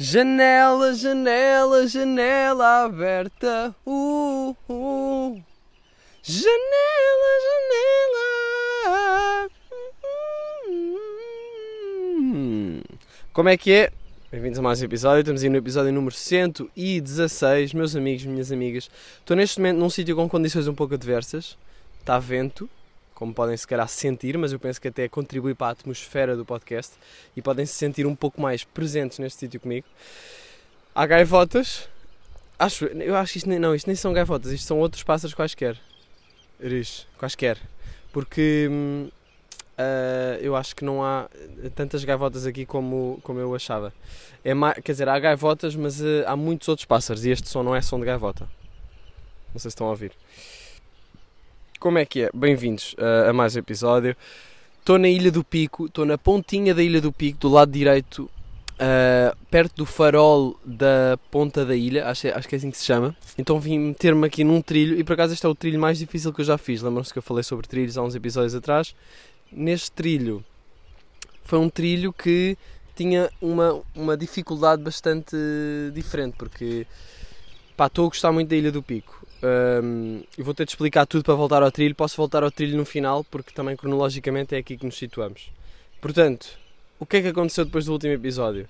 Janela, 0.00 0.94
janela, 0.94 1.84
janela 1.88 2.84
aberta. 2.84 3.74
Uh, 3.84 4.54
uh. 4.68 5.42
Janela, 6.22 7.32
janela. 7.48 9.50
Hum. 10.70 12.80
Como 13.32 13.48
é 13.48 13.56
que 13.56 13.72
é? 13.72 13.90
Bem-vindos 14.30 14.60
a 14.60 14.62
mais 14.62 14.80
um 14.80 14.84
episódio. 14.84 15.22
Estamos 15.22 15.42
aí 15.42 15.48
no 15.48 15.56
episódio 15.56 15.92
número 15.92 16.14
116. 16.14 17.74
Meus 17.74 17.96
amigos, 17.96 18.24
minhas 18.24 18.52
amigas, 18.52 18.88
estou 19.18 19.36
neste 19.36 19.58
momento 19.58 19.78
num 19.78 19.90
sítio 19.90 20.14
com 20.14 20.28
condições 20.28 20.68
um 20.68 20.74
pouco 20.76 20.94
adversas. 20.94 21.58
Está 21.98 22.20
vento, 22.20 22.70
como 23.18 23.34
podem 23.34 23.56
se 23.56 23.66
calhar 23.66 23.88
sentir, 23.88 24.38
mas 24.38 24.52
eu 24.52 24.60
penso 24.60 24.80
que 24.80 24.86
até 24.86 25.08
contribui 25.08 25.52
para 25.52 25.66
a 25.66 25.70
atmosfera 25.70 26.36
do 26.36 26.44
podcast 26.44 26.94
e 27.36 27.42
podem 27.42 27.66
se 27.66 27.72
sentir 27.72 28.06
um 28.06 28.14
pouco 28.14 28.40
mais 28.40 28.62
presentes 28.62 29.18
neste 29.18 29.40
sítio 29.40 29.58
comigo. 29.58 29.88
Há 30.94 31.04
gaivotas, 31.04 31.88
acho, 32.56 32.84
eu 32.84 33.16
acho 33.16 33.32
que 33.32 33.38
isto 33.38 33.48
nem, 33.48 33.58
não, 33.58 33.74
isto 33.74 33.88
nem 33.88 33.96
são 33.96 34.12
gaivotas, 34.12 34.52
isto 34.52 34.68
são 34.68 34.78
outros 34.78 35.02
pássaros 35.02 35.34
quaisquer. 35.34 35.76
Eris, 36.60 37.08
quaisquer. 37.18 37.58
Porque 38.12 38.68
hum, 38.70 39.08
uh, 39.76 40.38
eu 40.40 40.54
acho 40.54 40.76
que 40.76 40.84
não 40.84 41.02
há 41.02 41.28
tantas 41.74 42.04
gaivotas 42.04 42.46
aqui 42.46 42.64
como, 42.64 43.18
como 43.24 43.40
eu 43.40 43.52
achava. 43.52 43.92
É 44.44 44.52
quer 44.80 44.92
dizer, 44.92 45.08
há 45.08 45.18
gaivotas, 45.18 45.74
mas 45.74 46.00
uh, 46.00 46.22
há 46.24 46.36
muitos 46.36 46.68
outros 46.68 46.86
pássaros 46.86 47.24
e 47.24 47.30
este 47.30 47.48
som 47.48 47.64
não 47.64 47.74
é 47.74 47.82
som 47.82 47.98
de 47.98 48.06
gaivota. 48.06 48.48
Não 49.52 49.58
sei 49.58 49.62
se 49.62 49.74
estão 49.74 49.88
a 49.88 49.90
ouvir. 49.90 50.12
Como 51.78 51.96
é 51.96 52.04
que 52.04 52.22
é? 52.22 52.30
Bem-vindos 52.34 52.94
uh, 52.94 53.30
a 53.30 53.32
mais 53.32 53.54
um 53.54 53.60
episódio. 53.60 54.16
Estou 54.80 54.98
na 54.98 55.08
Ilha 55.08 55.30
do 55.30 55.44
Pico, 55.44 55.86
estou 55.86 56.04
na 56.04 56.18
pontinha 56.18 56.74
da 56.74 56.82
Ilha 56.82 57.00
do 57.00 57.12
Pico, 57.12 57.38
do 57.38 57.48
lado 57.48 57.70
direito, 57.70 58.24
uh, 58.24 59.36
perto 59.48 59.76
do 59.76 59.86
farol 59.86 60.58
da 60.64 61.16
ponta 61.30 61.64
da 61.64 61.76
ilha, 61.76 62.08
acho, 62.08 62.26
acho 62.26 62.48
que 62.48 62.56
é 62.56 62.58
assim 62.58 62.72
que 62.72 62.78
se 62.78 62.84
chama. 62.84 63.16
Então 63.38 63.60
vim 63.60 63.78
meter-me 63.78 64.26
aqui 64.26 64.42
num 64.42 64.60
trilho, 64.60 64.98
e 64.98 65.04
por 65.04 65.12
acaso 65.12 65.32
este 65.34 65.46
é 65.46 65.48
o 65.48 65.54
trilho 65.54 65.78
mais 65.78 66.00
difícil 66.00 66.32
que 66.32 66.40
eu 66.40 66.44
já 66.44 66.58
fiz. 66.58 66.82
Lembram-se 66.82 67.12
que 67.12 67.20
eu 67.20 67.22
falei 67.22 67.44
sobre 67.44 67.68
trilhos 67.68 67.96
há 67.96 68.02
uns 68.02 68.16
episódios 68.16 68.56
atrás? 68.56 68.92
Neste 69.52 69.92
trilho, 69.92 70.44
foi 71.44 71.60
um 71.60 71.68
trilho 71.68 72.12
que 72.12 72.58
tinha 72.96 73.30
uma, 73.40 73.80
uma 73.94 74.16
dificuldade 74.16 74.82
bastante 74.82 75.36
diferente, 75.94 76.34
porque 76.36 76.88
estou 77.80 78.06
a 78.06 78.08
gostar 78.08 78.32
muito 78.32 78.48
da 78.48 78.56
Ilha 78.56 78.72
do 78.72 78.82
Pico. 78.82 79.27
Um, 79.42 80.22
e 80.36 80.42
vou 80.42 80.52
ter 80.52 80.64
de 80.64 80.72
explicar 80.72 81.06
tudo 81.06 81.24
para 81.24 81.34
voltar 81.34 81.62
ao 81.62 81.70
trilho. 81.70 81.94
Posso 81.94 82.16
voltar 82.16 82.42
ao 82.42 82.50
trilho 82.50 82.76
no 82.76 82.84
final, 82.84 83.24
porque 83.24 83.52
também 83.52 83.76
cronologicamente 83.76 84.54
é 84.54 84.58
aqui 84.58 84.76
que 84.76 84.84
nos 84.84 84.96
situamos. 84.96 85.50
Portanto, 86.00 86.58
o 86.98 87.06
que 87.06 87.18
é 87.18 87.22
que 87.22 87.28
aconteceu 87.28 87.64
depois 87.64 87.84
do 87.84 87.92
último 87.92 88.12
episódio? 88.12 88.68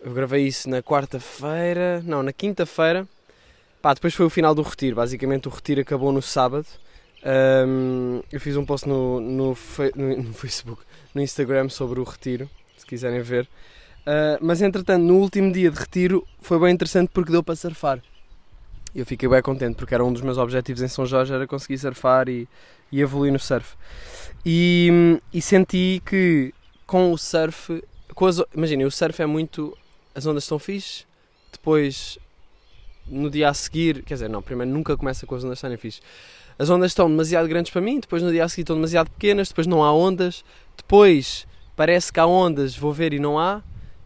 Eu 0.00 0.12
gravei 0.12 0.46
isso 0.46 0.68
na 0.68 0.82
quarta-feira, 0.82 2.02
não, 2.04 2.22
na 2.22 2.32
quinta-feira. 2.32 3.06
Pá, 3.80 3.94
depois 3.94 4.14
foi 4.14 4.26
o 4.26 4.30
final 4.30 4.54
do 4.54 4.62
retiro. 4.62 4.96
Basicamente, 4.96 5.48
o 5.48 5.50
retiro 5.50 5.80
acabou 5.80 6.12
no 6.12 6.22
sábado. 6.22 6.66
Um, 7.66 8.22
eu 8.30 8.40
fiz 8.40 8.56
um 8.56 8.64
post 8.64 8.86
no, 8.88 9.20
no, 9.20 9.56
no, 9.96 10.22
no, 10.22 10.34
Facebook, 10.34 10.82
no 11.14 11.22
Instagram 11.22 11.70
sobre 11.70 11.98
o 11.98 12.04
retiro, 12.04 12.48
se 12.76 12.84
quiserem 12.84 13.22
ver. 13.22 13.48
Uh, 14.06 14.36
mas 14.42 14.60
entretanto, 14.60 15.02
no 15.02 15.16
último 15.16 15.50
dia 15.50 15.70
de 15.70 15.78
retiro, 15.78 16.26
foi 16.40 16.58
bem 16.58 16.74
interessante 16.74 17.10
porque 17.12 17.32
deu 17.32 17.42
para 17.42 17.56
surfar 17.56 18.02
eu 18.94 19.04
fiquei 19.04 19.28
bem 19.28 19.42
contente 19.42 19.76
porque 19.76 19.94
era 19.94 20.04
um 20.04 20.12
dos 20.12 20.22
meus 20.22 20.38
objetivos 20.38 20.80
em 20.80 20.88
São 20.88 21.04
Jorge 21.04 21.32
era 21.32 21.46
conseguir 21.46 21.78
surfar 21.78 22.28
e, 22.28 22.48
e 22.92 23.00
evoluir 23.00 23.32
no 23.32 23.38
surf. 23.38 23.76
E, 24.46 25.18
e, 25.32 25.42
senti 25.42 26.00
que 26.04 26.54
com 26.86 27.12
o 27.12 27.18
surf 27.18 27.82
imaginem, 28.54 28.86
o 28.86 28.90
surf 28.90 29.20
é 29.20 29.26
muito 29.26 29.76
as 30.14 30.26
ondas 30.26 30.44
estão 30.44 30.58
fixe 30.58 31.04
depois 31.50 32.18
no 33.06 33.28
dia 33.28 33.48
a 33.48 33.54
seguir 33.54 34.02
quer 34.02 34.14
dizer, 34.14 34.28
não, 34.28 34.40
primeiro 34.40 34.70
nunca 34.70 34.96
começa 34.96 35.26
com 35.26 35.34
as 35.34 35.42
ondas 35.42 35.58
estarem 35.58 35.76
fixe. 35.76 36.00
As 36.56 36.70
ondas 36.70 36.92
estão 36.92 37.10
demasiado 37.10 37.48
grandes 37.48 37.72
para 37.72 37.80
mim 37.80 37.98
depois 37.98 38.22
no 38.22 38.30
dia 38.30 38.44
a 38.44 38.48
seguir 38.48 38.62
estão 38.62 38.76
demasiado 38.76 39.10
pequenas 39.10 39.48
depois 39.48 39.66
não 39.66 39.82
há 39.82 39.92
ondas 39.92 40.44
depois 40.76 41.46
parece 41.74 42.12
que 42.12 42.20
há 42.20 42.26
ondas, 42.26 42.76
vou 42.76 42.92
ver 42.92 43.12
e 43.12 43.18
não 43.18 43.38
há 43.38 43.60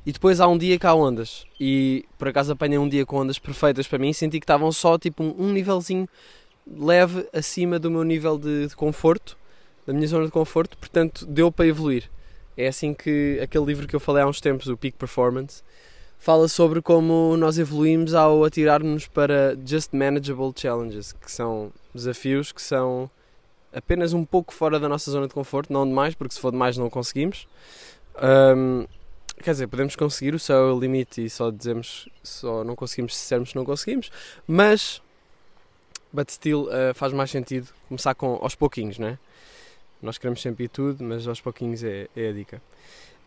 e 0.08 0.12
depois 0.12 0.40
há 0.40 0.48
um 0.48 0.56
dia 0.56 0.78
que 0.78 0.86
há 0.86 0.94
ondas. 0.94 1.44
E 1.60 2.06
por 2.16 2.28
acaso 2.28 2.50
apanhei 2.50 2.78
um 2.78 2.88
dia 2.88 3.04
com 3.04 3.18
ondas 3.18 3.38
perfeitas 3.38 3.86
para 3.86 3.98
mim. 3.98 4.10
Senti 4.14 4.40
que 4.40 4.44
estavam 4.44 4.72
só 4.72 4.96
tipo 4.96 5.22
um, 5.22 5.52
nívelzinho 5.52 6.08
leve 6.66 7.28
acima 7.30 7.78
do 7.78 7.90
meu 7.90 8.02
nível 8.02 8.38
de, 8.38 8.68
de, 8.68 8.74
conforto, 8.74 9.36
da 9.86 9.92
minha 9.92 10.08
zona 10.08 10.24
de 10.24 10.30
conforto. 10.30 10.78
Portanto, 10.78 11.26
deu 11.26 11.52
para 11.52 11.66
evoluir. 11.66 12.10
É 12.56 12.68
assim 12.68 12.94
que 12.94 13.38
aquele 13.42 13.66
livro 13.66 13.86
que 13.86 13.94
eu 13.94 14.00
falei 14.00 14.22
há 14.22 14.26
uns 14.26 14.40
tempos, 14.40 14.68
o 14.68 14.78
Peak 14.78 14.96
Performance, 14.96 15.62
fala 16.18 16.48
sobre 16.48 16.80
como 16.80 17.36
nós 17.36 17.58
evoluímos 17.58 18.14
ao 18.14 18.42
atirar-nos 18.44 19.06
para 19.06 19.58
Just 19.62 19.92
Manageable 19.92 20.54
Challenges, 20.56 21.12
que 21.12 21.30
são 21.30 21.70
desafios 21.94 22.50
que 22.50 22.62
são 22.62 23.10
apenas 23.74 24.14
um 24.14 24.24
pouco 24.24 24.54
fora 24.54 24.80
da 24.80 24.88
nossa 24.88 25.10
zona 25.10 25.28
de 25.28 25.34
conforto, 25.34 25.70
não 25.70 25.86
demais, 25.86 26.14
porque 26.14 26.32
se 26.32 26.40
for 26.40 26.50
demais 26.50 26.78
não 26.78 26.88
conseguimos. 26.88 27.46
Um, 28.16 28.86
Quer 29.42 29.52
dizer, 29.52 29.66
podemos 29.66 29.96
conseguir, 29.96 30.34
o 30.34 30.38
céu 30.38 30.68
é 30.68 30.72
o 30.72 30.78
limite 30.78 31.24
e 31.24 31.30
só 31.30 31.50
dizemos, 31.50 32.08
só 32.22 32.64
não 32.64 32.74
conseguimos 32.74 33.16
se 33.16 33.22
dissermos 33.22 33.54
não 33.54 33.64
conseguimos, 33.64 34.10
mas, 34.46 35.00
but 36.12 36.28
still, 36.30 36.64
uh, 36.64 36.92
faz 36.94 37.12
mais 37.12 37.30
sentido 37.30 37.68
começar 37.88 38.14
com 38.14 38.38
aos 38.42 38.54
pouquinhos, 38.54 38.98
não 38.98 39.08
é? 39.08 39.18
Nós 40.02 40.18
queremos 40.18 40.40
sempre 40.40 40.64
ir 40.64 40.68
tudo, 40.68 41.02
mas 41.02 41.26
aos 41.26 41.40
pouquinhos 41.40 41.82
é, 41.82 42.08
é 42.16 42.28
a 42.28 42.32
dica. 42.32 42.62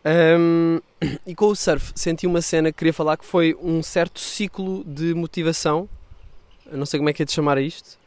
Um, 0.04 0.80
e 1.26 1.34
com 1.34 1.46
o 1.46 1.56
surf, 1.56 1.92
senti 1.94 2.26
uma 2.26 2.42
cena 2.42 2.72
que 2.72 2.78
queria 2.78 2.92
falar 2.92 3.16
que 3.16 3.24
foi 3.24 3.56
um 3.60 3.82
certo 3.82 4.20
ciclo 4.20 4.82
de 4.84 5.14
motivação. 5.14 5.88
Eu 6.70 6.78
não 6.78 6.86
sei 6.86 6.98
como 6.98 7.10
é 7.10 7.12
que 7.12 7.22
é 7.22 7.26
de 7.26 7.32
chamar 7.32 7.58
isto. 7.58 7.98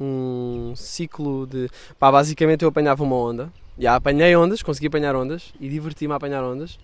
Um 0.00 0.74
ciclo 0.76 1.46
de. 1.46 1.68
Pá, 1.98 2.10
basicamente 2.10 2.62
eu 2.62 2.68
apanhava 2.68 3.02
uma 3.02 3.16
onda. 3.16 3.52
Já 3.78 3.96
apanhei 3.96 4.36
ondas, 4.36 4.62
consegui 4.62 4.88
apanhar 4.88 5.16
ondas 5.16 5.52
e 5.58 5.68
diverti-me 5.68 6.12
a 6.12 6.16
apanhar 6.16 6.44
ondas. 6.44 6.78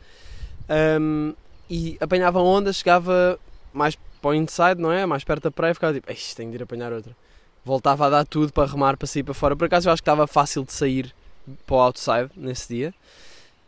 Um, 0.68 1.34
e 1.68 1.96
apanhava 2.00 2.40
ondas, 2.40 2.76
chegava 2.76 3.38
mais 3.72 3.96
para 4.20 4.30
o 4.30 4.34
inside, 4.34 4.80
não 4.80 4.90
é? 4.90 5.06
Mais 5.06 5.24
perto 5.24 5.44
da 5.44 5.50
praia, 5.50 5.74
ficava 5.74 5.94
tipo, 5.94 6.08
tenho 6.34 6.50
de 6.50 6.56
ir 6.56 6.62
apanhar 6.62 6.92
outra. 6.92 7.14
Voltava 7.64 8.06
a 8.06 8.10
dar 8.10 8.26
tudo 8.26 8.52
para 8.52 8.70
remar, 8.70 8.96
para 8.96 9.06
sair 9.06 9.22
para 9.22 9.34
fora. 9.34 9.54
Por 9.54 9.66
acaso 9.66 9.88
eu 9.88 9.92
acho 9.92 10.02
que 10.02 10.08
estava 10.08 10.26
fácil 10.26 10.64
de 10.64 10.72
sair 10.72 11.14
para 11.66 11.76
o 11.76 11.80
outside 11.80 12.30
nesse 12.36 12.68
dia, 12.74 12.94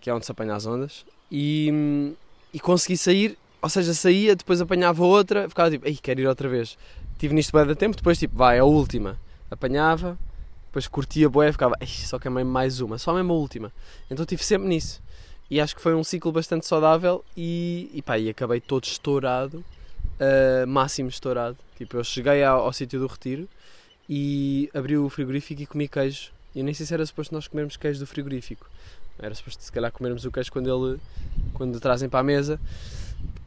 que 0.00 0.08
é 0.08 0.14
onde 0.14 0.24
se 0.24 0.32
apanha 0.32 0.54
as 0.54 0.66
ondas. 0.66 1.04
E, 1.30 2.14
e 2.52 2.58
consegui 2.58 2.96
sair, 2.96 3.38
ou 3.60 3.68
seja, 3.68 3.94
saía, 3.94 4.34
depois 4.34 4.60
apanhava 4.60 5.04
outra, 5.04 5.48
ficava 5.48 5.70
tipo, 5.70 5.86
ei, 5.86 5.96
quero 5.96 6.20
ir 6.20 6.26
outra 6.26 6.48
vez. 6.48 6.76
Tive 7.18 7.34
nisto 7.34 7.52
bem 7.52 7.66
da 7.66 7.74
tempo, 7.74 7.96
depois 7.96 8.18
tipo, 8.18 8.36
vai, 8.36 8.58
a 8.58 8.64
última. 8.64 9.18
Apanhava, 9.50 10.18
depois 10.66 10.88
curtia 10.88 11.28
boé, 11.28 11.52
ficava, 11.52 11.76
ei, 11.80 11.86
só 11.86 12.18
que 12.18 12.28
é 12.28 12.30
mais 12.30 12.80
uma, 12.80 12.96
só 12.96 13.12
mesmo 13.12 13.32
a 13.32 13.36
última. 13.36 13.72
Então 14.10 14.24
estive 14.24 14.42
sempre 14.42 14.68
nisso. 14.68 15.02
E 15.50 15.60
acho 15.60 15.74
que 15.74 15.82
foi 15.82 15.94
um 15.94 16.04
ciclo 16.04 16.30
bastante 16.30 16.64
saudável 16.64 17.24
e, 17.36 17.90
e, 17.92 18.00
pá, 18.00 18.16
e 18.16 18.28
acabei 18.28 18.60
todo 18.60 18.84
estourado, 18.84 19.64
uh, 20.20 20.66
máximo 20.66 21.08
estourado. 21.08 21.56
Tipo, 21.76 21.96
eu 21.96 22.04
cheguei 22.04 22.44
ao, 22.44 22.60
ao 22.60 22.72
sítio 22.72 23.00
do 23.00 23.06
retiro 23.08 23.48
e 24.08 24.70
abri 24.72 24.96
o 24.96 25.08
frigorífico 25.08 25.62
e 25.62 25.66
comi 25.66 25.88
queijo. 25.88 26.30
E 26.54 26.62
nem 26.62 26.72
sei 26.72 26.86
se 26.86 26.94
era 26.94 27.04
suposto 27.04 27.34
nós 27.34 27.48
comermos 27.48 27.76
queijo 27.76 27.98
do 27.98 28.06
frigorífico. 28.06 28.64
Era 29.18 29.34
suposto 29.34 29.62
se 29.64 29.72
calhar 29.72 29.90
comermos 29.90 30.24
o 30.24 30.30
queijo 30.30 30.52
quando 30.52 30.68
ele 30.68 31.00
quando 31.52 31.80
trazem 31.80 32.08
para 32.08 32.20
a 32.20 32.22
mesa. 32.22 32.60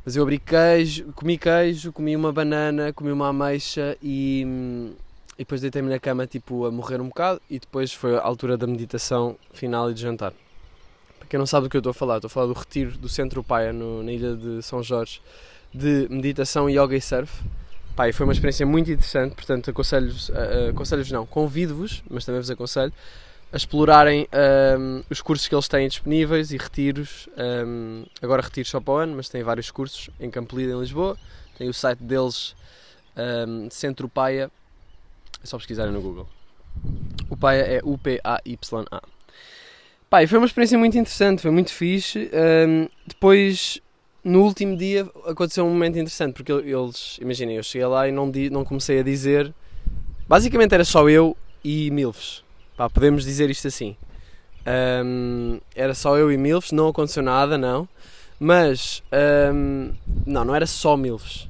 Mas 0.03 0.18
eu 0.18 0.24
abri 0.24 0.40
queijo, 0.40 1.06
comi 1.13 1.38
queijo, 1.38 1.94
comi 1.94 2.18
uma 2.18 2.34
banana, 2.34 2.92
comi 2.92 3.13
uma 3.13 3.30
ameixa 3.30 3.97
e, 4.03 4.46
e 5.36 5.38
depois 5.38 5.62
deitei-me 5.62 5.90
na 5.90 6.00
cama 6.00 6.28
tipo 6.28 6.66
a 6.66 6.72
morrer 6.72 7.00
um 7.00 7.08
bocado 7.08 7.42
e 7.50 7.59
depois 7.59 7.94
foi 7.94 8.18
a 8.18 8.22
altura 8.22 8.58
da 8.58 8.68
meditação 8.68 9.38
final 9.53 9.90
e 9.90 9.94
de 9.94 10.02
jantar. 10.02 10.34
Para 11.24 11.30
quem 11.30 11.40
não 11.40 11.46
sabe 11.46 11.68
do 11.68 11.70
que 11.70 11.78
eu 11.78 11.80
estou 11.80 11.92
a 11.92 11.94
falar, 11.94 12.18
estou 12.18 12.28
a 12.28 12.30
falar 12.30 12.48
do 12.48 12.54
retiro 12.54 12.98
do 12.98 13.08
Centro 13.08 13.42
Paia, 13.42 13.72
no, 13.72 14.04
na 14.04 14.12
ilha 14.12 14.36
de 14.36 14.62
São 14.62 14.84
Jorge, 14.84 15.22
de 15.74 16.06
meditação, 16.10 16.70
yoga 16.70 16.98
e 16.98 17.02
surf. 17.02 17.42
Pá, 17.96 18.10
e 18.10 18.14
foi 18.14 18.25
uma 18.25 18.34
experiência 18.34 18.66
muito 18.66 18.92
interessante, 18.92 19.34
portanto 19.34 19.70
aconselho-vos, 19.70 20.28
uh, 20.30 20.70
aconselho-vos 20.72 21.12
não, 21.12 21.25
convido-vos, 21.25 22.04
mas 22.10 22.25
também 22.25 22.42
vos 22.42 22.50
aconselho, 22.50 22.92
a 23.54 23.56
explorarem 23.56 24.28
um, 24.78 25.02
os 25.10 25.22
cursos 25.22 25.48
que 25.48 25.56
eles 25.56 25.68
têm 25.70 25.88
disponíveis 25.88 26.52
e 26.52 26.58
retiros, 26.58 27.30
um, 27.66 28.04
agora 28.22 28.42
retiros 28.42 28.69
só 28.69 28.81
para 28.81 28.94
o 28.94 28.98
ano, 28.98 29.16
mas 29.16 29.30
têm 29.30 29.44
vários 29.44 29.72
cursos 29.72 30.10
em 30.19 30.30
Campolida, 30.30 30.74
em 30.74 30.80
Lisboa, 30.80 31.18
tem 31.58 31.69
o 31.69 31.74
site 31.74 32.04
deles, 32.04 32.54
um, 33.48 33.69
Centro 33.69 34.10
Paia, 34.10 34.52
é 35.42 35.48
só 35.48 35.56
pesquisarem 35.58 35.94
no 35.94 36.02
Google. 36.02 36.28
O 37.30 37.38
Paia 37.38 37.62
é 37.62 37.80
U-P-A-Y-A. 37.81 39.14
Pá, 40.13 40.21
e 40.21 40.27
foi 40.27 40.38
uma 40.38 40.45
experiência 40.45 40.77
muito 40.77 40.95
interessante, 40.95 41.42
foi 41.42 41.50
muito 41.50 41.74
fixe. 41.74 42.30
Um, 42.68 42.88
depois, 43.04 43.81
no 44.24 44.44
último 44.44 44.77
dia, 44.77 45.10
aconteceu 45.25 45.65
um 45.65 45.69
momento 45.69 45.98
interessante, 45.98 46.36
porque 46.36 46.51
eles, 46.51 47.18
imaginem, 47.19 47.56
eu 47.56 47.63
cheguei 47.63 47.88
lá 47.88 48.07
e 48.07 48.12
não, 48.12 48.31
não 48.51 48.63
comecei 48.63 49.00
a 49.00 49.01
dizer. 49.01 49.51
Basicamente 50.27 50.71
era 50.71 50.86
só 50.86 51.10
eu 51.10 51.36
e 51.63 51.89
Milves. 51.89 52.44
Pá, 52.77 52.88
podemos 52.92 53.24
dizer 53.24 53.50
isto 53.50 53.68
assim. 53.68 53.98
Um, 55.04 55.60
era 55.75 55.95
só 55.95 56.16
eu 56.16 56.31
e 56.31 56.38
Milves, 56.38 56.71
não 56.71 56.89
aconteceu 56.89 57.24
nada, 57.24 57.57
não. 57.57 57.89
Mas, 58.39 59.01
hum, 59.51 59.94
não, 60.27 60.45
não 60.45 60.54
era 60.54 60.68
só 60.68 60.95
milfs. 60.95 61.50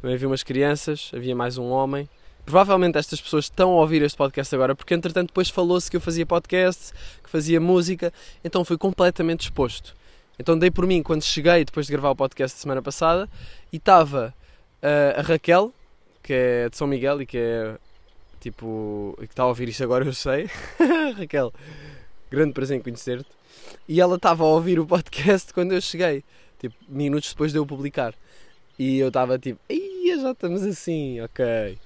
Também 0.00 0.14
havia 0.14 0.28
umas 0.28 0.44
crianças, 0.44 1.10
havia 1.12 1.34
mais 1.34 1.58
um 1.58 1.64
homem. 1.64 2.08
Provavelmente 2.44 2.98
estas 2.98 3.20
pessoas 3.20 3.46
estão 3.46 3.70
a 3.72 3.80
ouvir 3.80 4.02
este 4.02 4.16
podcast 4.16 4.54
agora, 4.54 4.74
porque 4.74 4.92
entretanto 4.92 5.28
depois 5.28 5.48
falou-se 5.48 5.90
que 5.90 5.96
eu 5.96 6.00
fazia 6.00 6.26
podcast, 6.26 6.92
que 7.22 7.30
fazia 7.30 7.60
música, 7.60 8.12
então 8.44 8.64
fui 8.64 8.76
completamente 8.76 9.42
exposto. 9.42 9.94
Então 10.38 10.58
dei 10.58 10.70
por 10.70 10.86
mim 10.86 11.02
quando 11.02 11.22
cheguei, 11.22 11.64
depois 11.64 11.86
de 11.86 11.92
gravar 11.92 12.10
o 12.10 12.16
podcast 12.16 12.56
de 12.56 12.60
semana 12.60 12.82
passada, 12.82 13.28
e 13.72 13.76
estava 13.76 14.34
uh, 14.82 15.20
a 15.20 15.22
Raquel, 15.22 15.72
que 16.22 16.32
é 16.32 16.68
de 16.68 16.76
São 16.76 16.86
Miguel 16.86 17.22
e 17.22 17.26
que 17.26 17.38
é 17.38 17.76
tipo. 18.40 19.14
que 19.18 19.24
está 19.24 19.44
a 19.44 19.46
ouvir 19.46 19.68
isto 19.68 19.82
agora, 19.82 20.04
eu 20.04 20.12
sei. 20.12 20.50
Raquel, 21.16 21.52
grande 22.30 22.52
prazer 22.52 22.76
em 22.76 22.82
conhecer-te. 22.82 23.28
E 23.88 24.00
ela 24.00 24.16
estava 24.16 24.44
a 24.44 24.46
ouvir 24.46 24.78
o 24.78 24.86
podcast 24.86 25.52
quando 25.54 25.72
eu 25.72 25.80
cheguei, 25.80 26.22
tipo, 26.58 26.74
minutos 26.88 27.30
depois 27.30 27.52
de 27.52 27.58
eu 27.58 27.64
publicar. 27.64 28.14
E 28.78 28.98
eu 28.98 29.08
estava 29.08 29.38
tipo, 29.38 29.60
ia 29.70 30.20
já 30.20 30.32
estamos 30.32 30.62
assim, 30.62 31.20
ok. 31.20 31.78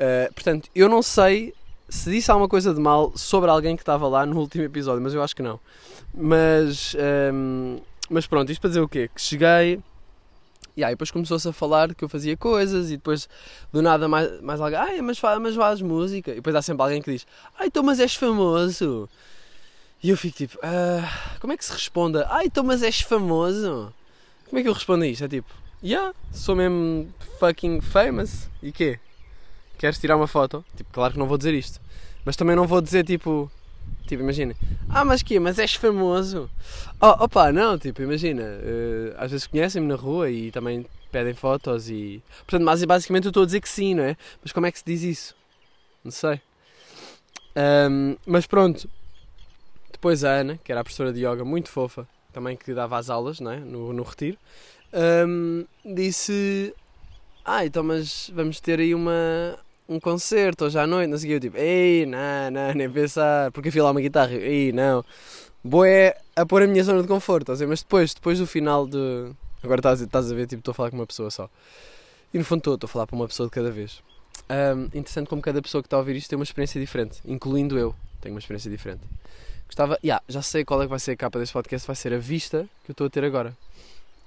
Uh, 0.00 0.32
portanto, 0.32 0.70
eu 0.74 0.88
não 0.88 1.02
sei 1.02 1.52
se 1.88 2.10
disse 2.10 2.30
alguma 2.30 2.48
coisa 2.48 2.72
de 2.72 2.80
mal 2.80 3.12
sobre 3.16 3.50
alguém 3.50 3.76
que 3.76 3.82
estava 3.82 4.08
lá 4.08 4.24
no 4.24 4.38
último 4.38 4.64
episódio, 4.64 5.02
mas 5.02 5.12
eu 5.12 5.22
acho 5.22 5.36
que 5.36 5.42
não. 5.42 5.60
Mas, 6.14 6.94
um, 6.94 7.76
ehm, 7.76 7.82
mas 8.08 8.26
pronto, 8.26 8.50
isto 8.50 8.60
para 8.60 8.68
dizer 8.68 8.80
o 8.80 8.88
quê? 8.88 9.10
Que 9.14 9.20
cheguei, 9.20 9.80
e 10.76 10.84
aí 10.84 10.92
depois 10.92 11.10
começou-se 11.10 11.46
a 11.48 11.52
falar 11.52 11.94
que 11.94 12.02
eu 12.02 12.08
fazia 12.08 12.36
coisas 12.36 12.90
e 12.90 12.96
depois 12.96 13.28
do 13.72 13.82
nada 13.82 14.08
mais, 14.08 14.40
mais 14.40 14.60
alguém, 14.60 14.78
ai, 14.78 15.00
mas, 15.02 15.20
mas 15.40 15.54
faz 15.54 15.82
música. 15.82 16.30
E 16.30 16.36
depois 16.36 16.54
há 16.56 16.62
sempre 16.62 16.82
alguém 16.82 17.02
que 17.02 17.12
diz, 17.12 17.26
ai, 17.58 17.66
então 17.66 17.82
mas 17.82 18.00
és 18.00 18.14
famoso. 18.14 19.08
E 20.02 20.08
eu 20.08 20.16
fico 20.16 20.36
tipo, 20.36 20.58
ah, 20.62 21.36
como 21.40 21.52
é 21.52 21.56
que 21.56 21.64
se 21.64 21.72
responda? 21.72 22.26
Ai, 22.30 22.46
então 22.46 22.64
mas 22.64 22.82
és 22.82 23.00
famoso. 23.00 23.92
Como 24.48 24.58
é 24.58 24.62
que 24.62 24.68
eu 24.68 24.72
respondo 24.72 25.04
a 25.04 25.06
isto? 25.06 25.24
É 25.24 25.28
tipo, 25.28 25.52
yeah, 25.82 26.14
sou 26.32 26.56
mesmo 26.56 27.12
fucking 27.38 27.80
famous. 27.80 28.48
E 28.62 28.72
quê? 28.72 28.98
Queres 29.80 29.98
tirar 29.98 30.14
uma 30.14 30.26
foto? 30.26 30.62
Tipo, 30.76 30.92
claro 30.92 31.14
que 31.14 31.18
não 31.18 31.26
vou 31.26 31.38
dizer 31.38 31.54
isto. 31.54 31.80
Mas 32.22 32.36
também 32.36 32.54
não 32.54 32.66
vou 32.66 32.82
dizer 32.82 33.02
tipo, 33.02 33.50
Tipo, 34.06 34.22
imagina, 34.22 34.54
ah, 34.90 35.06
mas 35.06 35.22
que 35.22 35.40
Mas 35.40 35.58
és 35.58 35.72
famoso? 35.74 36.50
Oh, 37.00 37.24
opa, 37.24 37.50
não, 37.50 37.78
tipo, 37.78 38.02
imagina, 38.02 38.42
uh, 38.42 39.14
às 39.16 39.30
vezes 39.30 39.46
conhecem-me 39.46 39.88
na 39.88 39.94
rua 39.94 40.28
e 40.28 40.50
também 40.50 40.84
pedem 41.10 41.32
fotos 41.32 41.88
e. 41.88 42.22
Portanto, 42.40 42.62
mas 42.62 42.84
basicamente 42.84 43.24
eu 43.24 43.30
estou 43.30 43.44
a 43.44 43.46
dizer 43.46 43.62
que 43.62 43.68
sim, 43.70 43.94
não 43.94 44.04
é? 44.04 44.18
Mas 44.42 44.52
como 44.52 44.66
é 44.66 44.70
que 44.70 44.78
se 44.78 44.84
diz 44.84 45.02
isso? 45.02 45.34
Não 46.04 46.10
sei. 46.10 46.42
Um, 47.56 48.16
mas 48.26 48.46
pronto. 48.46 48.86
Depois 49.90 50.24
a 50.24 50.30
Ana, 50.30 50.58
que 50.62 50.70
era 50.70 50.82
a 50.82 50.84
professora 50.84 51.10
de 51.10 51.24
yoga 51.24 51.42
muito 51.42 51.70
fofa, 51.70 52.06
também 52.34 52.54
que 52.54 52.74
dava 52.74 52.98
as 52.98 53.08
aulas, 53.08 53.40
não 53.40 53.50
é? 53.50 53.56
No, 53.60 53.94
no 53.94 54.02
retiro, 54.02 54.36
um, 55.26 55.64
disse: 55.94 56.74
Ah, 57.44 57.64
então, 57.64 57.82
mas 57.82 58.30
vamos 58.34 58.60
ter 58.60 58.78
aí 58.80 58.94
uma, 58.94 59.58
um 59.90 59.98
concerto 59.98 60.64
hoje 60.64 60.78
à 60.78 60.86
noite, 60.86 61.10
não 61.10 61.18
sei 61.18 61.30
o 61.30 61.32
eu 61.34 61.40
tipo, 61.40 61.56
ei, 61.56 62.06
não, 62.06 62.50
não, 62.52 62.72
nem 62.72 62.88
pensar, 62.88 63.50
porque 63.50 63.76
eu 63.76 63.84
lá 63.84 63.90
uma 63.90 64.00
guitarra, 64.00 64.34
ei, 64.34 64.70
não. 64.70 65.04
Boé 65.64 66.16
a 66.36 66.46
pôr 66.46 66.62
a 66.62 66.66
minha 66.66 66.82
zona 66.84 67.02
de 67.02 67.08
conforto, 67.08 67.52
a 67.52 67.66
mas 67.66 67.82
depois, 67.82 68.14
depois 68.14 68.38
do 68.38 68.46
final 68.46 68.86
de. 68.86 69.32
Agora 69.62 69.80
estás, 69.80 70.00
estás 70.00 70.30
a 70.30 70.34
ver, 70.34 70.46
tipo, 70.46 70.60
estou 70.60 70.72
a 70.72 70.74
falar 70.74 70.90
com 70.90 70.96
uma 70.96 71.06
pessoa 71.06 71.28
só. 71.30 71.50
E 72.32 72.38
no 72.38 72.44
fundo 72.44 72.60
estou, 72.60 72.74
estou 72.74 72.86
a 72.86 72.90
falar 72.90 73.06
para 73.06 73.16
uma 73.16 73.26
pessoa 73.26 73.48
de 73.48 73.50
cada 73.50 73.70
vez. 73.70 74.00
Um, 74.48 74.84
interessante 74.84 75.28
como 75.28 75.42
cada 75.42 75.60
pessoa 75.60 75.82
que 75.82 75.86
está 75.88 75.96
a 75.96 75.98
ouvir 75.98 76.16
isto 76.16 76.30
tem 76.30 76.38
uma 76.38 76.44
experiência 76.44 76.80
diferente, 76.80 77.18
incluindo 77.24 77.76
eu, 77.76 77.94
tenho 78.20 78.34
uma 78.34 78.38
experiência 78.38 78.70
diferente. 78.70 79.02
Gostava, 79.66 79.98
yeah, 80.02 80.22
já 80.28 80.40
sei 80.40 80.64
qual 80.64 80.80
é 80.80 80.84
que 80.84 80.90
vai 80.90 80.98
ser 80.98 81.12
a 81.12 81.16
capa 81.16 81.38
deste 81.38 81.52
podcast, 81.52 81.86
vai 81.86 81.96
ser 81.96 82.14
a 82.14 82.18
vista 82.18 82.68
que 82.84 82.90
eu 82.90 82.92
estou 82.92 83.06
a 83.08 83.10
ter 83.10 83.24
agora. 83.24 83.56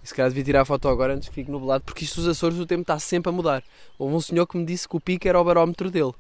E 0.04 0.08
se 0.08 0.14
calhar 0.14 0.30
devia 0.30 0.44
tirar 0.44 0.62
a 0.62 0.66
foto 0.66 0.88
agora 0.88 1.14
antes 1.14 1.30
que 1.30 1.36
fique 1.36 1.50
nublado, 1.50 1.84
porque 1.84 2.04
isto 2.04 2.18
dos 2.18 2.28
Açores 2.28 2.60
o 2.60 2.66
tempo 2.66 2.82
está 2.82 3.00
sempre 3.00 3.30
a 3.30 3.32
mudar. 3.32 3.64
Houve 3.98 4.16
um 4.16 4.22
senhor 4.22 4.46
que 4.46 4.58
me 4.58 4.66
disse 4.66 4.88
que 4.88 4.96
o 4.98 5.00
pico 5.00 5.28
era 5.28 5.40
o 5.40 5.44
barómetro 5.44 5.90
dele. 5.90 6.12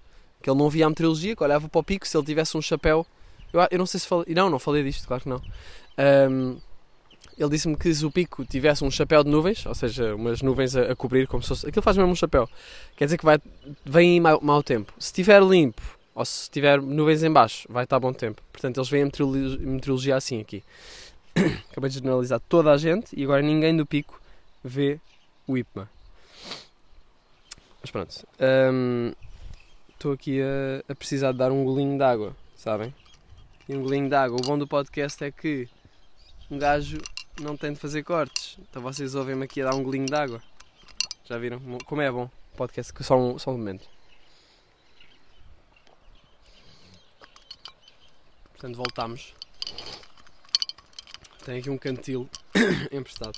Que 0.41 0.49
ele 0.49 0.57
não 0.57 0.69
via 0.69 0.85
a 0.85 0.89
meteorologia, 0.89 1.35
que 1.35 1.43
olhava 1.43 1.67
para 1.67 1.79
o 1.79 1.83
pico, 1.83 2.07
se 2.07 2.15
ele 2.15 2.25
tivesse 2.25 2.57
um 2.57 2.61
chapéu. 2.61 3.05
Eu, 3.51 3.59
eu 3.71 3.77
não 3.77 3.85
sei 3.85 3.99
se 3.99 4.07
falei. 4.07 4.33
Não, 4.33 4.49
não 4.49 4.59
falei 4.59 4.83
disto, 4.83 5.07
claro 5.07 5.23
que 5.23 5.29
não. 5.29 5.41
Um, 6.29 6.57
ele 7.37 7.49
disse-me 7.49 7.75
que 7.75 7.93
se 7.93 8.05
o 8.05 8.11
pico 8.11 8.45
tivesse 8.45 8.83
um 8.83 8.91
chapéu 8.91 9.23
de 9.23 9.29
nuvens, 9.29 9.65
ou 9.65 9.73
seja, 9.73 10.15
umas 10.15 10.41
nuvens 10.41 10.75
a, 10.75 10.91
a, 10.91 10.95
cobrir, 10.95 11.27
como 11.27 11.41
se 11.41 11.49
fosse. 11.49 11.67
Aquilo 11.67 11.81
faz 11.81 11.97
mesmo 11.97 12.11
um 12.11 12.15
chapéu. 12.15 12.47
Quer 12.95 13.05
dizer 13.05 13.17
que 13.17 13.25
vai, 13.25 13.39
vem 13.85 14.19
mau, 14.19 14.39
mau 14.41 14.63
tempo. 14.63 14.93
Se 14.99 15.07
estiver 15.07 15.41
limpo, 15.41 15.81
ou 16.15 16.23
se 16.23 16.49
tiver 16.49 16.81
nuvens 16.81 17.23
em 17.23 17.31
baixo, 17.31 17.67
vai 17.69 17.85
estar 17.85 17.99
bom 17.99 18.13
tempo. 18.13 18.41
Portanto, 18.51 18.77
eles 18.77 18.89
veem 18.89 19.03
a 19.03 19.05
meteorologia 19.05 20.15
assim 20.15 20.39
aqui. 20.39 20.63
Acabei 21.71 21.89
de 21.89 21.95
generalizar 21.95 22.39
toda 22.39 22.71
a 22.71 22.77
gente 22.77 23.17
e 23.17 23.23
agora 23.23 23.41
ninguém 23.41 23.75
do 23.75 23.85
pico 23.85 24.21
vê 24.63 24.99
o 25.47 25.57
IPMA. 25.57 25.89
Mas 27.81 27.91
pronto. 27.91 28.09
Estou 29.89 30.11
um, 30.11 30.13
aqui 30.13 30.41
a, 30.41 30.91
a, 30.91 30.95
precisar 30.95 31.31
de 31.31 31.37
dar 31.39 31.51
um 31.51 31.63
golinho 31.65 31.97
de 31.97 32.03
água, 32.03 32.35
sabem? 32.55 32.93
E 33.67 33.75
um 33.75 33.81
golinho 33.81 34.07
de 34.07 34.15
água. 34.15 34.37
O 34.37 34.45
bom 34.45 34.57
do 34.57 34.67
podcast 34.67 35.23
é 35.23 35.31
que 35.31 35.67
um 36.49 36.57
gajo 36.57 37.01
não 37.41 37.57
tem 37.57 37.73
de 37.73 37.79
fazer 37.79 38.03
cortes. 38.03 38.57
Então 38.69 38.81
vocês 38.81 39.15
ouvem-me 39.15 39.43
aqui 39.43 39.61
a 39.61 39.69
dar 39.69 39.75
um 39.75 39.83
golinho 39.83 40.05
de 40.05 40.15
água. 40.15 40.41
Já 41.25 41.37
viram? 41.37 41.59
Como 41.85 42.01
é 42.01 42.11
bom 42.11 42.29
podcast? 42.55 42.93
Só 43.03 43.17
um, 43.17 43.37
só 43.39 43.51
um 43.51 43.57
momento. 43.57 43.87
Portanto, 48.53 48.77
voltamos. 48.77 49.33
Tem 51.43 51.59
aqui 51.59 51.69
um 51.69 51.77
cantil 51.77 52.29
emprestado. 52.89 53.37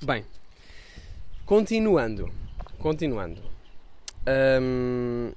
Bem, 0.00 0.24
continuando. 1.44 2.32
Continuando. 2.78 3.38
Um, 4.26 5.32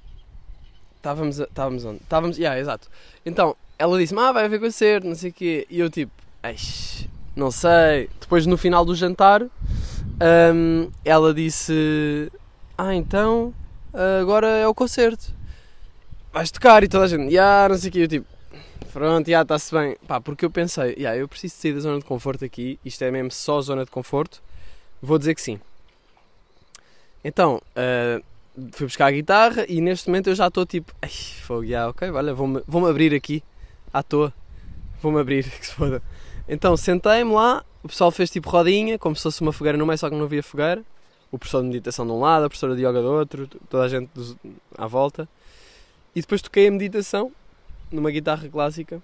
estávamos, 0.96 1.40
estávamos 1.40 1.84
onde? 1.84 2.02
Estávamos, 2.02 2.38
yeah, 2.38 2.58
exato. 2.58 2.88
Então, 3.26 3.58
ela 3.78 4.00
disse-me, 4.00 4.22
ah, 4.22 4.32
vai 4.32 4.46
haver 4.46 4.60
concerto, 4.60 5.06
não 5.06 5.16
sei 5.16 5.32
o 5.32 5.34
quê. 5.34 5.68
E 5.70 5.80
eu 5.82 5.90
tipo, 5.90 6.14
não 7.36 7.52
sei. 7.52 8.10
Depois 8.22 8.46
no 8.46 8.58
final 8.58 8.86
do 8.86 8.96
jantar, 8.96 9.44
um, 9.44 10.90
ela 11.04 11.34
disse, 11.34 12.32
ah, 12.78 12.96
então, 12.96 13.54
agora 14.22 14.48
é 14.48 14.68
o 14.68 14.74
concerto. 14.74 15.36
Vais 16.32 16.50
tocar 16.52 16.84
e 16.84 16.88
toda 16.88 17.04
a 17.04 17.08
gente, 17.08 17.34
yeah, 17.34 17.68
não 17.68 17.78
sei 17.78 17.90
o 17.90 17.92
quê. 17.92 18.00
Eu 18.00 18.08
tipo, 18.08 18.35
Pronto, 18.96 19.30
já 19.30 19.42
está-se 19.42 19.76
bem. 19.76 19.98
Pá, 20.08 20.22
porque 20.22 20.46
eu 20.46 20.50
pensei, 20.50 20.94
yeah, 20.94 21.18
eu 21.20 21.28
preciso 21.28 21.54
sair 21.56 21.74
da 21.74 21.82
zona 21.82 22.00
de 22.00 22.06
conforto 22.06 22.46
aqui, 22.46 22.80
isto 22.86 23.04
é 23.04 23.12
mesmo 23.12 23.30
só 23.30 23.62
zona 23.62 23.84
de 23.84 23.92
conforto, 23.92 24.42
vou 25.02 25.20
dizer 25.20 25.36
que 25.36 25.42
sim. 25.42 25.60
Então, 27.22 27.62
uh, 27.76 28.24
fui 28.72 28.88
buscar 28.88 29.08
a 29.08 29.12
guitarra 29.12 29.66
e 29.68 29.82
neste 29.82 30.08
momento 30.08 30.30
eu 30.30 30.36
já 30.36 30.48
estou 30.48 30.66
tipo, 30.66 30.94
ai, 31.02 31.10
fogo, 31.10 31.66
yeah, 31.66 31.90
ok, 31.90 32.10
olha, 32.10 32.34
vou-me 32.34 32.64
vou 32.66 32.88
abrir 32.88 33.14
aqui, 33.14 33.44
à 33.92 34.02
toa, 34.02 34.34
vou-me 35.02 35.20
abrir, 35.20 35.44
que 35.60 35.68
se 35.68 35.74
foda. 35.74 36.02
Então, 36.48 36.78
sentei-me 36.78 37.34
lá, 37.34 37.66
o 37.84 37.90
pessoal 37.90 38.12
fez 38.12 38.30
tipo 38.30 38.50
rodinha, 38.50 38.98
como 38.98 39.14
se 39.14 39.24
fosse 39.24 39.42
uma 39.42 39.52
fogueira 39.52 39.78
no 39.78 39.86
meio, 39.86 39.98
só 39.98 40.10
que 40.10 40.16
não 40.16 40.24
havia 40.24 40.42
fogueira. 40.42 40.82
O 41.34 41.38
professor 41.38 41.62
de 41.62 41.68
meditação 41.68 42.06
de 42.06 42.14
um 42.14 42.22
lado, 42.22 42.46
a 42.46 42.48
professora 42.48 42.74
de 42.74 42.82
yoga 42.82 43.02
do 43.02 43.12
outro, 43.12 43.46
toda 43.70 43.84
a 43.84 43.90
gente 43.90 44.10
à 44.78 44.88
volta. 44.88 45.28
E 46.16 46.22
depois 46.22 46.42
toquei 46.42 46.68
a 46.68 46.72
meditação 46.72 47.34
numa 47.92 48.12
guitarra 48.12 48.48
clássica. 48.50 49.02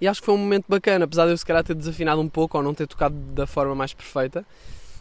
E 0.00 0.06
acho 0.06 0.20
que 0.20 0.26
foi 0.26 0.34
um 0.34 0.38
momento 0.38 0.66
bacana, 0.68 1.04
apesar 1.04 1.26
de 1.26 1.32
eu 1.32 1.36
se 1.36 1.44
calhar 1.44 1.64
ter 1.64 1.74
desafinado 1.74 2.20
um 2.20 2.28
pouco 2.28 2.56
ou 2.56 2.62
não 2.62 2.72
ter 2.72 2.86
tocado 2.86 3.16
da 3.34 3.46
forma 3.46 3.74
mais 3.74 3.92
perfeita. 3.92 4.46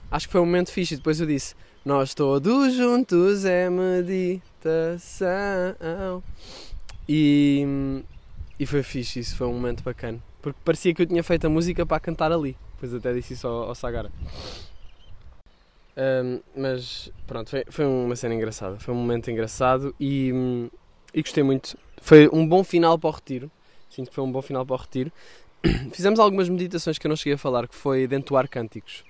Acho 0.09 0.27
que 0.27 0.31
foi 0.31 0.41
um 0.41 0.45
momento 0.45 0.71
fixe. 0.71 0.95
E 0.95 0.97
depois 0.97 1.19
eu 1.19 1.27
disse: 1.27 1.53
Nós 1.85 2.13
todos 2.15 2.73
juntos 2.73 3.45
é 3.45 3.69
meditação. 3.69 4.23
E, 7.07 8.03
e 8.59 8.65
foi 8.65 8.81
fixe, 8.81 9.19
isso 9.19 9.35
foi 9.35 9.47
um 9.47 9.53
momento 9.53 9.83
bacana. 9.83 10.19
Porque 10.41 10.59
parecia 10.65 10.93
que 10.93 11.01
eu 11.01 11.05
tinha 11.05 11.23
feito 11.23 11.45
a 11.45 11.49
música 11.49 11.85
para 11.85 11.99
cantar 11.99 12.31
ali. 12.31 12.57
Depois 12.73 12.93
até 12.93 13.13
disse 13.13 13.33
isso 13.33 13.47
ao, 13.47 13.69
ao 13.69 13.75
Sagara. 13.75 14.11
Um, 15.97 16.39
mas 16.55 17.11
pronto, 17.25 17.49
foi, 17.49 17.65
foi 17.69 17.85
uma 17.85 18.15
cena 18.15 18.33
engraçada. 18.33 18.79
Foi 18.79 18.93
um 18.93 18.97
momento 18.97 19.29
engraçado 19.29 19.95
e, 19.99 20.31
e 21.13 21.21
gostei 21.21 21.43
muito 21.43 21.77
foi 22.01 22.29
um 22.31 22.47
bom 22.47 22.63
final 22.63 22.97
para 22.97 23.09
o 23.09 23.11
retiro. 23.11 23.51
Sinto 23.89 24.09
que 24.09 24.15
foi 24.15 24.23
um 24.23 24.31
bom 24.31 24.41
final 24.41 24.65
para 24.65 24.75
o 24.75 24.77
retiro. 24.77 25.11
Fizemos 25.91 26.19
algumas 26.19 26.49
meditações 26.49 26.97
que 26.97 27.07
eu 27.07 27.09
não 27.09 27.15
cheguei 27.15 27.33
a 27.33 27.37
falar, 27.37 27.67
que 27.67 27.75
foi 27.75 28.07
de 28.07 28.15
entoar 28.15 28.47
cânticos. 28.47 29.03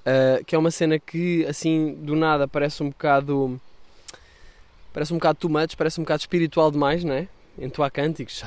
Uh, 0.00 0.44
que 0.44 0.54
é 0.54 0.58
uma 0.58 0.70
cena 0.70 0.98
que, 0.98 1.46
assim, 1.46 1.94
do 1.94 2.16
nada 2.16 2.48
parece 2.48 2.82
um 2.82 2.88
bocado. 2.88 3.60
Parece 4.92 5.12
um 5.12 5.16
bocado 5.16 5.38
too 5.38 5.50
much, 5.50 5.76
parece 5.76 6.00
um 6.00 6.04
bocado 6.04 6.20
espiritual 6.20 6.70
demais, 6.70 7.04
não 7.04 7.14
é? 7.14 7.28
Entoar 7.58 7.90
cânticos. 7.90 8.42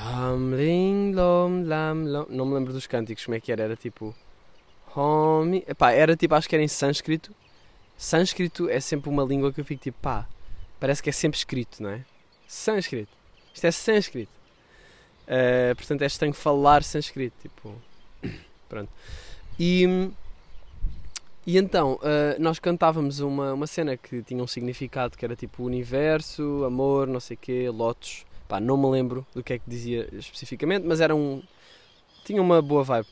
Não 2.29 2.45
me 2.45 2.53
lembro 2.53 2.73
dos 2.73 2.85
cânticos, 2.85 3.25
como 3.25 3.35
é 3.35 3.39
que 3.39 3.51
era? 3.51 3.63
Era 3.63 3.75
tipo. 3.75 4.13
Epá, 5.67 5.91
era 5.91 6.15
tipo, 6.15 6.35
acho 6.35 6.47
que 6.47 6.55
era 6.55 6.63
em 6.63 6.67
sânscrito. 6.67 7.33
Sânscrito 7.97 8.69
é 8.69 8.79
sempre 8.79 9.09
uma 9.09 9.23
língua 9.23 9.53
que 9.53 9.61
eu 9.61 9.65
fico 9.65 9.81
tipo, 9.81 9.97
pá, 10.01 10.27
parece 10.79 11.01
que 11.01 11.09
é 11.09 11.13
sempre 11.13 11.37
escrito, 11.37 11.81
não 11.81 11.89
é? 11.89 12.03
Sânscrito. 12.47 13.11
Isto 13.55 13.65
é 13.65 13.71
sânscrito. 13.71 14.31
Uh, 15.24 15.75
portanto, 15.75 16.01
é 16.01 16.05
estranho 16.05 16.33
falar 16.33 16.83
sânscrito. 16.83 17.35
Tipo, 17.41 17.74
pronto. 18.67 18.91
E, 19.57 20.12
e 21.47 21.57
então, 21.57 21.93
uh, 21.93 22.35
nós 22.38 22.59
cantávamos 22.59 23.21
uma, 23.21 23.53
uma 23.53 23.65
cena 23.65 23.95
que 23.95 24.21
tinha 24.21 24.43
um 24.43 24.47
significado 24.47 25.17
que 25.17 25.24
era 25.24 25.35
tipo 25.38 25.63
universo, 25.63 26.65
amor, 26.65 27.07
não 27.07 27.21
sei 27.21 27.35
o 27.35 27.39
quê, 27.39 27.69
lotos. 27.69 28.25
Pá, 28.47 28.59
não 28.59 28.77
me 28.77 28.88
lembro 28.88 29.25
do 29.33 29.41
que 29.41 29.53
é 29.53 29.57
que 29.57 29.67
dizia 29.67 30.07
especificamente, 30.13 30.85
mas 30.85 31.00
era 31.00 31.15
um. 31.15 31.41
tinha 32.25 32.41
uma 32.41 32.62
boa 32.62 32.83
vibe. 32.83 33.07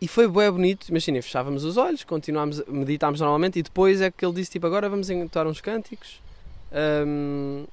E 0.00 0.08
foi 0.08 0.28
bem 0.28 0.50
bonito, 0.50 0.88
imaginem, 0.88 1.22
fechávamos 1.22 1.64
os 1.64 1.76
olhos, 1.76 2.04
continuámos, 2.04 2.62
meditámos 2.66 3.20
normalmente 3.20 3.60
e 3.60 3.62
depois 3.62 4.00
é 4.00 4.10
que 4.10 4.24
ele 4.24 4.34
disse 4.34 4.50
tipo 4.50 4.66
agora 4.66 4.88
vamos 4.88 5.08
entoar 5.08 5.46
uns 5.46 5.60
cânticos. 5.60 6.20
Um, 7.06 7.64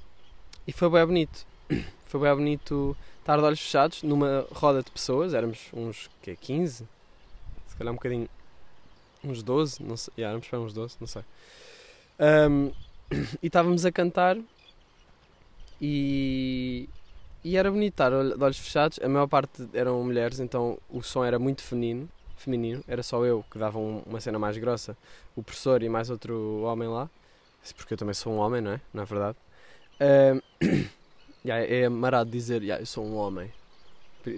e 0.67 0.71
foi 0.71 0.89
bem 0.89 1.05
bonito. 1.05 1.45
Foi 2.05 2.19
bem 2.19 2.35
bonito 2.35 2.97
estar 3.19 3.37
de 3.37 3.43
olhos 3.43 3.59
fechados 3.59 4.03
numa 4.03 4.45
roda 4.51 4.81
de 4.81 4.91
pessoas, 4.91 5.33
éramos 5.33 5.69
uns 5.73 6.09
que 6.21 6.35
15, 6.35 6.87
se 7.67 7.75
calhar 7.75 7.91
um 7.91 7.95
bocadinho 7.95 8.27
uns 9.23 9.43
12, 9.43 9.83
não 9.83 9.97
sei, 9.97 10.13
yeah, 10.17 10.31
éramos 10.31 10.47
para 10.47 10.59
uns 10.59 10.73
12, 10.73 10.97
não 10.99 11.07
sei. 11.07 11.23
Um, 12.19 12.71
e 13.41 13.47
estávamos 13.47 13.85
a 13.85 13.91
cantar 13.91 14.37
e, 15.81 16.89
e 17.43 17.55
era 17.57 17.71
bonito 17.71 17.93
estar 17.93 18.09
de 18.09 18.43
olhos 18.43 18.57
fechados. 18.57 18.99
A 19.01 19.07
maior 19.07 19.27
parte 19.27 19.67
eram 19.73 20.03
mulheres, 20.03 20.39
então 20.39 20.77
o 20.89 21.01
som 21.01 21.23
era 21.23 21.39
muito 21.39 21.61
feminino. 21.61 22.09
feminino. 22.37 22.83
Era 22.87 23.03
só 23.03 23.23
eu 23.25 23.45
que 23.49 23.57
dava 23.57 23.79
uma 23.79 24.19
cena 24.19 24.39
mais 24.39 24.57
grossa, 24.57 24.97
o 25.35 25.43
professor 25.43 25.81
e 25.83 25.89
mais 25.89 26.09
outro 26.09 26.61
homem 26.63 26.87
lá. 26.87 27.09
Porque 27.75 27.93
eu 27.93 27.97
também 27.97 28.13
sou 28.13 28.33
um 28.33 28.37
homem, 28.37 28.61
não 28.61 28.71
é? 28.71 28.81
Na 28.93 29.03
verdade. 29.03 29.37
Um, 30.01 30.41
yeah, 31.45 31.65
é 31.65 31.89
marado 31.89 32.29
dizer, 32.29 32.61
yeah, 32.61 32.81
eu 32.81 32.85
sou 32.85 33.05
um 33.05 33.15
homem. 33.15 33.51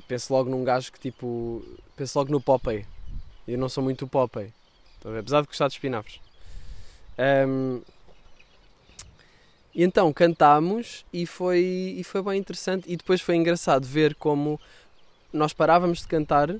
Penso 0.07 0.33
logo 0.33 0.49
num 0.49 0.63
gajo 0.63 0.91
que 0.91 0.99
tipo. 0.99 1.63
Penso 1.95 2.17
logo 2.17 2.31
no 2.31 2.39
Popeye. 2.39 2.85
Eu 3.47 3.57
não 3.57 3.67
sou 3.67 3.83
muito 3.83 4.05
o 4.05 4.07
Popeye. 4.07 4.53
Apesar 5.03 5.41
de 5.41 5.47
gostar 5.47 5.67
de 5.67 5.73
espinafres. 5.73 6.19
Um, 7.47 7.81
e 9.73 9.83
então 9.83 10.11
cantámos 10.11 11.05
e 11.13 11.25
foi, 11.25 11.95
e 11.97 12.03
foi 12.03 12.21
bem 12.21 12.39
interessante. 12.39 12.91
E 12.91 12.95
depois 12.95 13.21
foi 13.21 13.35
engraçado 13.35 13.85
ver 13.85 14.15
como 14.15 14.59
nós 15.33 15.53
parávamos 15.53 15.99
de 16.01 16.07
cantar 16.07 16.53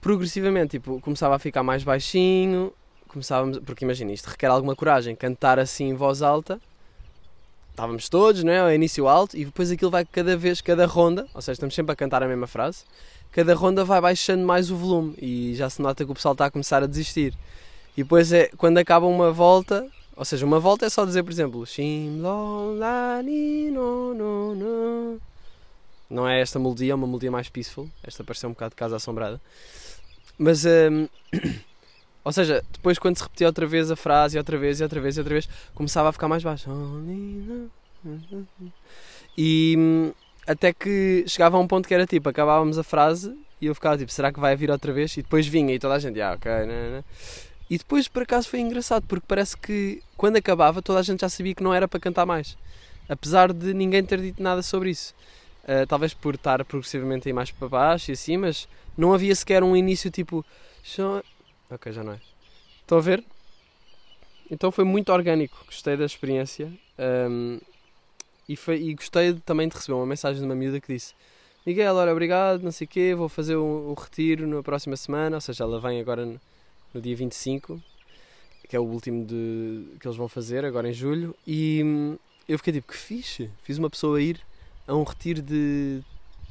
progressivamente. 0.00 0.78
Tipo, 0.78 1.00
começava 1.00 1.34
a 1.34 1.38
ficar 1.38 1.62
mais 1.62 1.82
baixinho. 1.82 2.72
Começávamos, 3.08 3.58
porque 3.58 3.84
imagina, 3.84 4.12
isto 4.12 4.26
requer 4.28 4.46
alguma 4.46 4.76
coragem. 4.76 5.16
Cantar 5.16 5.58
assim 5.58 5.88
em 5.88 5.94
voz 5.94 6.22
alta. 6.22 6.60
Estávamos 7.72 8.08
todos, 8.08 8.44
não 8.44 8.52
é? 8.52 8.60
Ao 8.60 8.72
início 8.72 9.08
alto. 9.08 9.36
E 9.36 9.44
depois 9.44 9.70
aquilo 9.70 9.90
vai 9.90 10.04
cada 10.04 10.36
vez, 10.36 10.60
cada 10.60 10.86
ronda. 10.86 11.26
Ou 11.34 11.42
seja, 11.42 11.54
estamos 11.54 11.74
sempre 11.74 11.92
a 11.92 11.96
cantar 11.96 12.22
a 12.22 12.28
mesma 12.28 12.46
frase. 12.46 12.84
Cada 13.32 13.54
ronda 13.54 13.84
vai 13.84 14.00
baixando 14.00 14.46
mais 14.46 14.70
o 14.70 14.76
volume. 14.76 15.14
E 15.20 15.54
já 15.56 15.68
se 15.68 15.82
nota 15.82 16.04
que 16.04 16.10
o 16.10 16.14
pessoal 16.14 16.32
está 16.32 16.46
a 16.46 16.50
começar 16.50 16.82
a 16.82 16.86
desistir. 16.86 17.34
E 17.96 18.02
depois 18.02 18.32
é 18.32 18.50
quando 18.56 18.78
acaba 18.78 19.06
uma 19.06 19.32
volta, 19.32 19.86
ou 20.14 20.24
seja, 20.24 20.46
uma 20.46 20.60
volta 20.60 20.86
é 20.86 20.90
só 20.90 21.04
dizer, 21.04 21.22
por 21.22 21.32
exemplo, 21.32 21.64
não 26.08 26.28
é 26.28 26.40
esta 26.42 26.58
melodia, 26.58 26.92
é 26.92 26.94
uma 26.94 27.06
melodia 27.06 27.30
mais 27.30 27.48
peaceful. 27.48 27.88
Esta 28.02 28.22
pareceu 28.22 28.50
um 28.50 28.52
bocado 28.52 28.70
de 28.70 28.76
casa 28.76 28.96
assombrada. 28.96 29.40
Mas, 30.38 30.64
um, 30.66 31.08
ou 32.24 32.32
seja, 32.32 32.62
depois 32.72 32.98
quando 32.98 33.16
se 33.16 33.22
repetia 33.22 33.46
outra 33.46 33.66
vez 33.66 33.90
a 33.90 33.96
frase, 33.96 34.36
e 34.36 34.38
outra 34.38 34.58
vez, 34.58 34.80
e 34.80 34.82
outra 34.82 35.00
vez, 35.00 35.16
e 35.16 35.20
outra 35.20 35.34
vez, 35.34 35.48
começava 35.74 36.08
a 36.08 36.12
ficar 36.12 36.28
mais 36.28 36.42
baixo. 36.42 36.68
E 39.36 39.74
hum, 39.78 40.12
até 40.46 40.72
que 40.72 41.24
chegava 41.26 41.56
a 41.56 41.60
um 41.60 41.66
ponto 41.66 41.86
que 41.88 41.94
era 41.94 42.06
tipo, 42.06 42.28
acabávamos 42.28 42.78
a 42.78 42.82
frase 42.82 43.36
e 43.60 43.66
eu 43.66 43.74
ficava 43.74 43.96
tipo, 43.96 44.10
será 44.10 44.32
que 44.32 44.40
vai 44.40 44.56
vir 44.56 44.70
outra 44.70 44.92
vez? 44.92 45.16
E 45.16 45.22
depois 45.22 45.46
vinha 45.46 45.74
e 45.74 45.78
toda 45.78 45.94
a 45.94 45.98
gente, 45.98 46.20
ah, 46.20 46.32
ok, 46.34 46.50
não, 46.66 46.96
não. 46.96 47.04
E 47.70 47.78
depois, 47.78 48.06
por 48.06 48.22
acaso, 48.24 48.48
foi 48.48 48.60
engraçado, 48.60 49.04
porque 49.06 49.24
parece 49.26 49.56
que 49.56 50.02
quando 50.16 50.36
acabava 50.36 50.82
toda 50.82 50.98
a 50.98 51.02
gente 51.02 51.20
já 51.20 51.28
sabia 51.28 51.54
que 51.54 51.62
não 51.62 51.72
era 51.72 51.88
para 51.88 51.98
cantar 51.98 52.26
mais. 52.26 52.56
Apesar 53.08 53.52
de 53.52 53.72
ninguém 53.72 54.04
ter 54.04 54.20
dito 54.20 54.42
nada 54.42 54.62
sobre 54.62 54.90
isso. 54.90 55.14
Uh, 55.64 55.86
talvez 55.86 56.12
por 56.12 56.34
estar 56.34 56.64
progressivamente 56.64 57.28
aí 57.28 57.32
mais 57.32 57.50
para 57.50 57.68
baixo 57.68 58.10
e 58.10 58.12
assim, 58.12 58.36
mas 58.36 58.68
não 58.96 59.14
havia 59.14 59.34
sequer 59.34 59.62
um 59.62 59.76
início 59.76 60.10
tipo. 60.10 60.44
Ok, 61.72 61.90
já 61.90 62.04
não 62.04 62.12
é. 62.12 62.20
Estão 62.80 62.98
a 62.98 63.00
ver? 63.00 63.24
Então 64.50 64.70
foi 64.70 64.84
muito 64.84 65.10
orgânico, 65.10 65.56
gostei 65.64 65.96
da 65.96 66.04
experiência 66.04 66.70
um, 67.30 67.58
e, 68.46 68.54
foi, 68.54 68.76
e 68.82 68.94
gostei 68.94 69.32
também 69.46 69.66
de 69.66 69.74
receber 69.74 69.94
uma 69.94 70.04
mensagem 70.04 70.40
de 70.40 70.44
uma 70.44 70.54
miúda 70.54 70.78
que 70.78 70.92
disse 70.92 71.14
Miguel, 71.64 71.94
olha, 71.94 72.12
obrigado, 72.12 72.60
não 72.60 72.70
sei 72.70 72.84
o 72.84 72.88
quê, 72.88 73.14
vou 73.14 73.28
fazer 73.28 73.56
o 73.56 73.94
retiro 73.94 74.46
na 74.46 74.62
próxima 74.62 74.96
semana, 74.96 75.36
ou 75.36 75.40
seja, 75.40 75.64
ela 75.64 75.80
vem 75.80 76.00
agora 76.00 76.26
no 76.92 77.00
dia 77.00 77.16
25, 77.16 77.80
que 78.68 78.76
é 78.76 78.80
o 78.80 78.82
último 78.82 79.24
de, 79.24 79.86
que 79.98 80.06
eles 80.06 80.16
vão 80.16 80.28
fazer, 80.28 80.64
agora 80.64 80.90
em 80.90 80.92
julho, 80.92 81.34
e 81.46 81.80
hum, 81.84 82.18
eu 82.48 82.58
fiquei 82.58 82.74
tipo, 82.74 82.88
que 82.88 82.96
fixe, 82.98 83.48
fiz 83.62 83.78
uma 83.78 83.88
pessoa 83.88 84.20
ir 84.20 84.40
a 84.86 84.94
um 84.94 85.04
retiro 85.04 85.40
de 85.40 86.02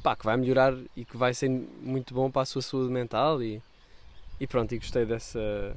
pá, 0.02 0.16
que 0.16 0.24
vai 0.24 0.36
melhorar 0.36 0.74
e 0.96 1.04
que 1.04 1.16
vai 1.16 1.34
ser 1.34 1.48
muito 1.50 2.12
bom 2.14 2.30
para 2.30 2.42
a 2.42 2.46
sua 2.46 2.62
saúde 2.62 2.90
mental 2.90 3.42
e, 3.42 3.62
e 4.40 4.46
pronto, 4.46 4.74
e 4.74 4.78
gostei 4.78 5.04
dessa. 5.04 5.74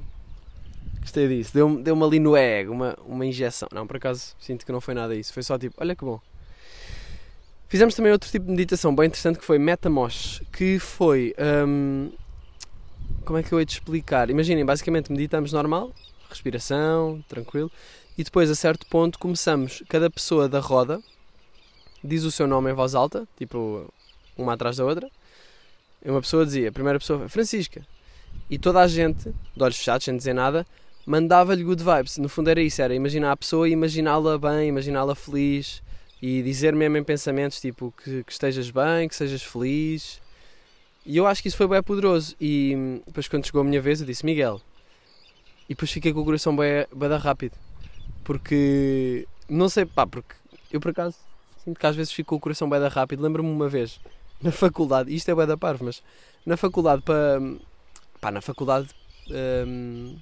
Gostei 1.00 1.28
disso. 1.28 1.54
Deu-me 1.54 1.82
deu 1.82 2.04
ali 2.04 2.18
no 2.18 2.36
ego 2.36 2.72
uma, 2.72 2.96
uma 3.06 3.24
injeção. 3.24 3.68
Não, 3.72 3.86
por 3.86 3.96
acaso 3.96 4.34
sinto 4.38 4.66
que 4.66 4.72
não 4.72 4.80
foi 4.80 4.94
nada 4.94 5.14
isso. 5.14 5.32
Foi 5.32 5.42
só 5.42 5.58
tipo, 5.58 5.74
olha 5.78 5.94
que 5.94 6.04
bom. 6.04 6.20
Fizemos 7.68 7.94
também 7.94 8.12
outro 8.12 8.30
tipo 8.30 8.46
de 8.46 8.52
meditação 8.52 8.94
bem 8.94 9.06
interessante 9.06 9.38
que 9.38 9.44
foi 9.44 9.58
Metamosh, 9.58 10.42
que 10.52 10.78
foi. 10.78 11.34
Hum, 11.66 12.12
como 13.24 13.38
é 13.38 13.42
que 13.42 13.52
eu 13.52 13.58
hei 13.58 13.64
de 13.64 13.72
explicar? 13.72 14.30
Imaginem, 14.30 14.64
basicamente 14.64 15.10
meditamos 15.10 15.52
normal, 15.52 15.92
respiração, 16.30 17.24
tranquilo, 17.28 17.70
e 18.16 18.22
depois 18.22 18.48
a 18.50 18.54
certo 18.54 18.86
ponto 18.86 19.18
começamos, 19.18 19.82
cada 19.88 20.08
pessoa 20.08 20.48
da 20.48 20.60
roda 20.60 21.00
diz 22.04 22.22
o 22.22 22.30
seu 22.30 22.46
nome 22.46 22.70
em 22.70 22.74
voz 22.74 22.94
alta, 22.94 23.26
tipo 23.36 23.92
uma 24.36 24.52
atrás 24.52 24.76
da 24.76 24.84
outra. 24.84 25.10
E 26.04 26.10
uma 26.10 26.20
pessoa 26.20 26.44
dizia, 26.44 26.68
a 26.68 26.72
primeira 26.72 27.00
pessoa, 27.00 27.28
Francisca. 27.28 27.84
E 28.48 28.58
toda 28.58 28.80
a 28.80 28.86
gente, 28.86 29.34
de 29.56 29.62
olhos 29.62 29.76
fechados, 29.76 30.04
sem 30.04 30.16
dizer 30.16 30.34
nada, 30.34 30.66
mandava-lhe 31.04 31.64
good 31.64 31.82
vibes. 31.82 32.18
No 32.18 32.28
fundo 32.28 32.48
era 32.50 32.60
isso, 32.60 32.80
era 32.80 32.94
imaginar 32.94 33.32
a 33.32 33.36
pessoa 33.36 33.68
e 33.68 33.72
imaginá-la 33.72 34.38
bem, 34.38 34.68
imaginá-la 34.68 35.14
feliz 35.14 35.82
e 36.22 36.42
dizer 36.42 36.74
mesmo 36.74 36.96
em 36.96 37.04
pensamentos 37.04 37.60
tipo 37.60 37.92
que, 38.02 38.24
que 38.24 38.32
estejas 38.32 38.70
bem, 38.70 39.08
que 39.08 39.14
sejas 39.14 39.42
feliz, 39.42 40.20
e 41.06 41.16
eu 41.16 41.26
acho 41.26 41.40
que 41.40 41.46
isso 41.46 41.56
foi 41.56 41.68
bem 41.68 41.80
poderoso. 41.80 42.34
E 42.40 42.74
hum, 42.76 43.00
depois, 43.06 43.28
quando 43.28 43.46
chegou 43.46 43.60
a 43.60 43.64
minha 43.64 43.80
vez, 43.80 44.00
eu 44.00 44.06
disse 44.06 44.26
Miguel. 44.26 44.60
E 45.68 45.74
depois 45.74 45.90
fiquei 45.90 46.12
com 46.12 46.20
o 46.20 46.24
coração 46.24 46.54
bem, 46.56 46.84
bem 46.92 47.08
rápido. 47.16 47.56
Porque, 48.24 49.26
não 49.48 49.68
sei, 49.68 49.86
pá, 49.86 50.04
porque 50.04 50.34
eu 50.72 50.80
por 50.80 50.90
acaso 50.90 51.16
sinto 51.64 51.78
que 51.78 51.86
às 51.86 51.94
vezes 51.94 52.12
fico 52.12 52.30
com 52.30 52.36
o 52.36 52.40
coração 52.40 52.68
bem 52.68 52.80
rápido. 52.88 53.22
Lembro-me 53.22 53.48
uma 53.48 53.68
vez, 53.68 54.00
na 54.42 54.50
faculdade, 54.50 55.14
isto 55.14 55.30
é 55.30 55.34
bem 55.34 55.46
da 55.46 55.56
parvo, 55.56 55.84
mas 55.84 56.02
na 56.44 56.56
faculdade, 56.56 57.02
para, 57.02 57.40
pá, 58.20 58.30
na 58.30 58.40
faculdade, 58.40 58.88
hum, 59.66 60.18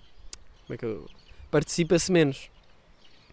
como 0.67 0.75
é 0.75 0.77
que 0.77 0.85
eu. 0.85 1.09
Participa-se 1.51 2.11
menos. 2.11 2.51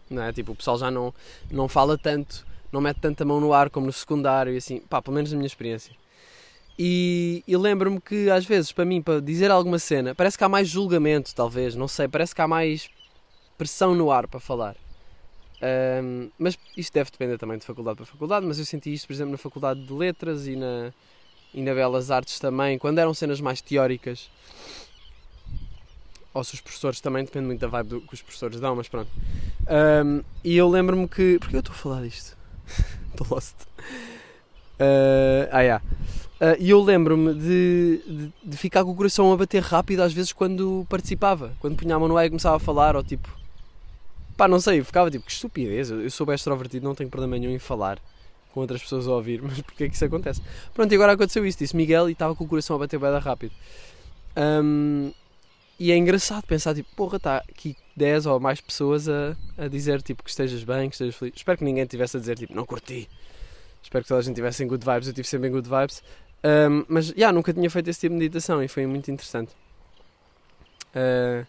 Não 0.10 0.22
é? 0.22 0.34
Tipo, 0.34 0.52
o 0.52 0.56
pessoal 0.56 0.78
já 0.78 0.92
não, 0.92 1.14
não 1.50 1.68
fala 1.68 1.98
tanto, 1.98 2.46
não 2.72 2.82
mete 2.82 3.00
tanta 3.00 3.24
mão 3.26 3.40
no 3.40 3.54
ar 3.54 3.70
como 3.70 3.86
no 3.86 3.94
secundário 3.94 4.54
e 4.54 4.58
assim, 4.58 4.80
pá, 4.80 5.02
pelo 5.02 5.16
menos 5.16 5.32
na 5.32 5.38
minha 5.38 5.48
experiência. 5.48 5.96
E, 6.78 7.44
e 7.48 7.56
lembro-me 7.56 8.00
que 8.00 8.30
às 8.30 8.46
vezes, 8.46 8.72
para 8.72 8.86
mim, 8.86 9.02
para 9.02 9.22
dizer 9.22 9.52
alguma 9.52 9.80
cena, 9.80 10.16
parece 10.16 10.38
que 10.38 10.44
há 10.44 10.50
mais 10.50 10.68
julgamento, 10.68 11.34
talvez, 11.34 11.76
não 11.76 11.88
sei, 11.88 12.08
parece 12.08 12.34
que 12.34 12.42
há 12.42 12.48
mais 12.48 12.90
pressão 13.58 13.96
no 13.96 14.12
ar 14.12 14.28
para 14.28 14.40
falar. 14.40 14.76
Um, 16.04 16.32
mas 16.40 16.58
isto 16.76 16.92
deve 16.94 17.12
depender 17.12 17.38
também 17.38 17.58
de 17.58 17.66
faculdade 17.66 17.98
para 17.98 18.06
faculdade, 18.06 18.46
mas 18.46 18.58
eu 18.58 18.66
senti 18.66 18.92
isto, 18.92 19.06
por 19.06 19.14
exemplo, 19.14 19.32
na 19.32 19.38
faculdade 19.38 19.86
de 19.86 19.94
letras 19.94 20.48
e 20.48 20.56
na, 20.56 20.92
na 21.54 21.74
Belas 21.74 22.12
Artes 22.12 22.40
também, 22.40 22.78
quando 22.78 23.00
eram 23.00 23.14
cenas 23.14 23.42
mais 23.42 23.62
teóricas. 23.62 24.30
Ou 26.34 26.44
se 26.44 26.54
os 26.54 26.62
professores 26.62 27.02
também, 27.02 27.26
depende 27.26 27.46
muito 27.46 27.60
da 27.60 27.68
vibe 27.68 27.90
do, 27.90 28.02
que 28.02 28.14
os 28.14 28.22
professores 28.22 28.60
dão, 28.60 28.76
mas 28.76 28.88
pronto. 28.88 29.10
Um, 30.06 30.24
e 30.44 30.56
eu 30.56 30.70
lembro-me 30.70 31.08
que. 31.08 31.38
Porquê 31.40 31.58
eu 31.58 31.60
estou 31.60 31.74
a 31.74 31.78
falar 31.78 32.02
disto? 32.04 32.38
Estou 33.12 33.28
lost. 33.30 33.56
Uh, 34.80 35.50
ah, 35.52 35.62
yeah. 35.62 35.84
Uh, 36.40 36.56
e 36.58 36.70
eu 36.70 36.82
lembro-me 36.82 37.34
de, 37.36 38.02
de, 38.08 38.34
de, 38.44 38.58
ficar 38.58 38.84
com 38.84 38.92
o 38.92 38.96
coração 38.96 39.32
a 39.32 39.38
bater 39.38 39.62
rápido 39.62 40.00
às 40.00 40.14
vezes 40.14 40.32
quando 40.32 40.88
participava, 40.90 41.54
quando 41.60 41.76
punha 41.76 41.96
a 41.96 42.00
mão 42.00 42.08
no 42.08 42.18
ar 42.18 42.26
e 42.26 42.30
começava 42.30 42.56
a 42.56 42.60
falar, 42.60 42.96
ou 42.96 43.04
tipo, 43.04 43.30
pá, 44.36 44.48
não 44.48 44.60
sei, 44.60 44.84
ficava 44.84 45.12
tipo, 45.12 45.26
que 45.26 45.32
estupidez, 45.32 45.92
eu 45.92 46.10
sou 46.10 46.26
bem 46.26 46.34
extrovertido, 46.34 46.84
não 46.84 46.96
tenho 46.96 47.12
problema 47.12 47.38
nenhum 47.38 47.52
em 47.52 47.60
falar 47.60 48.00
com 48.54 48.60
outras 48.62 48.82
pessoas 48.82 49.08
a 49.08 49.12
ouvir, 49.12 49.42
mas 49.44 49.62
porquê 49.62 49.86
é 49.86 49.90
que 49.90 49.96
isso 49.96 50.06
acontece? 50.06 50.42
Pronto, 50.74 50.92
e 50.92 50.96
agora 50.96 51.14
aconteceu 51.14 51.46
isso, 51.46 51.58
disse 51.58 51.76
Miguel 51.76 52.10
e 52.10 52.14
estava 52.14 52.36
com 52.36 52.44
o 52.44 52.48
coração 52.48 52.76
a 52.76 52.80
bater 52.80 53.00
bem 53.00 53.18
rápido. 53.18 53.54
Um, 54.36 55.12
e 55.80 55.92
é 55.92 55.98
engraçado 55.98 56.46
pensar, 56.46 56.76
tipo, 56.76 56.90
porra, 56.96 57.18
está 57.18 57.38
aqui 57.38 57.76
10 57.96 58.28
ou 58.28 58.40
mais 58.40 58.62
pessoas 58.62 59.10
a, 59.10 59.36
a 59.58 59.68
dizer, 59.68 60.02
tipo, 60.02 60.24
que 60.24 60.30
estejas 60.30 60.64
bem, 60.64 60.90
que 60.90 60.96
estejas 60.96 61.16
feliz. 61.16 61.34
Espero 61.36 61.58
que 61.58 61.64
ninguém 61.64 61.86
tivesse 61.86 62.18
a 62.18 62.20
dizer, 62.20 62.38
tipo, 62.38 62.54
não 62.54 62.66
curti. 62.66 63.10
Espero 63.82 64.04
que 64.04 64.08
toda 64.08 64.20
a 64.20 64.24
gente 64.24 64.36
tivesse 64.36 64.64
em 64.64 64.68
good 64.68 64.86
vibes, 64.86 65.08
eu 65.08 65.14
tive 65.14 65.28
sempre 65.28 65.50
em 65.50 65.52
good 65.52 65.68
vibes. 65.68 66.04
Um, 66.44 66.86
mas, 66.88 67.08
já, 67.08 67.14
yeah, 67.16 67.34
nunca 67.34 67.52
tinha 67.52 67.70
feito 67.70 67.90
esse 67.90 68.00
tipo 68.00 68.14
de 68.14 68.20
meditação 68.20 68.62
e 68.62 68.68
foi 68.68 68.86
muito 68.86 69.10
interessante. 69.10 69.54
Uh, 70.96 71.46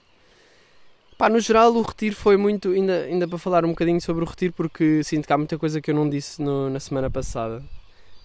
pá, 1.16 1.28
no 1.28 1.40
geral, 1.40 1.74
o 1.74 1.82
retiro 1.82 2.14
foi 2.16 2.36
muito. 2.36 2.70
Ainda, 2.70 3.02
ainda 3.02 3.28
para 3.28 3.38
falar 3.38 3.64
um 3.64 3.70
bocadinho 3.70 4.00
sobre 4.00 4.24
o 4.24 4.26
retiro, 4.26 4.52
porque 4.52 5.02
sinto 5.04 5.26
que 5.26 5.32
há 5.32 5.38
muita 5.38 5.58
coisa 5.58 5.80
que 5.80 5.90
eu 5.90 5.94
não 5.94 6.08
disse 6.08 6.40
no, 6.42 6.70
na 6.70 6.80
semana 6.80 7.10
passada. 7.10 7.62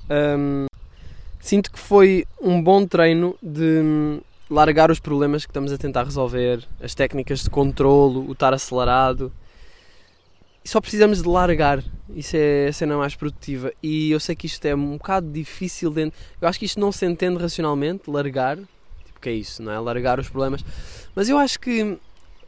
Um, 0.09 0.65
sinto 1.39 1.71
que 1.71 1.79
foi 1.79 2.25
um 2.41 2.61
bom 2.61 2.85
treino 2.85 3.35
de 3.41 4.19
largar 4.49 4.89
os 4.89 4.99
problemas 4.99 5.45
que 5.45 5.51
estamos 5.51 5.71
a 5.71 5.77
tentar 5.77 6.03
resolver, 6.03 6.63
as 6.81 6.95
técnicas 6.95 7.43
de 7.43 7.49
controlo, 7.49 8.27
o 8.27 8.31
estar 8.31 8.53
acelerado. 8.53 9.31
E 10.63 10.69
só 10.69 10.81
precisamos 10.81 11.21
de 11.21 11.27
largar. 11.29 11.83
Isso 12.13 12.35
é 12.35 12.67
a 12.67 12.73
cena 12.73 12.97
mais 12.97 13.15
produtiva. 13.15 13.71
E 13.81 14.11
eu 14.11 14.19
sei 14.19 14.35
que 14.35 14.47
isto 14.47 14.65
é 14.65 14.75
um 14.75 14.97
bocado 14.97 15.31
difícil. 15.31 15.89
De... 15.91 16.11
Eu 16.41 16.47
acho 16.47 16.59
que 16.59 16.65
isto 16.65 16.79
não 16.79 16.91
se 16.91 17.05
entende 17.05 17.41
racionalmente, 17.41 18.09
largar. 18.09 18.57
Tipo, 19.05 19.19
que 19.21 19.29
é 19.29 19.33
isso, 19.33 19.63
não 19.63 19.71
é? 19.71 19.79
Largar 19.79 20.19
os 20.19 20.29
problemas. 20.29 20.63
Mas 21.15 21.29
eu 21.29 21.37
acho 21.37 21.59
que, 21.59 21.97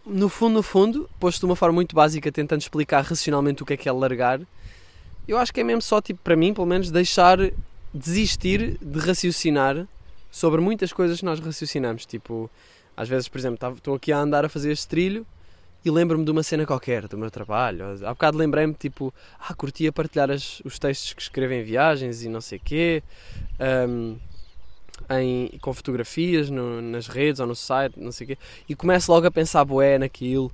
no 0.09 0.27
fundo, 0.29 0.53
no 0.55 0.63
fundo, 0.63 1.09
posto 1.19 1.39
de 1.39 1.45
uma 1.45 1.55
forma 1.55 1.75
muito 1.75 1.95
básica, 1.95 2.31
tentando 2.31 2.61
explicar 2.61 3.03
racionalmente 3.03 3.63
o 3.63 3.65
que 3.65 3.73
é 3.73 3.77
que 3.77 3.87
é 3.87 3.91
largar, 3.91 4.41
eu 5.27 5.37
acho 5.37 5.53
que 5.53 5.61
é 5.61 5.63
mesmo 5.63 5.81
só, 5.81 6.01
tipo, 6.01 6.19
para 6.23 6.35
mim, 6.35 6.53
pelo 6.53 6.65
menos, 6.65 6.89
deixar 6.89 7.37
desistir 7.93 8.77
de 8.81 8.99
raciocinar 8.99 9.87
sobre 10.31 10.59
muitas 10.61 10.91
coisas 10.91 11.19
que 11.19 11.25
nós 11.25 11.39
raciocinamos. 11.39 12.05
Tipo, 12.05 12.49
às 12.97 13.07
vezes, 13.07 13.27
por 13.27 13.37
exemplo, 13.37 13.69
estou 13.75 13.95
aqui 13.95 14.11
a 14.11 14.17
andar 14.17 14.43
a 14.43 14.49
fazer 14.49 14.71
este 14.71 14.87
trilho 14.87 15.25
e 15.83 15.89
lembro-me 15.89 16.25
de 16.25 16.31
uma 16.31 16.43
cena 16.43 16.65
qualquer 16.65 17.07
do 17.07 17.17
meu 17.17 17.31
trabalho. 17.31 17.85
Há 18.03 18.09
bocado 18.09 18.37
lembrei-me, 18.37 18.73
tipo, 18.73 19.13
ah, 19.39 19.53
curtia 19.53 19.91
partilhar 19.91 20.29
as, 20.29 20.61
os 20.65 20.77
textos 20.77 21.13
que 21.13 21.21
escrevo 21.21 21.53
em 21.53 21.63
viagens 21.63 22.23
e 22.23 22.29
não 22.29 22.41
sei 22.41 22.59
quê, 22.59 23.03
um, 23.87 24.17
em, 25.09 25.57
com 25.59 25.73
fotografias 25.73 26.49
no, 26.49 26.81
nas 26.81 27.07
redes 27.07 27.39
ou 27.39 27.47
no 27.47 27.55
site, 27.55 27.99
não 27.99 28.11
sei 28.11 28.27
quê, 28.27 28.37
e 28.67 28.75
começo 28.75 29.11
logo 29.11 29.27
a 29.27 29.31
pensar 29.31 29.63
boé 29.65 29.97
naquilo 29.97 30.51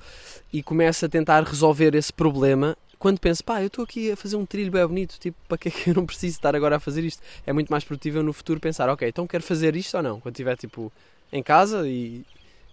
e 0.51 0.61
começo 0.63 1.05
a 1.05 1.09
tentar 1.09 1.43
resolver 1.43 1.95
esse 1.95 2.11
problema 2.11 2.77
quando 2.97 3.19
penso, 3.19 3.43
pá, 3.43 3.61
eu 3.61 3.67
estou 3.67 3.83
aqui 3.83 4.11
a 4.11 4.15
fazer 4.15 4.35
um 4.35 4.45
trilho 4.45 4.71
bem 4.71 4.85
bonito, 4.87 5.19
tipo, 5.19 5.37
para 5.47 5.57
que 5.57 5.67
é 5.67 5.71
que 5.71 5.89
eu 5.89 5.93
não 5.93 6.05
preciso 6.05 6.37
estar 6.37 6.55
agora 6.55 6.77
a 6.77 6.79
fazer 6.79 7.03
isto? 7.03 7.21
É 7.45 7.53
muito 7.53 7.69
mais 7.69 7.83
produtivo 7.83 8.23
no 8.23 8.33
futuro 8.33 8.59
pensar, 8.59 8.89
ok, 8.89 9.07
então 9.07 9.27
quero 9.27 9.43
fazer 9.43 9.75
isto 9.75 9.95
ou 9.97 10.01
não? 10.01 10.19
Quando 10.19 10.33
estiver, 10.33 10.55
tipo, 10.57 10.91
em 11.31 11.43
casa 11.43 11.87
e 11.87 12.25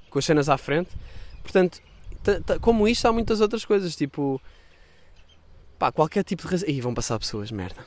com 0.08 0.18
as 0.18 0.24
cenas 0.24 0.48
à 0.48 0.56
frente. 0.56 0.90
Portanto, 1.42 1.82
como 2.60 2.86
isto, 2.86 3.06
há 3.06 3.12
muitas 3.12 3.40
outras 3.40 3.64
coisas, 3.64 3.96
tipo, 3.96 4.40
pá, 5.78 5.90
qualquer 5.90 6.22
tipo 6.22 6.42
de 6.42 6.48
razão. 6.48 6.68
Ih, 6.68 6.80
vão 6.80 6.94
passar 6.94 7.18
pessoas, 7.18 7.50
merda. 7.50 7.84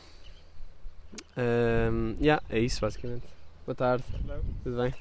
Um, 1.37 2.15
yeah, 2.21 2.43
é 2.49 2.59
isso, 2.59 2.81
basicamente. 2.81 3.34
Boa 3.65 3.75
tarde. 3.75 4.03
Hello. 4.24 4.43
Tudo 4.63 4.77
bem? 4.77 4.93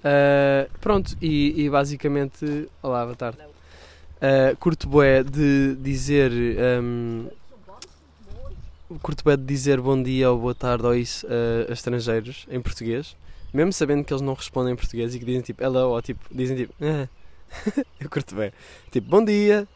Uh, 0.00 0.78
pronto, 0.80 1.16
e, 1.22 1.62
e, 1.62 1.70
basicamente. 1.70 2.68
Olá, 2.82 3.04
boa 3.04 3.14
tarde. 3.14 3.38
Uh, 3.40 4.56
curto 4.58 4.88
bué 4.88 5.22
de 5.22 5.76
dizer. 5.76 6.32
Um, 6.82 7.28
curto 9.00 9.22
bué 9.22 9.36
de 9.36 9.44
dizer 9.44 9.80
bom 9.80 10.02
dia 10.02 10.32
ou 10.32 10.38
boa 10.40 10.54
tarde 10.54 10.84
ou 10.84 10.96
isso 10.96 11.24
uh, 11.28 11.70
a 11.70 11.72
estrangeiros 11.72 12.44
em 12.50 12.60
português, 12.60 13.16
mesmo 13.54 13.72
sabendo 13.72 14.04
que 14.04 14.12
eles 14.12 14.20
não 14.20 14.34
respondem 14.34 14.72
em 14.72 14.76
português 14.76 15.14
e 15.14 15.20
que 15.20 15.24
dizem 15.24 15.42
tipo 15.42 15.62
hello 15.62 15.90
ou 15.90 16.02
tipo, 16.02 16.22
dizem 16.28 16.56
tipo. 16.56 16.74
Ah. 16.80 17.08
eu 18.00 18.10
curto 18.10 18.34
bem. 18.34 18.52
Tipo, 18.90 19.08
bom 19.08 19.24
dia. 19.24 19.68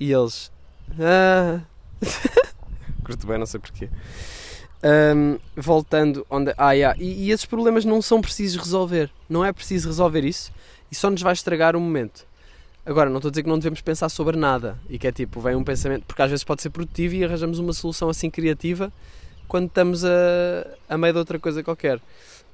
E 0.00 0.10
eles. 0.10 0.50
Ah. 0.98 1.60
curto 3.04 3.26
bem, 3.26 3.36
não 3.36 3.44
sei 3.44 3.60
porquê. 3.60 3.90
Um, 4.84 5.38
voltando 5.56 6.26
onde. 6.28 6.52
Ah, 6.58 6.72
yeah. 6.72 6.94
e, 7.00 7.24
e 7.24 7.30
esses 7.30 7.46
problemas 7.46 7.86
não 7.86 8.02
são 8.02 8.20
precisos 8.20 8.62
resolver. 8.62 9.10
Não 9.28 9.42
é 9.42 9.50
preciso 9.52 9.88
resolver 9.88 10.24
isso 10.24 10.52
e 10.90 10.94
só 10.94 11.10
nos 11.10 11.22
vai 11.22 11.32
estragar 11.32 11.74
o 11.74 11.80
momento. 11.80 12.26
Agora, 12.86 13.08
não 13.08 13.16
estou 13.16 13.28
a 13.28 13.32
dizer 13.32 13.42
que 13.42 13.48
não 13.48 13.58
devemos 13.58 13.80
pensar 13.80 14.08
sobre 14.08 14.36
nada 14.36 14.78
e 14.88 14.98
que 14.98 15.08
é 15.08 15.12
tipo, 15.12 15.40
vem 15.40 15.56
um 15.56 15.64
pensamento, 15.64 16.04
porque 16.04 16.22
às 16.22 16.30
vezes 16.30 16.44
pode 16.44 16.62
ser 16.62 16.70
produtivo 16.70 17.14
e 17.14 17.24
arranjamos 17.24 17.58
uma 17.58 17.72
solução 17.72 18.08
assim 18.08 18.30
criativa 18.30 18.92
quando 19.48 19.66
estamos 19.66 20.04
a, 20.04 20.08
a 20.88 20.96
meio 20.96 21.12
de 21.12 21.18
outra 21.18 21.38
coisa 21.38 21.64
qualquer. 21.64 22.00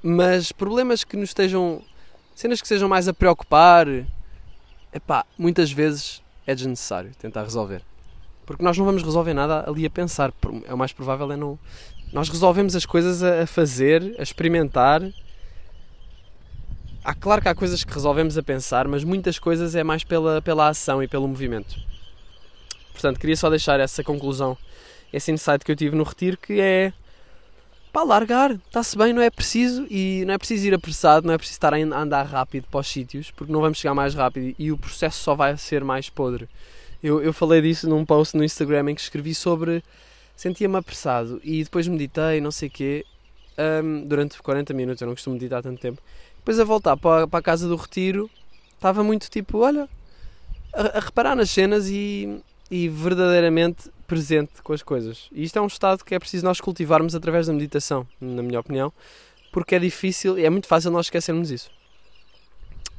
Mas 0.03 0.53
problemas 0.53 1.05
que 1.05 1.17
nos 1.17 1.31
estejam, 1.31 1.83
cenas 2.35 2.63
que 2.63 2.69
sejam 2.69 2.89
mais 2.89 3.09
a 3.09 3.13
preocupar, 3.13 3.87
epá, 4.93 5.27
muitas 5.37 5.71
vezes 5.71 6.23
é 6.47 6.55
desnecessário 6.55 7.11
tentar 7.19 7.43
resolver. 7.43 7.83
Porque 8.47 8.65
nós 8.65 8.79
não 8.79 8.87
vamos 8.87 9.03
resolver 9.03 9.35
nada 9.35 9.69
ali 9.69 9.85
a 9.85 9.91
pensar. 9.91 10.33
É 10.67 10.73
o 10.73 10.79
mais 10.79 10.93
provável 10.93 11.31
é 11.31 11.37
não. 11.37 11.59
Nós 12.13 12.29
resolvemos 12.29 12.75
as 12.75 12.85
coisas 12.85 13.23
a 13.23 13.47
fazer, 13.47 14.17
a 14.19 14.23
experimentar 14.23 15.03
há 17.05 17.15
claro 17.15 17.43
que 17.43 17.49
há 17.49 17.55
coisas 17.55 17.83
que 17.83 17.93
resolvemos 17.93 18.37
a 18.37 18.43
pensar, 18.43 18.87
mas 18.87 19.05
muitas 19.05 19.39
coisas 19.39 19.75
é 19.75 19.83
mais 19.83 20.05
pela, 20.05 20.41
pela 20.43 20.69
ação 20.69 21.03
e 21.03 21.09
pelo 21.09 21.27
movimento. 21.27 21.77
Portanto, 22.93 23.19
queria 23.19 23.37
só 23.37 23.49
deixar 23.49 23.81
essa 23.81 24.05
conclusão, 24.05 24.57
esse 25.13 25.33
insight 25.33 25.65
que 25.65 25.73
eu 25.73 25.77
tive 25.77 25.97
no 25.97 26.05
retiro, 26.05 26.37
que 26.37 26.61
é 26.61 26.93
para 27.93 28.05
largar, 28.05 28.53
está-se 28.53 28.97
bem, 28.97 29.13
não 29.13 29.23
é 29.23 29.31
preciso 29.31 29.85
e 29.91 30.23
não 30.25 30.35
é 30.35 30.39
preciso 30.39 30.67
ir 30.67 30.75
apressado, 30.75 31.27
não 31.27 31.35
é 31.35 31.39
preciso 31.39 31.57
estar 31.57 31.75
a 31.75 31.77
andar 31.77 32.23
rápido 32.25 32.67
para 32.71 32.81
os 32.81 32.87
sítios, 32.87 33.31
porque 33.33 33.53
não 33.53 33.61
vamos 33.61 33.79
chegar 33.79 33.95
mais 33.95 34.15
rápido 34.15 34.55
e 34.57 34.71
o 34.71 34.79
processo 34.79 35.23
só 35.23 35.35
vai 35.35 35.57
ser 35.57 35.83
mais 35.83 36.09
podre. 36.09 36.49
Eu, 37.03 37.23
eu 37.23 37.33
falei 37.33 37.63
disso 37.63 37.89
num 37.89 38.05
post 38.05 38.37
no 38.37 38.45
Instagram 38.45 38.91
em 38.91 38.95
que 38.95 39.01
escrevi 39.01 39.35
sobre 39.35 39.83
sentia-me 40.41 40.79
apressado 40.79 41.39
e 41.45 41.63
depois 41.63 41.87
meditei, 41.87 42.41
não 42.41 42.51
sei 42.51 42.69
o 42.69 42.71
quê, 42.71 43.05
um, 43.85 44.07
durante 44.07 44.41
40 44.41 44.73
minutos, 44.73 45.03
eu 45.03 45.07
não 45.07 45.15
costumo 45.15 45.35
meditar 45.35 45.63
tanto 45.63 45.79
tempo. 45.79 46.01
Depois 46.39 46.59
a 46.59 46.65
voltar 46.65 46.97
para, 46.97 47.29
para 47.29 47.39
a 47.41 47.43
casa 47.43 47.69
do 47.69 47.77
retiro, 47.77 48.31
estava 48.73 49.05
muito 49.05 49.29
tipo, 49.29 49.59
olha, 49.59 49.87
a, 50.73 50.97
a 50.97 51.01
reparar 51.01 51.37
nas 51.37 51.51
cenas 51.51 51.91
e, 51.91 52.41
e 52.71 52.89
verdadeiramente 52.89 53.91
presente 54.07 54.63
com 54.63 54.73
as 54.73 54.83
coisas. 54.83 55.29
E 55.31 55.45
isto 55.45 55.59
é 55.59 55.61
um 55.61 55.67
estado 55.67 56.03
que 56.07 56.15
é 56.15 56.19
preciso 56.19 56.47
nós 56.47 56.59
cultivarmos 56.59 57.15
através 57.15 57.47
da 57.47 57.53
meditação, 57.53 58.09
na 58.19 58.43
minha 58.43 58.61
opinião, 58.61 58.91
porque 59.53 59.75
é 59.75 59.79
difícil 59.79 60.39
e 60.39 60.47
é 60.47 60.49
muito 60.49 60.67
fácil 60.67 60.91
nós 60.91 61.05
esquecermos 61.05 61.51
isso. 61.51 61.71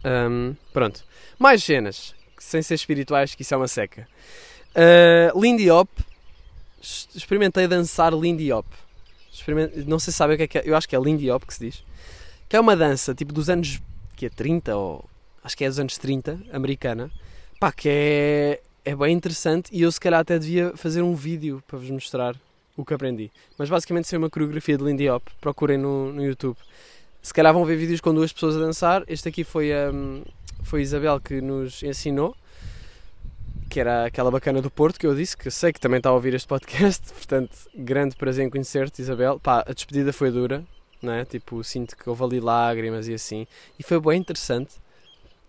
Um, 0.05 0.55
pronto. 0.71 1.03
Mais 1.39 1.63
cenas, 1.63 2.13
sem 2.37 2.61
ser 2.61 2.75
espirituais, 2.75 3.33
que 3.33 3.41
isso 3.41 3.55
é 3.55 3.57
uma 3.57 3.67
seca. 3.67 4.07
Uh, 4.75 5.41
Lindy 5.41 5.71
Hop, 5.71 5.89
experimentei 6.81 7.67
dançar 7.67 8.13
Lindy 8.13 8.51
Hop. 8.51 8.65
Não 9.87 9.99
sei 9.99 10.11
se 10.11 10.17
sabe 10.17 10.33
o 10.33 10.37
que 10.37 10.43
é 10.43 10.47
que 10.47 10.57
é, 10.57 10.63
eu 10.65 10.75
acho 10.75 10.87
que 10.87 10.95
é 10.95 10.99
Lindy 10.99 11.31
Hop 11.31 11.43
que 11.45 11.53
se 11.53 11.69
diz 11.69 11.83
que 12.51 12.57
é 12.57 12.59
uma 12.59 12.75
dança 12.75 13.15
tipo 13.15 13.31
dos 13.31 13.49
anos 13.49 13.81
que 14.13 14.25
é 14.25 14.29
30 14.29 14.75
ou 14.75 15.05
acho 15.41 15.55
que 15.55 15.63
é 15.63 15.69
dos 15.69 15.79
anos 15.79 15.97
30, 15.97 16.37
americana, 16.51 17.09
pá, 17.57 17.71
que 17.71 17.87
é, 17.87 18.61
é 18.83 18.93
bem 18.93 19.15
interessante 19.15 19.69
e 19.71 19.83
eu 19.83 19.89
se 19.89 19.97
calhar 19.97 20.19
até 20.19 20.37
devia 20.37 20.75
fazer 20.75 21.01
um 21.01 21.15
vídeo 21.15 21.63
para 21.65 21.79
vos 21.79 21.89
mostrar 21.89 22.35
o 22.75 22.83
que 22.83 22.93
aprendi. 22.93 23.31
Mas 23.57 23.69
basicamente 23.69 24.09
foi 24.09 24.17
uma 24.17 24.29
coreografia 24.29 24.77
de 24.77 24.83
Lindy 24.83 25.09
Hop, 25.09 25.25
procurem 25.39 25.77
no, 25.77 26.11
no 26.11 26.25
YouTube. 26.25 26.57
Se 27.21 27.33
calhar 27.33 27.53
vão 27.53 27.63
ver 27.63 27.77
vídeos 27.77 28.01
com 28.01 28.13
duas 28.13 28.33
pessoas 28.33 28.57
a 28.57 28.59
dançar. 28.59 29.05
Este 29.07 29.29
aqui 29.29 29.45
foi 29.45 29.71
a, 29.71 29.89
foi 30.61 30.81
a 30.81 30.83
Isabel 30.83 31.21
que 31.21 31.39
nos 31.39 31.81
ensinou, 31.83 32.35
que 33.71 33.79
era 33.79 34.05
aquela 34.05 34.29
bacana 34.29 34.61
do 34.61 34.69
Porto 34.69 34.99
que 34.99 35.07
eu 35.07 35.15
disse, 35.15 35.37
que 35.37 35.49
sei 35.49 35.71
que 35.71 35.79
também 35.79 35.97
está 35.97 36.09
a 36.09 36.13
ouvir 36.13 36.33
este 36.33 36.45
podcast, 36.45 37.07
portanto, 37.15 37.57
grande 37.73 38.17
prazer 38.17 38.45
em 38.45 38.49
conhecer-te, 38.49 39.01
Isabel. 39.01 39.39
Pá, 39.39 39.63
a 39.65 39.71
despedida 39.71 40.11
foi 40.11 40.29
dura, 40.29 40.61
não 41.01 41.13
é? 41.13 41.23
Tipo, 41.23 41.63
sinto 41.63 41.95
que 41.95 42.09
houve 42.09 42.21
ali 42.21 42.41
lágrimas 42.41 43.07
e 43.07 43.13
assim. 43.13 43.47
E 43.79 43.83
foi 43.83 43.97
bem 44.01 44.19
interessante 44.19 44.75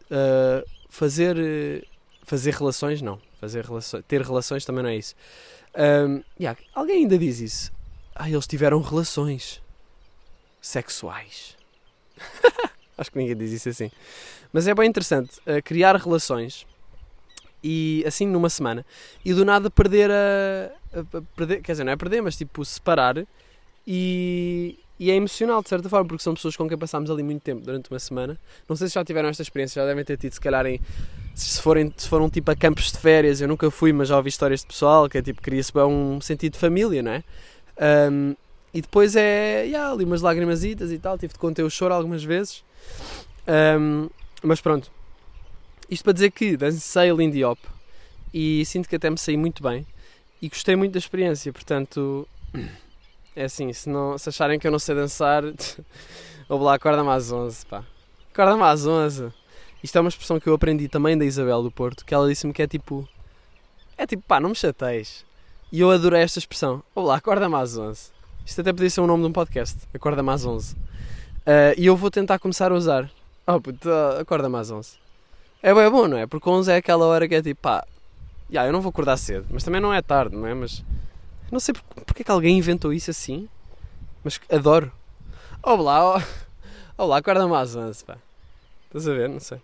uh, 0.09 0.65
fazer, 0.89 1.85
fazer 2.23 2.55
relações, 2.55 3.03
não. 3.03 3.21
Fazer 3.41 3.65
relações, 3.65 4.05
ter 4.07 4.23
relações 4.23 4.65
também 4.65 4.85
não 4.85 4.91
é 4.91 4.97
isso. 4.97 5.17
Um, 5.77 6.23
yeah, 6.39 6.57
alguém 6.73 6.99
ainda 6.99 7.19
diz 7.19 7.41
isso. 7.41 7.73
Ah, 8.15 8.31
eles 8.31 8.47
tiveram 8.47 8.81
relações 8.81 9.61
sexuais. 10.61 11.57
Acho 12.97 13.11
que 13.11 13.19
ninguém 13.19 13.37
diz 13.37 13.51
isso 13.51 13.69
assim. 13.69 13.91
Mas 14.53 14.69
é 14.69 14.75
bem 14.77 14.89
interessante 14.89 15.39
uh, 15.41 15.61
criar 15.65 15.97
relações 15.97 16.71
e 17.63 18.03
assim 18.07 18.27
numa 18.27 18.51
semana 18.51 18.85
e 19.25 19.33
do 19.33 19.45
nada 19.45 19.71
perder 19.71 20.11
a, 20.11 20.73
a, 20.95 21.19
a, 21.19 21.23
perder, 21.37 21.61
quer 21.63 21.73
dizer, 21.73 21.85
não 21.85 21.93
é 21.93 21.97
perder, 21.97 22.21
mas 22.21 22.37
tipo 22.37 22.65
separar 22.65 23.25
e, 23.87 24.79
e 24.99 25.11
é 25.11 25.17
emocional, 25.17 25.63
de 25.63 25.69
certa 25.69 25.89
forma, 25.89 26.07
porque 26.07 26.23
são 26.23 26.35
pessoas 26.35 26.57
com 26.57 26.69
quem 26.69 26.79
passámos 26.79 27.11
ali 27.11 27.23
muito 27.23 27.43
tempo 27.43 27.61
durante 27.61 27.91
uma 27.91 27.99
semana. 27.99 28.39
Não 28.69 28.77
sei 28.77 28.89
se 28.89 28.95
já 28.95 29.05
tiveram 29.05 29.29
esta 29.29 29.43
experiência, 29.43 29.83
já 29.83 29.87
devem 29.87 30.05
ter 30.05 30.17
tido, 30.17 30.33
se 30.33 30.41
calhar, 30.41 30.65
em, 30.67 30.81
se, 31.35 31.61
forem, 31.61 31.93
se 31.97 32.09
foram 32.09 32.31
tipo 32.31 32.51
a 32.51 32.57
campos 32.57 32.93
de 32.93 32.99
férias. 32.99 33.41
Eu 33.41 33.49
nunca 33.49 33.69
fui, 33.71 33.93
mas 33.93 34.09
já 34.09 34.17
ouvi 34.17 34.29
histórias 34.29 34.61
de 34.61 34.67
pessoal 34.67 35.09
que 35.09 35.19
é 35.19 35.23
tipo, 35.23 35.43
cria-se 35.43 35.73
um 35.79 36.21
sentido 36.21 36.53
de 36.53 36.59
família, 36.59 37.03
não 37.03 37.13
é? 37.13 37.25
Um, 38.11 38.37
e 38.73 38.81
depois 38.81 39.17
é 39.17 39.65
yeah, 39.65 39.93
ali 39.93 40.05
umas 40.05 40.23
lagrimasitas 40.23 40.93
e 40.93 40.99
tal. 40.99 41.19
Tive 41.19 41.33
de 41.33 41.39
conter 41.39 41.65
o 41.65 41.71
choro 41.71 41.93
algumas 41.93 42.23
vezes. 42.23 42.63
Um, 43.49 44.09
mas 44.43 44.61
pronto. 44.61 44.91
Isto 45.93 46.05
para 46.05 46.15
dizer 46.15 46.31
que 46.31 46.57
dancei 46.57 47.11
Lindy 47.11 47.45
Hop 47.45 47.59
e 48.33 48.65
sinto 48.65 48.89
que 48.89 48.97
até 48.97 49.11
me 49.11 49.19
saí 49.19 49.37
muito 49.37 49.63
bem 49.63 49.87
e 50.41 50.49
gostei 50.49 50.75
muito 50.75 50.93
da 50.93 50.99
experiência. 50.99 51.53
Portanto. 51.53 52.27
É 53.35 53.45
assim, 53.45 53.73
se, 53.73 53.89
não, 53.89 54.19
se 54.19 54.29
acharem 54.29 54.59
que 54.59 54.67
eu 54.67 54.71
não 54.71 54.79
sei 54.79 54.95
dançar, 54.95 55.43
vou 56.47 56.61
lá, 56.61 56.75
acorda-me 56.75 57.09
às 57.09 57.33
11, 57.33 57.65
pá. 57.65 57.83
Acorda-me 58.31 58.63
às 58.63 58.85
11. 58.85 59.33
Isto 59.83 59.97
é 59.97 60.01
uma 60.03 60.11
expressão 60.11 60.39
que 60.39 60.47
eu 60.51 60.53
aprendi 60.53 60.87
também 60.87 61.17
da 61.17 61.25
Isabel 61.25 61.63
do 61.63 61.71
Porto, 61.71 62.05
que 62.05 62.13
ela 62.13 62.29
disse-me 62.29 62.53
que 62.53 62.61
é 62.61 62.67
tipo. 62.67 63.09
É 63.97 64.07
tipo, 64.07 64.23
pá, 64.29 64.39
não 64.39 64.51
me 64.51 64.55
chateis. 64.55 65.25
E 65.73 65.81
eu 65.81 65.91
adorei 65.91 66.21
esta 66.21 66.39
expressão. 66.39 66.83
Olá, 66.95 67.17
acorda-me 67.17 67.55
às 67.55 67.79
11. 67.79 68.11
Isto 68.45 68.61
até 68.61 68.71
podia 68.71 68.91
ser 68.91 69.01
o 69.01 69.07
nome 69.07 69.23
de 69.23 69.31
um 69.31 69.33
podcast. 69.33 69.79
Acorda-me 69.95 70.29
às 70.29 70.45
11. 70.45 70.75
Uh, 70.75 70.79
e 71.79 71.87
eu 71.87 71.97
vou 71.97 72.11
tentar 72.11 72.39
começar 72.39 72.71
a 72.71 72.75
usar. 72.75 73.11
Oh 73.47 73.59
puto, 73.59 73.91
acorda-me 74.21 74.59
às 74.59 74.71
11. 74.71 75.02
É 75.63 75.73
bem 75.73 75.89
bom, 75.89 76.09
não 76.09 76.19
é? 76.19 76.27
Porque 76.27 76.49
11 76.49 76.73
é 76.73 76.77
aquela 76.77 77.07
hora 77.07 77.29
que 77.29 77.37
é 77.37 77.43
tipo, 77.43 77.61
pá, 77.61 77.87
yeah, 78.51 78.69
eu 78.69 78.73
não 78.73 78.81
vou 78.81 78.91
acordar 78.91 79.17
cedo, 79.17 79.47
mas 79.49 79.63
também 79.63 79.81
não 79.81 79.95
é 79.95 80.03
tarde, 80.03 80.35
não 80.35 80.45
é? 80.45 80.53
Mas 80.53 80.83
não 81.53 81.61
sei 81.61 81.73
porque 82.05 82.23
é 82.23 82.25
que 82.25 82.31
alguém 82.33 82.59
inventou 82.59 82.93
isso 82.93 83.11
assim, 83.11 83.49
mas 84.25 84.41
adoro. 84.51 84.91
Olá, 85.63 86.21
olá, 86.99 87.19
acorda-me 87.19 87.55
às 87.55 87.77
11, 87.77 88.05
pá. 88.05 88.19
Estás 88.87 89.07
a 89.07 89.15
ver? 89.15 89.29
Não 89.29 89.39
sei. 89.39 89.61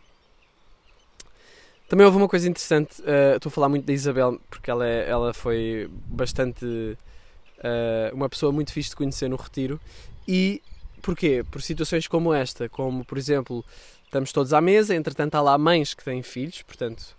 Também 1.88 2.06
houve 2.06 2.18
uma 2.18 2.28
coisa 2.28 2.48
interessante, 2.48 3.02
uh, 3.02 3.36
estou 3.36 3.50
a 3.50 3.52
falar 3.52 3.68
muito 3.68 3.84
da 3.84 3.92
Isabel, 3.92 4.40
porque 4.48 4.70
ela, 4.70 4.86
é, 4.86 5.08
ela 5.08 5.34
foi 5.34 5.90
bastante. 6.06 6.64
Uh, 6.64 8.14
uma 8.14 8.28
pessoa 8.28 8.52
muito 8.52 8.72
fixe 8.72 8.90
de 8.90 8.96
conhecer 8.96 9.28
no 9.28 9.36
retiro. 9.36 9.80
E 10.28 10.62
porquê? 11.02 11.44
Por 11.50 11.60
situações 11.60 12.06
como 12.06 12.32
esta, 12.32 12.68
como 12.68 13.04
por 13.04 13.18
exemplo, 13.18 13.64
estamos 14.08 14.32
todos 14.32 14.52
à 14.54 14.60
mesa, 14.60 14.94
entretanto 14.94 15.34
há 15.34 15.40
lá 15.40 15.58
mães 15.58 15.94
que 15.94 16.02
têm 16.02 16.22
filhos, 16.22 16.62
portanto, 16.62 17.14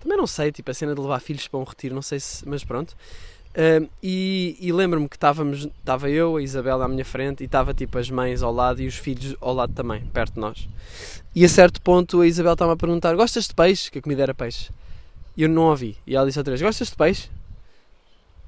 também 0.00 0.16
não 0.16 0.26
sei, 0.26 0.50
tipo 0.50 0.70
a 0.70 0.74
cena 0.74 0.94
de 0.94 1.00
levar 1.00 1.20
filhos 1.20 1.46
para 1.46 1.60
um 1.60 1.64
retiro, 1.64 1.94
não 1.94 2.02
sei 2.02 2.18
se, 2.18 2.46
mas 2.48 2.64
pronto. 2.64 2.96
Uh, 3.52 3.86
e, 4.02 4.56
e 4.58 4.72
lembro-me 4.72 5.06
que 5.06 5.16
estávamos, 5.16 5.66
estava 5.66 6.08
eu, 6.08 6.36
a 6.36 6.42
Isabela 6.42 6.86
à 6.86 6.88
minha 6.88 7.04
frente 7.04 7.42
e 7.42 7.44
estava 7.44 7.74
tipo 7.74 7.98
as 7.98 8.08
mães 8.08 8.42
ao 8.42 8.50
lado 8.50 8.80
e 8.80 8.86
os 8.86 8.96
filhos 8.96 9.36
ao 9.42 9.52
lado 9.52 9.74
também, 9.74 10.06
perto 10.06 10.34
de 10.34 10.40
nós. 10.40 10.66
E 11.34 11.44
a 11.44 11.48
certo 11.48 11.80
ponto 11.82 12.22
a 12.22 12.26
Isabel 12.26 12.54
estava 12.54 12.72
a 12.72 12.76
perguntar: 12.76 13.14
Gostas 13.14 13.48
de 13.48 13.54
peixe? 13.54 13.90
Que 13.90 13.98
a 13.98 14.02
comida 14.02 14.22
era 14.22 14.34
peixe. 14.34 14.70
E 15.36 15.42
eu 15.42 15.50
não 15.50 15.64
ouvi. 15.64 15.98
E 16.06 16.16
ela 16.16 16.26
disse 16.26 16.38
outra 16.38 16.52
vez: 16.52 16.62
Gostas 16.62 16.88
de 16.88 16.96
peixe? 16.96 17.28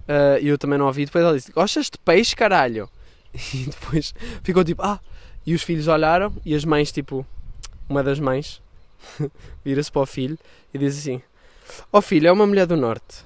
Uh, 0.08 0.40
e 0.40 0.48
eu 0.48 0.56
também 0.56 0.78
não 0.78 0.86
ouvi. 0.86 1.04
Depois 1.04 1.22
ela 1.22 1.36
disse: 1.36 1.52
Gostas 1.52 1.90
de 1.90 1.98
peixe, 1.98 2.34
caralho? 2.34 2.88
E 3.52 3.66
depois 3.66 4.14
ficou 4.42 4.64
tipo: 4.64 4.82
Ah! 4.82 4.98
E 5.46 5.54
os 5.54 5.62
filhos 5.62 5.86
olharam 5.86 6.32
e 6.46 6.54
as 6.54 6.64
mães, 6.64 6.90
tipo, 6.90 7.26
uma 7.88 8.02
das 8.02 8.18
mães, 8.18 8.62
vira-se 9.64 9.90
para 9.90 10.02
o 10.02 10.06
filho 10.06 10.38
e 10.72 10.78
diz 10.78 10.98
assim: 10.98 11.22
Ó 11.92 11.98
oh, 11.98 12.02
filho, 12.02 12.28
é 12.28 12.32
uma 12.32 12.46
mulher 12.46 12.66
do 12.66 12.76
norte. 12.76 13.24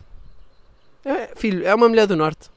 É, 1.04 1.34
filho, 1.34 1.66
é 1.66 1.74
uma 1.74 1.88
mulher 1.88 2.06
do 2.06 2.16
norte. 2.16 2.50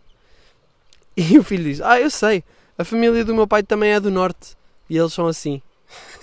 E 1.16 1.38
o 1.38 1.44
filho 1.44 1.64
diz: 1.64 1.82
Ah, 1.82 2.00
eu 2.00 2.10
sei, 2.10 2.44
a 2.78 2.84
família 2.84 3.24
do 3.24 3.36
meu 3.36 3.48
pai 3.48 3.64
também 3.64 3.92
é 3.92 4.00
do 4.00 4.12
norte. 4.12 4.56
E 4.90 4.98
eles 4.98 5.14
são 5.14 5.28
assim. 5.28 5.62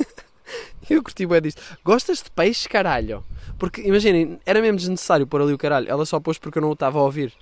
eu 0.91 1.03
curti 1.03 1.27
bem 1.27 1.41
disto. 1.41 1.63
Gostas 1.85 2.23
de 2.23 2.31
peixe, 2.31 2.69
caralho? 2.69 3.25
Porque, 3.59 3.83
imaginem, 3.83 4.39
era 4.45 4.61
mesmo 4.61 4.77
desnecessário 4.77 5.27
pôr 5.27 5.43
ali 5.43 5.53
o 5.53 5.59
caralho. 5.59 5.89
Ela 5.89 6.05
só 6.07 6.21
pôs 6.21 6.39
porque 6.39 6.59
eu 6.59 6.63
não 6.63 6.71
o 6.71 6.75
estava 6.75 6.99
a 6.99 7.03
ouvir. 7.03 7.33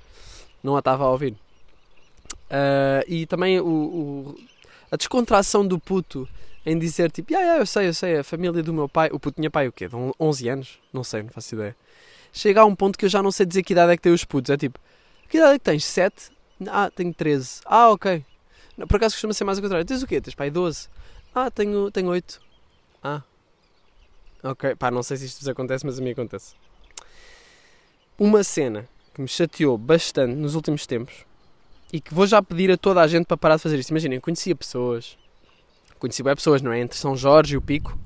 Não 0.63 0.77
a 0.77 0.79
estava 0.79 1.05
a 1.05 1.11
ouvir. 1.11 1.33
Uh, 2.51 3.03
e 3.07 3.27
também 3.27 3.61
o, 3.61 3.67
o, 3.67 4.39
a 4.91 4.97
descontração 4.97 5.67
do 5.67 5.79
puto 5.79 6.29
em 6.67 6.79
dizer 6.79 7.11
tipo, 7.11 7.35
ah, 7.35 7.39
yeah, 7.39 7.63
eu 7.63 7.67
sei, 7.67 7.89
eu 7.89 7.95
sei, 7.95 8.19
a 8.19 8.25
família 8.25 8.63
do 8.63 8.75
meu 8.75 8.89
pai. 8.89 9.09
O 9.13 9.19
puto 9.19 9.37
tinha 9.37 9.51
pai 9.51 9.69
o 9.69 9.73
quê? 9.73 9.89
De 9.89 9.95
11 10.21 10.49
anos? 10.49 10.79
Não 10.93 11.03
sei, 11.03 11.23
não 11.23 11.31
faço 11.31 11.55
ideia 11.55 11.75
chega 12.37 12.61
a 12.61 12.65
um 12.67 12.77
ponto 12.77 12.99
que 12.99 13.07
eu 13.07 13.09
já 13.09 13.23
não 13.23 13.33
sei 13.33 13.47
dizer 13.47 13.63
que 13.63 13.73
idade 13.73 13.93
é 13.93 13.97
que 13.97 14.03
tem 14.03 14.13
os 14.13 14.25
putos. 14.25 14.51
É 14.51 14.57
tipo, 14.57 14.79
que 15.29 15.39
idade 15.39 15.55
é 15.55 15.59
que 15.59 15.65
tens? 15.65 15.85
7? 15.85 16.31
Ah, 16.69 16.91
tenho 16.91 17.13
13. 17.13 17.63
Ah, 17.65 17.91
ok. 17.91 18.25
Por 18.87 18.97
acaso 18.97 19.15
costuma 19.15 19.33
ser 19.33 19.45
mais 19.45 19.59
o 19.59 19.63
contrário. 19.63 19.87
Tens 19.87 20.03
o 20.03 20.07
quê? 20.07 20.21
Tens 20.21 20.35
pai 20.35 20.51
12? 20.51 20.89
Ah, 21.35 21.51
tenho, 21.51 21.91
tenho 21.91 22.09
8. 22.09 22.41
Ah. 23.03 23.23
Ok, 24.43 24.77
pá, 24.77 24.91
não 24.91 25.03
sei 25.03 25.17
se 25.17 25.27
isto 25.27 25.41
vos 25.41 25.49
acontece, 25.49 25.85
mas 25.85 25.99
a 25.99 26.03
mim 26.03 26.11
acontece. 26.11 26.55
Uma 28.19 28.45
cena 28.45 28.87
que 29.15 29.21
me 29.21 29.29
chateou 29.29 29.79
bastante 29.79 30.35
nos 30.35 30.55
últimos 30.55 30.87
tempos 30.87 31.25
e 31.93 32.01
que 32.01 32.13
vou 32.13 32.27
já 32.27 32.43
pedir 32.43 32.71
a 32.71 32.77
toda 32.77 33.01
a 33.01 33.07
gente 33.07 33.27
para 33.27 33.37
parar 33.37 33.57
de 33.57 33.63
fazer 33.63 33.79
isto. 33.79 33.91
Imaginem, 33.91 34.21
conhecia 34.21 34.55
pessoas, 34.55 35.17
conheci 35.99 36.23
bem 36.23 36.35
pessoas, 36.35 36.63
não 36.63 36.73
é? 36.73 36.81
Entre 36.81 36.97
São 36.97 37.17
Jorge 37.17 37.55
e 37.55 37.57
o 37.57 37.63
Pico, 37.63 37.99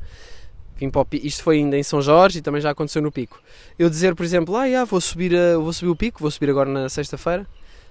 Vim 0.80 0.88
para 0.88 1.02
o 1.02 1.04
pico. 1.04 1.26
Isto 1.26 1.42
foi 1.42 1.58
ainda 1.58 1.76
em 1.76 1.82
São 1.82 2.00
Jorge 2.00 2.38
e 2.38 2.42
também 2.42 2.60
já 2.60 2.70
aconteceu 2.70 3.02
no 3.02 3.12
pico. 3.12 3.38
Eu 3.78 3.90
dizer, 3.90 4.14
por 4.14 4.24
exemplo, 4.24 4.56
ah, 4.56 4.84
vou, 4.86 4.98
subir 4.98 5.36
a, 5.36 5.58
vou 5.58 5.74
subir 5.74 5.90
o 5.90 5.94
pico, 5.94 6.20
vou 6.20 6.30
subir 6.30 6.48
agora 6.48 6.70
na 6.70 6.88
sexta-feira, 6.88 7.46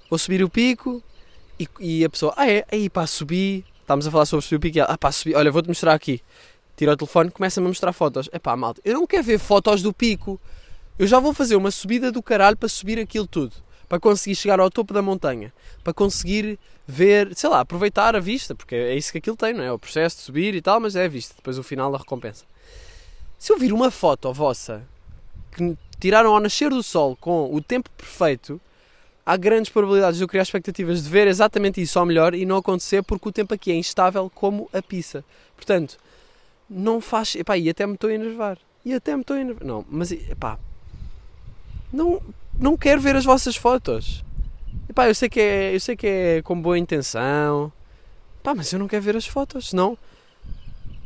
vou 0.09 0.17
subir 0.17 0.43
o 0.43 0.49
pico 0.49 1.03
e, 1.59 1.67
e, 1.79 2.03
a 2.03 2.09
pessoa, 2.09 2.33
ah 2.35 2.49
é, 2.49 2.65
aí 2.71 2.89
pá, 2.89 3.05
subi, 3.05 3.63
estávamos 3.79 4.07
a 4.07 4.11
falar 4.11 4.25
sobre 4.25 4.43
subir 4.43 4.55
o 4.55 4.59
pico 4.59 4.77
e 4.77 4.79
ela, 4.79 4.89
ah 4.91 4.97
pá, 4.97 5.11
subi, 5.11 5.35
olha, 5.35 5.51
vou-te 5.51 5.67
mostrar 5.67 5.93
aqui. 5.93 6.19
Tira 6.75 6.93
o 6.93 6.97
telefone, 6.97 7.29
começa-me 7.29 7.67
a 7.67 7.69
mostrar 7.69 7.93
fotos. 7.93 8.27
É 8.31 8.39
pá, 8.39 8.57
malta, 8.57 8.81
eu 8.83 8.95
não 8.95 9.05
quero 9.05 9.23
ver 9.23 9.37
fotos 9.37 9.83
do 9.83 9.93
pico. 9.93 10.41
Eu 10.97 11.05
já 11.05 11.19
vou 11.19 11.31
fazer 11.31 11.55
uma 11.55 11.69
subida 11.69 12.11
do 12.11 12.23
caralho 12.23 12.57
para 12.57 12.67
subir 12.67 12.97
aquilo 12.97 13.27
tudo. 13.27 13.53
Para 13.87 13.99
conseguir 13.99 14.35
chegar 14.35 14.59
ao 14.59 14.69
topo 14.71 14.95
da 14.95 15.01
montanha. 15.01 15.53
Para 15.83 15.93
conseguir 15.93 16.57
ver, 16.89 17.35
sei 17.35 17.47
lá, 17.47 17.59
aproveitar 17.59 18.15
a 18.15 18.19
vista, 18.19 18.55
porque 18.55 18.73
é 18.73 18.95
isso 18.95 19.11
que 19.11 19.19
aquilo 19.19 19.35
tem, 19.35 19.53
não 19.53 19.63
é? 19.63 19.71
O 19.71 19.77
processo 19.77 20.17
de 20.17 20.23
subir 20.23 20.55
e 20.55 20.61
tal, 20.61 20.79
mas 20.79 20.95
é 20.95 21.05
a 21.05 21.07
vista. 21.07 21.35
Depois 21.35 21.59
o 21.59 21.63
final 21.63 21.91
da 21.91 21.99
recompensa. 21.99 22.45
Se 23.37 23.53
eu 23.53 23.59
vir 23.59 23.71
uma 23.71 23.91
foto 23.91 24.33
vossa 24.33 24.81
que 25.51 25.77
tiraram 25.99 26.33
ao 26.33 26.39
nascer 26.39 26.71
do 26.71 26.81
sol 26.81 27.15
com 27.15 27.53
o 27.53 27.61
tempo 27.61 27.91
perfeito, 27.91 28.59
há 29.23 29.37
grandes 29.37 29.71
probabilidades 29.71 30.17
de 30.17 30.23
eu 30.23 30.27
criar 30.27 30.41
expectativas 30.41 31.03
de 31.03 31.09
ver 31.09 31.27
exatamente 31.27 31.79
isso 31.79 31.99
ao 31.99 32.07
melhor 32.07 32.33
e 32.33 32.43
não 32.43 32.57
acontecer 32.57 33.03
porque 33.03 33.29
o 33.29 33.31
tempo 33.31 33.53
aqui 33.53 33.71
é 33.71 33.75
instável 33.75 34.27
como 34.33 34.67
a 34.73 34.81
pizza. 34.81 35.23
Portanto, 35.55 35.95
não 36.67 36.99
faz. 36.99 37.35
Epá, 37.35 37.55
e 37.55 37.69
até 37.69 37.85
me 37.85 37.93
estou 37.93 38.09
a 38.09 38.13
enervar. 38.13 38.57
E 38.83 38.95
até 38.95 39.15
me 39.15 39.21
estou 39.21 39.35
a 39.35 39.41
enervar. 39.41 39.63
Não, 39.63 39.85
mas 39.87 40.11
epá. 40.11 40.57
Não, 41.93 42.19
não 42.59 42.75
quero 42.75 42.99
ver 42.99 43.15
as 43.15 43.25
vossas 43.25 43.55
fotos. 43.55 44.23
Epá, 44.89 45.07
eu 45.07 45.15
sei 45.15 45.29
que 45.29 45.39
é, 45.39 45.75
eu 45.75 45.79
sei 45.79 45.95
que 45.95 46.07
é 46.07 46.41
com 46.41 46.59
boa 46.59 46.77
intenção. 46.77 47.71
Pá, 48.41 48.55
mas 48.55 48.73
eu 48.73 48.79
não 48.79 48.87
quero 48.87 49.03
ver 49.03 49.15
as 49.15 49.27
fotos, 49.27 49.69
senão 49.69 49.97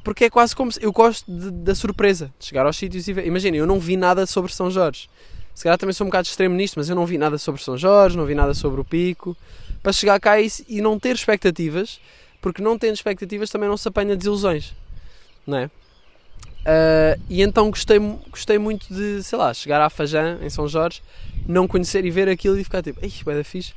porque 0.04 0.26
é 0.26 0.30
quase 0.30 0.56
como 0.56 0.72
se, 0.72 0.84
eu 0.84 0.91
gosto 0.91 1.32
de, 1.32 1.50
da 1.50 1.74
surpresa 1.74 2.32
de 2.38 2.46
chegar 2.46 2.65
aos 2.65 2.76
sítios 2.76 3.08
e 3.08 3.13
ver. 3.13 3.26
Imagina, 3.26 3.56
eu 3.56 3.65
não 3.65 3.80
vi 3.80 3.96
nada 3.96 4.26
sobre 4.26 4.54
São 4.54 4.69
Jorge. 4.69 5.10
Se 5.56 5.63
calhar 5.63 5.78
também 5.78 5.93
sou 5.93 6.06
um 6.06 6.10
bocado 6.10 6.28
extremo 6.28 6.56
nisto, 6.56 6.76
mas 6.78 6.89
eu 6.89 6.96
não 6.96 7.06
vi 7.06 7.17
nada 7.17 7.38
sobre 7.38 7.63
São 7.63 7.78
Jorge, 7.78 8.17
não 8.17 8.26
vi 8.26 8.36
nada 8.36 8.54
sobre 8.54 8.82
o 8.82 8.84
Pico. 8.84 9.38
Para 9.82 9.93
chegar 9.93 10.19
cá 10.19 10.39
e, 10.41 10.50
e 10.67 10.82
não 10.82 11.00
ter 11.00 11.15
expectativas, 11.15 12.02
porque 12.41 12.62
não 12.62 12.78
tendo 12.78 12.96
expectativas 12.96 13.50
também 13.50 13.69
não 13.69 13.78
se 13.78 13.88
apanha 13.88 14.15
desilusões, 14.15 14.74
não 15.48 15.58
é? 15.58 15.72
Uh, 16.63 17.19
e 17.30 17.41
então 17.41 17.69
gostei, 17.69 17.99
gostei 18.30 18.58
muito 18.58 18.88
de, 18.93 19.21
sei 19.21 19.38
lá, 19.38 19.54
chegar 19.54 19.82
à 19.82 19.89
Fajã, 19.89 20.39
em 20.41 20.49
São 20.49 20.67
Jorge, 20.67 21.02
não 21.45 21.67
conhecer 21.67 22.06
e 22.06 22.10
ver 22.12 22.30
aquilo 22.30 22.58
e 22.58 22.63
ficar 22.63 22.82
tipo, 22.82 22.99
ei, 23.04 23.12
da 23.36 23.43
fixe. 23.43 23.73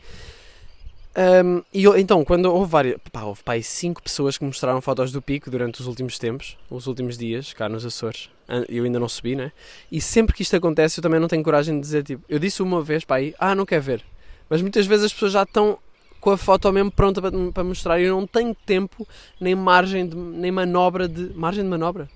Um, 1.16 1.62
e 1.72 1.84
eu, 1.84 1.96
então, 1.96 2.22
quando 2.24 2.44
houve 2.46 2.70
várias. 2.70 2.98
Pá, 3.10 3.22
houve 3.22 3.42
pá, 3.42 3.60
cinco 3.62 4.02
pessoas 4.02 4.36
que 4.36 4.44
mostraram 4.44 4.80
fotos 4.82 5.10
do 5.10 5.22
pico 5.22 5.50
durante 5.50 5.80
os 5.80 5.86
últimos 5.86 6.18
tempos, 6.18 6.58
os 6.70 6.86
últimos 6.86 7.16
dias, 7.16 7.54
cá 7.54 7.68
nos 7.68 7.86
Açores. 7.86 8.28
Eu 8.68 8.84
ainda 8.84 9.00
não 9.00 9.08
subi, 9.08 9.34
né? 9.34 9.50
E 9.90 10.00
sempre 10.00 10.36
que 10.36 10.42
isto 10.42 10.54
acontece, 10.54 11.00
eu 11.00 11.02
também 11.02 11.18
não 11.18 11.26
tenho 11.26 11.42
coragem 11.42 11.74
de 11.74 11.80
dizer, 11.80 12.04
tipo, 12.04 12.22
eu 12.28 12.38
disse 12.38 12.62
uma 12.62 12.82
vez, 12.82 13.04
pá, 13.04 13.16
aí, 13.16 13.34
ah, 13.38 13.54
não 13.54 13.64
quer 13.64 13.80
ver. 13.80 14.04
Mas 14.48 14.60
muitas 14.60 14.86
vezes 14.86 15.06
as 15.06 15.12
pessoas 15.12 15.32
já 15.32 15.42
estão 15.42 15.78
com 16.20 16.30
a 16.30 16.36
foto 16.36 16.70
mesmo 16.72 16.90
pronta 16.90 17.20
para, 17.20 17.32
para 17.52 17.64
mostrar 17.64 17.98
e 17.98 18.04
eu 18.04 18.16
não 18.16 18.26
tenho 18.26 18.54
tempo, 18.54 19.06
nem 19.40 19.54
margem, 19.54 20.06
de, 20.06 20.14
nem 20.14 20.52
manobra 20.52 21.08
de. 21.08 21.32
Margem 21.34 21.64
de 21.64 21.70
manobra? 21.70 22.08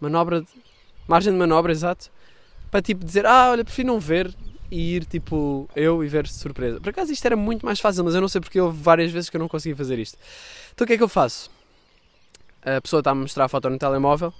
Manobra 0.00 0.40
de. 0.40 0.48
Margem 1.06 1.32
de 1.32 1.38
manobra, 1.38 1.72
exato. 1.72 2.10
Para 2.70 2.80
tipo 2.80 3.04
dizer, 3.04 3.26
ah, 3.26 3.50
olha, 3.50 3.64
prefiro 3.64 3.88
não 3.88 3.98
ver, 3.98 4.34
e 4.70 4.94
ir 4.96 5.04
tipo 5.04 5.68
eu 5.74 6.04
e 6.04 6.08
ver 6.08 6.26
surpresa. 6.28 6.80
Por 6.80 6.90
acaso 6.90 7.12
isto 7.12 7.24
era 7.24 7.36
muito 7.36 7.66
mais 7.66 7.80
fácil, 7.80 8.04
mas 8.04 8.14
eu 8.14 8.20
não 8.20 8.28
sei 8.28 8.40
porque 8.40 8.60
houve 8.60 8.80
várias 8.80 9.10
vezes 9.10 9.28
que 9.28 9.36
eu 9.36 9.40
não 9.40 9.48
consegui 9.48 9.74
fazer 9.74 9.98
isto. 9.98 10.16
Então 10.72 10.84
o 10.84 10.86
que 10.86 10.94
é 10.94 10.96
que 10.96 11.02
eu 11.02 11.08
faço? 11.08 11.50
A 12.62 12.80
pessoa 12.80 13.00
está 13.00 13.10
a 13.10 13.14
mostrar 13.14 13.46
a 13.46 13.48
foto 13.48 13.68
no 13.68 13.78
telemóvel, 13.78 14.32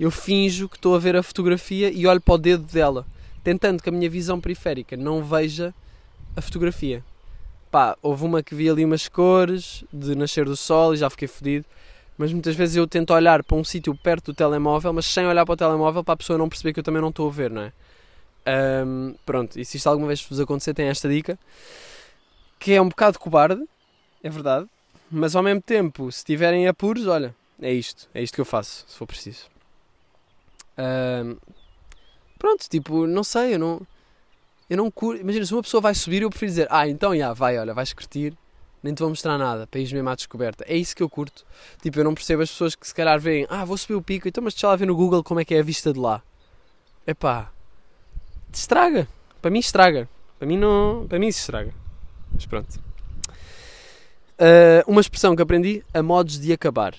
eu 0.00 0.10
finjo 0.10 0.68
que 0.68 0.76
estou 0.76 0.96
a 0.96 0.98
ver 0.98 1.14
a 1.14 1.22
fotografia 1.22 1.90
e 1.90 2.06
olho 2.06 2.20
para 2.20 2.34
o 2.34 2.38
dedo 2.38 2.64
dela, 2.64 3.06
tentando 3.44 3.82
que 3.82 3.88
a 3.88 3.92
minha 3.92 4.08
visão 4.08 4.40
periférica 4.40 4.96
não 4.96 5.22
veja 5.22 5.74
a 6.34 6.40
fotografia. 6.40 7.04
Pá, 7.70 7.96
houve 8.02 8.24
uma 8.24 8.42
que 8.42 8.54
vi 8.54 8.68
ali 8.68 8.84
umas 8.84 9.06
cores 9.08 9.84
de 9.92 10.14
nascer 10.14 10.46
do 10.46 10.56
sol 10.56 10.94
e 10.94 10.96
já 10.96 11.08
fiquei 11.08 11.28
fodido. 11.28 11.64
Mas 12.16 12.32
muitas 12.32 12.54
vezes 12.54 12.76
eu 12.76 12.86
tento 12.86 13.12
olhar 13.12 13.42
para 13.42 13.56
um 13.56 13.64
sítio 13.64 13.94
perto 13.94 14.32
do 14.32 14.36
telemóvel, 14.36 14.92
mas 14.92 15.06
sem 15.06 15.26
olhar 15.26 15.44
para 15.44 15.54
o 15.54 15.56
telemóvel 15.56 16.04
para 16.04 16.14
a 16.14 16.16
pessoa 16.16 16.38
não 16.38 16.48
perceber 16.48 16.72
que 16.72 16.80
eu 16.80 16.84
também 16.84 17.00
não 17.00 17.08
estou 17.08 17.28
a 17.28 17.32
ver, 17.32 17.50
não 17.50 17.62
é? 17.62 17.72
Um, 18.84 19.14
pronto, 19.24 19.58
e 19.58 19.64
se 19.64 19.76
isto 19.76 19.88
alguma 19.88 20.08
vez 20.08 20.22
vos 20.22 20.40
acontecer, 20.40 20.74
tem 20.74 20.88
esta 20.88 21.08
dica 21.08 21.38
que 22.58 22.72
é 22.72 22.80
um 22.80 22.88
bocado 22.88 23.18
cobarde, 23.18 23.62
é 24.22 24.30
verdade, 24.30 24.68
mas 25.10 25.34
ao 25.34 25.42
mesmo 25.42 25.60
tempo, 25.60 26.10
se 26.12 26.24
tiverem 26.24 26.68
apuros, 26.68 27.06
olha, 27.06 27.34
é 27.60 27.72
isto, 27.72 28.08
é 28.14 28.22
isto 28.22 28.34
que 28.34 28.40
eu 28.40 28.44
faço, 28.44 28.84
se 28.86 28.96
for 28.96 29.06
preciso. 29.06 29.50
Um, 30.78 31.36
pronto, 32.38 32.68
tipo, 32.68 33.06
não 33.06 33.22
sei, 33.22 33.54
eu 33.54 33.58
não. 33.58 33.86
Eu 34.70 34.76
não 34.78 34.90
curto. 34.90 35.20
Imagina, 35.20 35.44
se 35.44 35.52
uma 35.52 35.62
pessoa 35.62 35.80
vai 35.80 35.94
subir, 35.94 36.22
eu 36.22 36.30
prefiro 36.30 36.50
dizer, 36.50 36.66
ah, 36.70 36.88
então 36.88 37.16
já, 37.16 37.32
vai, 37.32 37.58
olha, 37.58 37.74
vais 37.74 37.92
curtir, 37.92 38.36
nem 38.82 38.94
te 38.94 39.00
vou 39.00 39.08
mostrar 39.08 39.38
nada, 39.38 39.66
para 39.66 39.80
ires 39.80 39.92
mesmo 39.92 40.08
à 40.08 40.14
descoberta. 40.14 40.64
É 40.66 40.76
isso 40.76 40.94
que 40.96 41.02
eu 41.02 41.08
curto. 41.08 41.44
Tipo, 41.80 42.00
eu 42.00 42.04
não 42.04 42.14
percebo 42.14 42.42
as 42.42 42.50
pessoas 42.50 42.74
que 42.74 42.86
se 42.86 42.94
calhar 42.94 43.20
veem, 43.20 43.46
ah, 43.48 43.64
vou 43.64 43.76
subir 43.76 43.94
o 43.94 44.02
pico, 44.02 44.26
então 44.26 44.42
mas 44.42 44.54
deixa 44.54 44.66
lá 44.66 44.76
ver 44.76 44.86
no 44.86 44.96
Google 44.96 45.22
como 45.22 45.40
é 45.40 45.44
que 45.44 45.54
é 45.54 45.60
a 45.60 45.62
vista 45.62 45.92
de 45.92 45.98
lá. 45.98 46.22
Epá, 47.06 47.50
estraga. 48.52 49.08
Para 49.40 49.50
mim 49.50 49.58
estraga. 49.58 50.08
Para 50.38 50.46
mim 50.46 50.56
não. 50.56 51.06
Para 51.08 51.18
mim 51.18 51.28
isso 51.28 51.40
estraga. 51.40 51.72
Mas 52.32 52.46
pronto. 52.46 52.80
Uh, 54.38 54.82
uma 54.86 55.00
expressão 55.00 55.36
que 55.36 55.42
aprendi, 55.42 55.84
a 55.94 56.02
modos 56.02 56.38
de 56.38 56.52
acabar. 56.52 56.94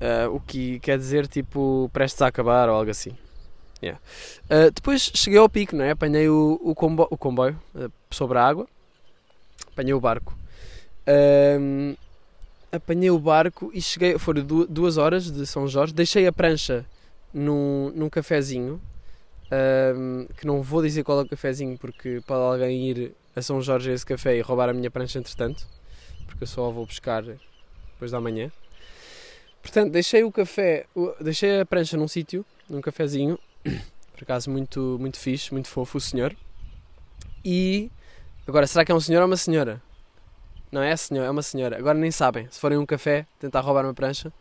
Uh, 0.00 0.32
o 0.32 0.40
que 0.40 0.78
quer 0.78 0.96
dizer 0.96 1.26
tipo 1.26 1.90
prestes 1.92 2.22
a 2.22 2.28
acabar 2.28 2.68
ou 2.68 2.76
algo 2.76 2.90
assim. 2.90 3.16
Yeah. 3.82 4.00
Uh, 4.44 4.70
depois 4.72 5.10
cheguei 5.14 5.40
ao 5.40 5.48
pico, 5.48 5.74
não 5.74 5.84
é? 5.84 5.90
Apanhei 5.90 6.28
o, 6.28 6.60
o, 6.62 6.74
combo, 6.74 7.08
o 7.10 7.16
comboio 7.16 7.58
sobre 8.10 8.38
a 8.38 8.46
água, 8.46 8.68
apanhei 9.72 9.92
o 9.92 10.00
barco. 10.00 10.37
Apanhei 12.70 13.10
o 13.10 13.18
barco 13.18 13.70
e 13.74 13.80
cheguei. 13.80 14.18
Foram 14.18 14.44
duas 14.44 14.96
horas 14.96 15.30
de 15.30 15.46
São 15.46 15.66
Jorge. 15.66 15.94
Deixei 15.94 16.26
a 16.26 16.32
prancha 16.32 16.84
num, 17.32 17.92
num 17.94 18.08
cafezinho 18.08 18.80
um, 19.50 20.26
que 20.36 20.46
não 20.46 20.62
vou 20.62 20.82
dizer 20.82 21.02
qual 21.02 21.20
é 21.20 21.22
o 21.22 21.28
cafezinho 21.28 21.78
porque 21.78 22.20
pode 22.26 22.40
alguém 22.40 22.90
ir 22.90 23.14
a 23.34 23.42
São 23.42 23.60
Jorge 23.62 23.90
a 23.90 23.94
esse 23.94 24.04
café 24.04 24.36
e 24.36 24.40
roubar 24.40 24.68
a 24.68 24.74
minha 24.74 24.90
prancha 24.90 25.18
entretanto, 25.18 25.66
porque 26.26 26.44
eu 26.44 26.46
só 26.46 26.68
a 26.68 26.70
vou 26.70 26.84
buscar 26.84 27.22
depois 27.22 28.10
da 28.10 28.20
manhã. 28.20 28.50
Portanto, 29.62 29.92
deixei 29.92 30.22
o 30.22 30.32
café, 30.32 30.86
deixei 31.20 31.60
a 31.60 31.66
prancha 31.66 31.96
num 31.96 32.08
sítio, 32.08 32.44
num 32.68 32.80
cafezinho, 32.80 33.38
por 34.12 34.22
acaso 34.22 34.50
muito, 34.50 34.96
muito 35.00 35.18
fixe, 35.18 35.52
muito 35.52 35.68
fofo 35.68 35.98
o 35.98 36.00
senhor. 36.00 36.36
E 37.44 37.90
agora, 38.46 38.66
será 38.66 38.84
que 38.84 38.92
é 38.92 38.94
um 38.94 39.00
senhor 39.00 39.20
ou 39.20 39.26
uma 39.26 39.36
senhora? 39.36 39.80
Não 40.70 40.82
é 40.82 40.94
senhor, 40.96 41.24
é 41.24 41.30
uma 41.30 41.42
senhora. 41.42 41.78
Agora 41.78 41.96
nem 41.96 42.10
sabem. 42.10 42.46
Se 42.50 42.60
forem 42.60 42.78
um 42.78 42.86
café 42.86 43.26
tentar 43.38 43.60
roubar 43.60 43.84
uma 43.84 43.94
prancha, 43.94 44.32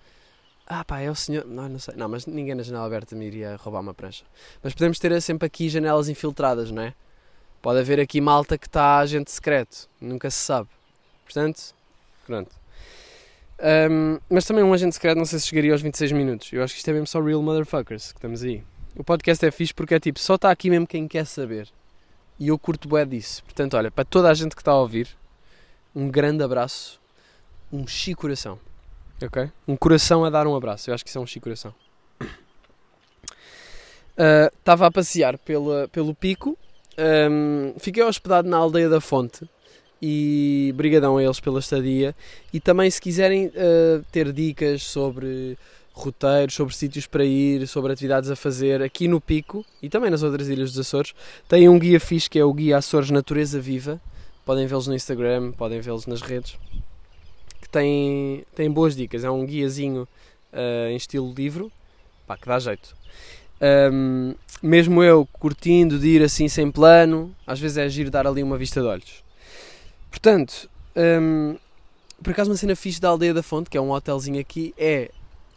ah, 0.66 0.84
pá, 0.84 1.00
é 1.00 1.10
o 1.10 1.16
senhor. 1.16 1.46
Não, 1.46 1.70
não 1.70 1.80
sei. 1.80 1.96
Não, 1.96 2.10
mas 2.10 2.26
ninguém 2.26 2.54
na 2.54 2.64
janela 2.64 2.86
aberta 2.86 3.16
me 3.16 3.26
iria 3.26 3.56
roubar 3.56 3.80
uma 3.80 3.94
prancha. 3.94 4.26
Mas 4.62 4.74
podemos 4.74 5.00
ter 5.00 5.22
sempre 5.22 5.46
aqui 5.46 5.70
janelas 5.70 6.10
infiltradas, 6.10 6.72
não 6.72 6.84
é? 6.84 6.94
Pode 7.62 7.80
haver 7.80 8.00
aqui 8.00 8.20
malta 8.20 8.58
que 8.58 8.68
está 8.68 9.00
agente 9.00 9.32
secreto. 9.32 9.90
Nunca 10.00 10.30
se 10.30 10.38
sabe. 10.38 10.70
Portanto, 11.24 11.74
pronto. 12.26 12.52
Um, 13.60 14.20
mas 14.30 14.46
também 14.46 14.64
um 14.64 14.74
agente 14.74 14.94
secreto, 14.94 15.18
não 15.18 15.26
sei 15.26 15.40
se 15.40 15.48
chegaria 15.48 15.72
aos 15.72 15.82
26 15.82 16.12
minutos. 16.12 16.52
Eu 16.52 16.64
acho 16.64 16.74
que 16.74 16.80
isto 16.80 16.90
é 16.90 16.94
mesmo 16.94 17.08
só 17.08 17.22
real 17.22 17.42
motherfuckers 17.42 18.12
que 18.12 18.20
estamos 18.20 18.44
aí. 18.44 18.64
O 18.96 19.04
podcast 19.04 19.46
é 19.46 19.52
fixe 19.52 19.74
porque 19.74 19.96
é 19.96 20.00
tipo, 20.00 20.20
só 20.20 20.36
está 20.36 20.52
aqui 20.52 20.70
mesmo 20.70 20.86
quem 20.86 21.08
quer 21.08 21.26
saber. 21.26 21.70
E 22.40 22.50
eu 22.50 22.60
curto 22.60 22.88
bué 22.88 23.06
disso. 23.06 23.44
Portanto, 23.44 23.76
olha, 23.76 23.90
para 23.90 24.06
toda 24.06 24.30
a 24.30 24.34
gente 24.34 24.56
que 24.56 24.62
está 24.62 24.72
a 24.72 24.80
ouvir, 24.80 25.08
um 25.96 26.10
grande 26.10 26.44
abraço, 26.44 27.00
um 27.72 27.88
chico 27.88 28.22
coração. 28.22 28.60
Ok? 29.22 29.50
Um 29.68 29.76
coração 29.76 30.24
a 30.24 30.30
dar 30.30 30.46
um 30.46 30.56
abraço. 30.56 30.90
Eu 30.90 30.94
acho 30.94 31.04
que 31.04 31.10
isso 31.10 31.18
é 31.18 31.22
um 31.22 31.26
chico 31.26 31.46
coração. 31.46 31.74
Estava 34.60 34.84
uh, 34.84 34.88
a 34.88 34.92
passear 34.92 35.38
pela, 35.38 35.88
pelo 35.88 36.14
pico. 36.14 36.58
Um, 36.98 37.74
fiquei 37.80 38.04
hospedado 38.04 38.48
na 38.48 38.58
aldeia 38.58 38.90
da 38.90 39.02
Fonte. 39.02 39.50
E 40.00 40.72
brigadão 40.76 41.18
a 41.18 41.24
eles 41.24 41.40
pela 41.40 41.60
estadia. 41.60 42.16
E 42.54 42.60
também, 42.60 42.90
se 42.92 43.02
quiserem 43.02 43.48
uh, 43.48 44.06
ter 44.12 44.32
dicas 44.32 44.84
sobre 44.84 45.58
roteiros, 45.98 46.54
sobre 46.54 46.76
sítios 46.76 47.08
para 47.08 47.26
ir, 47.26 47.68
sobre 47.68 47.92
atividades 47.92 48.30
a 48.30 48.36
fazer 48.36 48.84
aqui 48.84 49.08
no 49.08 49.20
Pico 49.20 49.66
e 49.82 49.90
também 49.90 50.12
nas 50.12 50.22
outras 50.22 50.48
ilhas 50.48 50.72
dos 50.72 50.80
Açores, 50.80 51.16
tem 51.48 51.68
um 51.68 51.80
guia 51.80 52.00
fixe 52.00 52.30
que 52.30 52.38
é 52.38 52.46
o 52.46 52.54
Guia 52.54 52.78
Açores 52.78 53.10
Natureza 53.10 53.60
Viva. 53.60 54.00
Podem 54.48 54.66
vê-los 54.66 54.88
no 54.88 54.96
Instagram, 54.96 55.52
podem 55.52 55.80
vê-los 55.80 56.08
nas 56.08 56.22
redes 56.22 56.58
que 57.62 57.70
tem, 57.70 58.46
tem 58.56 58.72
boas 58.72 58.96
dicas. 58.96 59.24
É 59.26 59.30
um 59.30 59.46
guiazinho 59.46 60.08
uh, 60.54 60.90
em 60.90 60.96
estilo 60.96 61.34
livro, 61.34 61.72
pá, 62.26 62.38
que 62.38 62.48
dá 62.48 62.58
jeito. 62.58 62.96
Um, 63.92 64.34
mesmo 64.64 65.04
eu 65.04 65.28
curtindo 65.34 66.00
de 66.00 66.08
ir 66.08 66.24
assim 66.24 66.48
sem 66.48 66.72
plano, 66.72 67.36
às 67.46 67.60
vezes 67.60 67.78
é 67.78 67.90
giro 67.90 68.10
dar 68.10 68.26
ali 68.26 68.42
uma 68.42 68.58
vista 68.58 68.82
de 68.82 68.88
olhos. 68.88 69.24
Portanto, 70.10 70.70
um, 70.96 71.58
por 72.24 72.32
acaso 72.32 72.50
uma 72.50 72.58
cena 72.58 72.76
fixe 72.76 73.02
da 73.02 73.10
Aldeia 73.10 73.34
da 73.34 73.44
Fonte, 73.44 73.70
que 73.70 73.78
é 73.78 73.82
um 73.82 73.92
hotelzinho 73.92 74.40
aqui, 74.40 74.74
é 74.78 75.12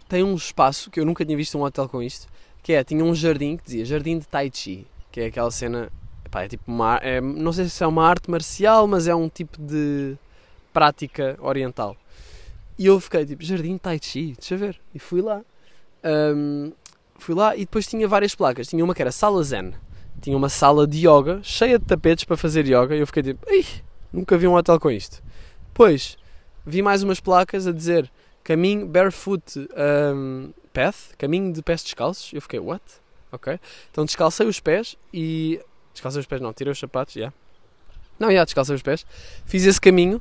tem 0.08 0.24
um 0.24 0.34
espaço 0.34 0.90
que 0.90 0.98
eu 0.98 1.06
nunca 1.06 1.24
tinha 1.24 1.36
visto 1.36 1.56
um 1.56 1.62
hotel 1.62 1.88
com 1.88 2.02
isto, 2.02 2.26
que 2.64 2.72
é, 2.72 2.82
tinha 2.82 3.04
um 3.04 3.14
jardim 3.14 3.56
que 3.56 3.62
dizia 3.62 3.84
Jardim 3.84 4.18
de 4.18 4.26
Tai 4.26 4.50
Chi, 4.52 4.84
que 5.12 5.20
é 5.20 5.26
aquela 5.26 5.50
cena, 5.52 5.90
é 6.34 6.48
tipo 6.48 6.64
uma, 6.66 6.96
é, 7.02 7.20
não 7.20 7.52
sei 7.52 7.68
se 7.68 7.82
é 7.82 7.86
uma 7.86 8.06
arte 8.06 8.30
marcial, 8.30 8.86
mas 8.86 9.08
é 9.08 9.14
um 9.14 9.28
tipo 9.28 9.60
de 9.60 10.16
prática 10.72 11.36
oriental. 11.40 11.96
E 12.78 12.86
eu 12.86 12.98
fiquei 13.00 13.26
tipo, 13.26 13.44
Jardim 13.44 13.76
Tai 13.76 13.98
Chi, 14.00 14.34
deixa 14.38 14.56
ver. 14.56 14.80
E 14.94 14.98
fui 14.98 15.20
lá. 15.20 15.42
Um, 16.02 16.72
fui 17.18 17.34
lá 17.34 17.54
e 17.54 17.60
depois 17.60 17.86
tinha 17.86 18.08
várias 18.08 18.34
placas. 18.34 18.68
Tinha 18.68 18.82
uma 18.82 18.94
que 18.94 19.02
era 19.02 19.12
Sala 19.12 19.42
Zen. 19.42 19.74
Tinha 20.20 20.36
uma 20.36 20.48
sala 20.48 20.86
de 20.86 21.06
yoga, 21.06 21.40
cheia 21.42 21.78
de 21.78 21.84
tapetes 21.84 22.24
para 22.24 22.36
fazer 22.36 22.66
yoga. 22.66 22.96
E 22.96 23.00
eu 23.00 23.06
fiquei 23.06 23.22
tipo, 23.22 23.46
Ih, 23.52 23.66
nunca 24.12 24.36
vi 24.38 24.46
um 24.46 24.54
hotel 24.54 24.78
com 24.78 24.90
isto. 24.90 25.22
Depois 25.68 26.16
vi 26.64 26.82
mais 26.82 27.02
umas 27.02 27.20
placas 27.20 27.66
a 27.66 27.72
dizer 27.72 28.10
caminho 28.42 28.86
barefoot 28.86 29.68
um, 30.14 30.52
path, 30.72 31.14
caminho 31.18 31.52
de 31.52 31.62
pés 31.62 31.82
descalços. 31.82 32.32
Eu 32.32 32.40
fiquei, 32.40 32.60
what? 32.60 32.82
Ok. 33.32 33.58
Então 33.90 34.04
descalcei 34.04 34.46
os 34.46 34.60
pés 34.60 34.96
e. 35.12 35.60
Descalcei 36.00 36.20
os 36.20 36.26
pés, 36.26 36.40
não, 36.40 36.52
tirei 36.52 36.72
os 36.72 36.78
sapatos, 36.78 37.12
já. 37.12 37.20
Yeah. 37.20 37.36
Não, 38.18 38.28
já, 38.28 38.32
yeah, 38.32 38.44
descalcei 38.46 38.74
os 38.74 38.82
pés. 38.82 39.04
Fiz 39.44 39.64
esse 39.64 39.80
caminho 39.80 40.20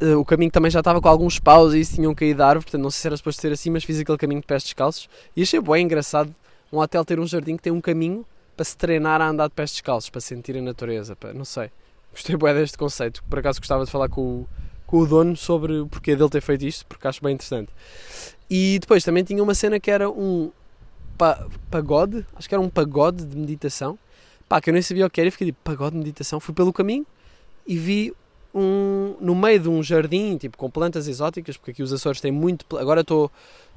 Uh, 0.00 0.16
o 0.16 0.24
caminho 0.24 0.48
também 0.48 0.70
já 0.70 0.78
estava 0.78 1.00
com 1.00 1.08
alguns 1.08 1.40
paus 1.40 1.74
e 1.74 1.80
isso 1.80 1.96
tinham 1.96 2.14
caído 2.14 2.38
da 2.38 2.46
árvore, 2.46 2.66
portanto 2.66 2.82
não 2.82 2.90
sei 2.90 3.00
se 3.00 3.06
era 3.08 3.16
suposto 3.16 3.42
ser 3.42 3.50
assim, 3.52 3.68
mas 3.68 3.82
fiz 3.82 3.98
aquele 3.98 4.16
caminho 4.16 4.40
de 4.40 4.46
pés 4.46 4.62
descalços 4.62 5.08
e 5.34 5.42
achei 5.42 5.60
bem 5.60 5.84
engraçado 5.84 6.32
um 6.72 6.78
hotel 6.78 7.04
ter 7.04 7.18
um 7.18 7.26
jardim 7.26 7.56
que 7.56 7.64
tem 7.64 7.72
um 7.72 7.80
caminho 7.80 8.24
para 8.56 8.64
se 8.64 8.76
treinar 8.76 9.20
a 9.20 9.28
andar 9.28 9.48
de 9.48 9.54
pés 9.54 9.72
descalços, 9.72 10.08
para 10.08 10.20
sentir 10.20 10.56
a 10.56 10.62
natureza, 10.62 11.16
para, 11.16 11.34
não 11.34 11.44
sei. 11.44 11.72
Gostei 12.12 12.36
bem 12.36 12.54
deste 12.54 12.78
conceito, 12.78 13.24
por 13.24 13.40
acaso 13.40 13.58
gostava 13.58 13.84
de 13.84 13.90
falar 13.90 14.08
com 14.08 14.20
o, 14.20 14.48
com 14.86 14.98
o 14.98 15.06
dono 15.06 15.36
sobre 15.36 15.80
o 15.80 15.88
porquê 15.88 16.14
dele 16.14 16.30
ter 16.30 16.42
feito 16.42 16.64
isto, 16.64 16.86
porque 16.86 17.08
acho 17.08 17.20
bem 17.20 17.34
interessante. 17.34 17.72
E 18.48 18.78
depois 18.78 19.02
também 19.02 19.24
tinha 19.24 19.42
uma 19.42 19.54
cena 19.54 19.80
que 19.80 19.90
era 19.90 20.08
um 20.08 20.52
pa, 21.16 21.44
pagode, 21.68 22.24
acho 22.36 22.48
que 22.48 22.54
era 22.54 22.62
um 22.62 22.70
pagode 22.70 23.24
de 23.24 23.36
meditação, 23.36 23.98
pá, 24.48 24.60
que 24.60 24.70
eu 24.70 24.72
nem 24.72 24.82
sabia 24.82 25.06
o 25.06 25.10
que 25.10 25.20
era 25.20 25.28
e 25.28 25.30
fiquei 25.30 25.48
tipo, 25.48 25.58
pagode 25.62 25.92
de 25.92 25.98
meditação, 25.98 26.40
fui 26.40 26.54
pelo 26.54 26.72
caminho 26.72 27.06
e 27.66 27.76
vi 27.76 28.14
um, 28.54 29.16
no 29.20 29.34
meio 29.34 29.60
de 29.60 29.68
um 29.68 29.82
jardim, 29.82 30.36
tipo 30.36 30.56
com 30.56 30.70
plantas 30.70 31.06
exóticas, 31.06 31.56
porque 31.56 31.72
aqui 31.72 31.82
os 31.82 31.92
Açores 31.92 32.20
têm 32.20 32.32
muito. 32.32 32.64
Agora 32.76 33.02
estou 33.02 33.30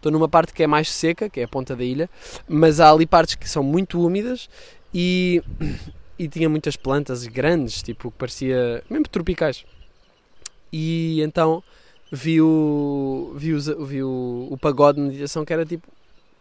numa 0.06 0.30
parte 0.30 0.54
que 0.54 0.64
é 0.64 0.68
mais 0.68 0.90
seca, 0.90 1.30
que 1.30 1.40
é 1.40 1.44
a 1.44 1.48
ponta 1.48 1.76
da 1.76 1.84
ilha, 1.84 2.10
mas 2.48 2.80
há 2.80 2.92
ali 2.92 3.06
partes 3.06 3.36
que 3.36 3.50
são 3.50 3.62
muito 3.62 4.04
úmidas 4.04 4.50
e, 4.94 5.44
e 6.18 6.28
tinha 6.28 6.50
muitas 6.50 6.76
plantas 6.76 7.26
grandes, 7.28 7.84
tipo 7.84 8.12
que 8.12 8.18
parecia. 8.18 8.84
mesmo 8.90 9.08
tropicais. 9.08 9.66
E 10.72 11.22
então 11.22 11.62
vi 12.12 12.42
o, 12.42 13.34
vi 13.36 13.54
o, 13.54 13.86
vi 13.86 14.04
o, 14.04 14.48
o 14.50 14.58
pagode 14.58 14.98
de 14.98 15.08
meditação 15.08 15.44
que 15.46 15.54
era 15.54 15.66
tipo. 15.66 15.88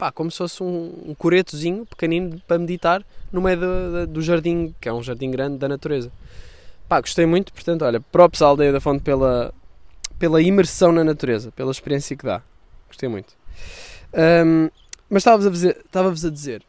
Pá, 0.01 0.11
como 0.11 0.31
se 0.31 0.39
fosse 0.39 0.63
um, 0.63 0.95
um 1.09 1.15
coretozinho 1.15 1.85
pequenino 1.85 2.41
para 2.49 2.59
meditar 2.59 3.05
no 3.31 3.43
meio 3.43 3.61
do, 3.61 4.07
do, 4.07 4.23
jardim, 4.23 4.75
que 4.81 4.89
é 4.89 4.93
um 4.95 5.03
jardim 5.03 5.31
grande 5.31 5.59
da 5.59 5.69
natureza. 5.69 6.11
Pá, 6.89 7.03
gostei 7.03 7.27
muito, 7.27 7.53
portanto, 7.53 7.85
olha, 7.85 8.01
props 8.01 8.41
à 8.41 8.47
Aldeia 8.47 8.73
da 8.73 8.81
Fonte 8.81 9.03
pela, 9.03 9.53
pela 10.19 10.41
imersão 10.41 10.91
na 10.91 11.05
natureza, 11.05 11.53
pela 11.53 11.71
experiência 11.71 12.17
que 12.17 12.25
dá. 12.25 12.41
Gostei 12.89 13.11
muito. 13.11 13.35
Um, 14.15 14.71
mas 15.11 15.21
estava-vos 15.21 15.47
a, 15.47 15.51
dizer, 15.51 15.77
estava 15.85 16.09
a 16.09 16.31
dizer, 16.31 16.63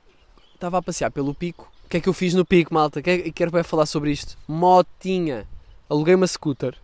estava 0.53 0.79
a 0.79 0.81
passear 0.81 1.09
pelo 1.09 1.33
pico. 1.33 1.71
O 1.85 1.87
que 1.87 1.95
é 1.95 2.01
que 2.01 2.09
eu 2.09 2.13
fiz 2.13 2.33
no 2.33 2.43
pico, 2.43 2.73
malta? 2.73 2.99
E 2.99 3.31
quero 3.31 3.49
bem 3.49 3.63
falar 3.63 3.85
sobre 3.85 4.11
isto. 4.11 4.37
Motinha. 4.45 5.47
Aluguei 5.89 6.15
uma 6.15 6.27
scooter. 6.27 6.75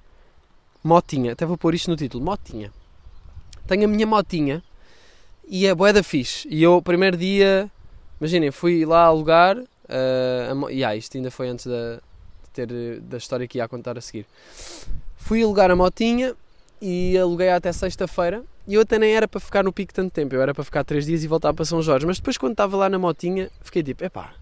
Motinha. 0.82 1.34
Até 1.34 1.46
vou 1.46 1.58
pôr 1.58 1.76
isto 1.76 1.92
no 1.92 1.98
título. 1.98 2.24
Motinha. 2.24 2.72
Tenho 3.68 3.84
a 3.84 3.88
minha 3.90 4.08
motinha 4.08 4.64
e 5.48 5.66
é 5.66 5.74
bué 5.74 5.94
da 5.94 6.04
fixe. 6.04 6.48
E 6.50 6.62
eu, 6.62 6.82
primeiro 6.82 7.16
dia, 7.18 7.72
imaginem, 8.20 8.52
fui 8.52 8.86
lá 8.86 9.04
alugar. 9.04 9.58
Uh, 9.58 10.70
e 10.70 10.76
yeah, 10.76 10.96
isto 10.96 11.16
ainda 11.16 11.32
foi 11.32 11.48
antes 11.48 11.66
da, 11.66 12.00
ter 12.54 12.70
eh, 12.72 13.00
da 13.00 13.18
história 13.18 13.48
que 13.48 13.58
ia 13.58 13.68
contar 13.68 13.98
a 13.98 14.02
seguir. 14.02 14.26
Fui 15.16 15.42
alugar 15.42 15.72
a 15.72 15.76
motinha 15.76 16.36
e 16.82 17.18
aluguei 17.18 17.50
até 17.50 17.72
sexta-feira. 17.72 18.44
E 18.68 18.74
eu 18.74 18.82
até 18.82 19.00
nem 19.00 19.16
era 19.16 19.28
para 19.28 19.40
ficar 19.40 19.64
no 19.64 19.72
pico 19.72 19.94
tanto 19.94 20.12
tempo, 20.12 20.36
eu 20.36 20.42
era 20.42 20.54
para 20.54 20.64
ficar 20.64 20.84
três 20.84 21.06
dias 21.06 21.24
e 21.24 21.28
voltar 21.28 21.54
para 21.54 21.64
São 21.64 21.82
Jorge. 21.82 22.06
Mas 22.06 22.18
depois, 22.18 22.38
quando 22.38 22.52
estava 22.52 22.76
lá 22.76 22.90
na 22.90 23.00
motinha, 23.00 23.50
fiquei 23.62 23.82
tipo: 23.82 24.04
epá, 24.04 24.34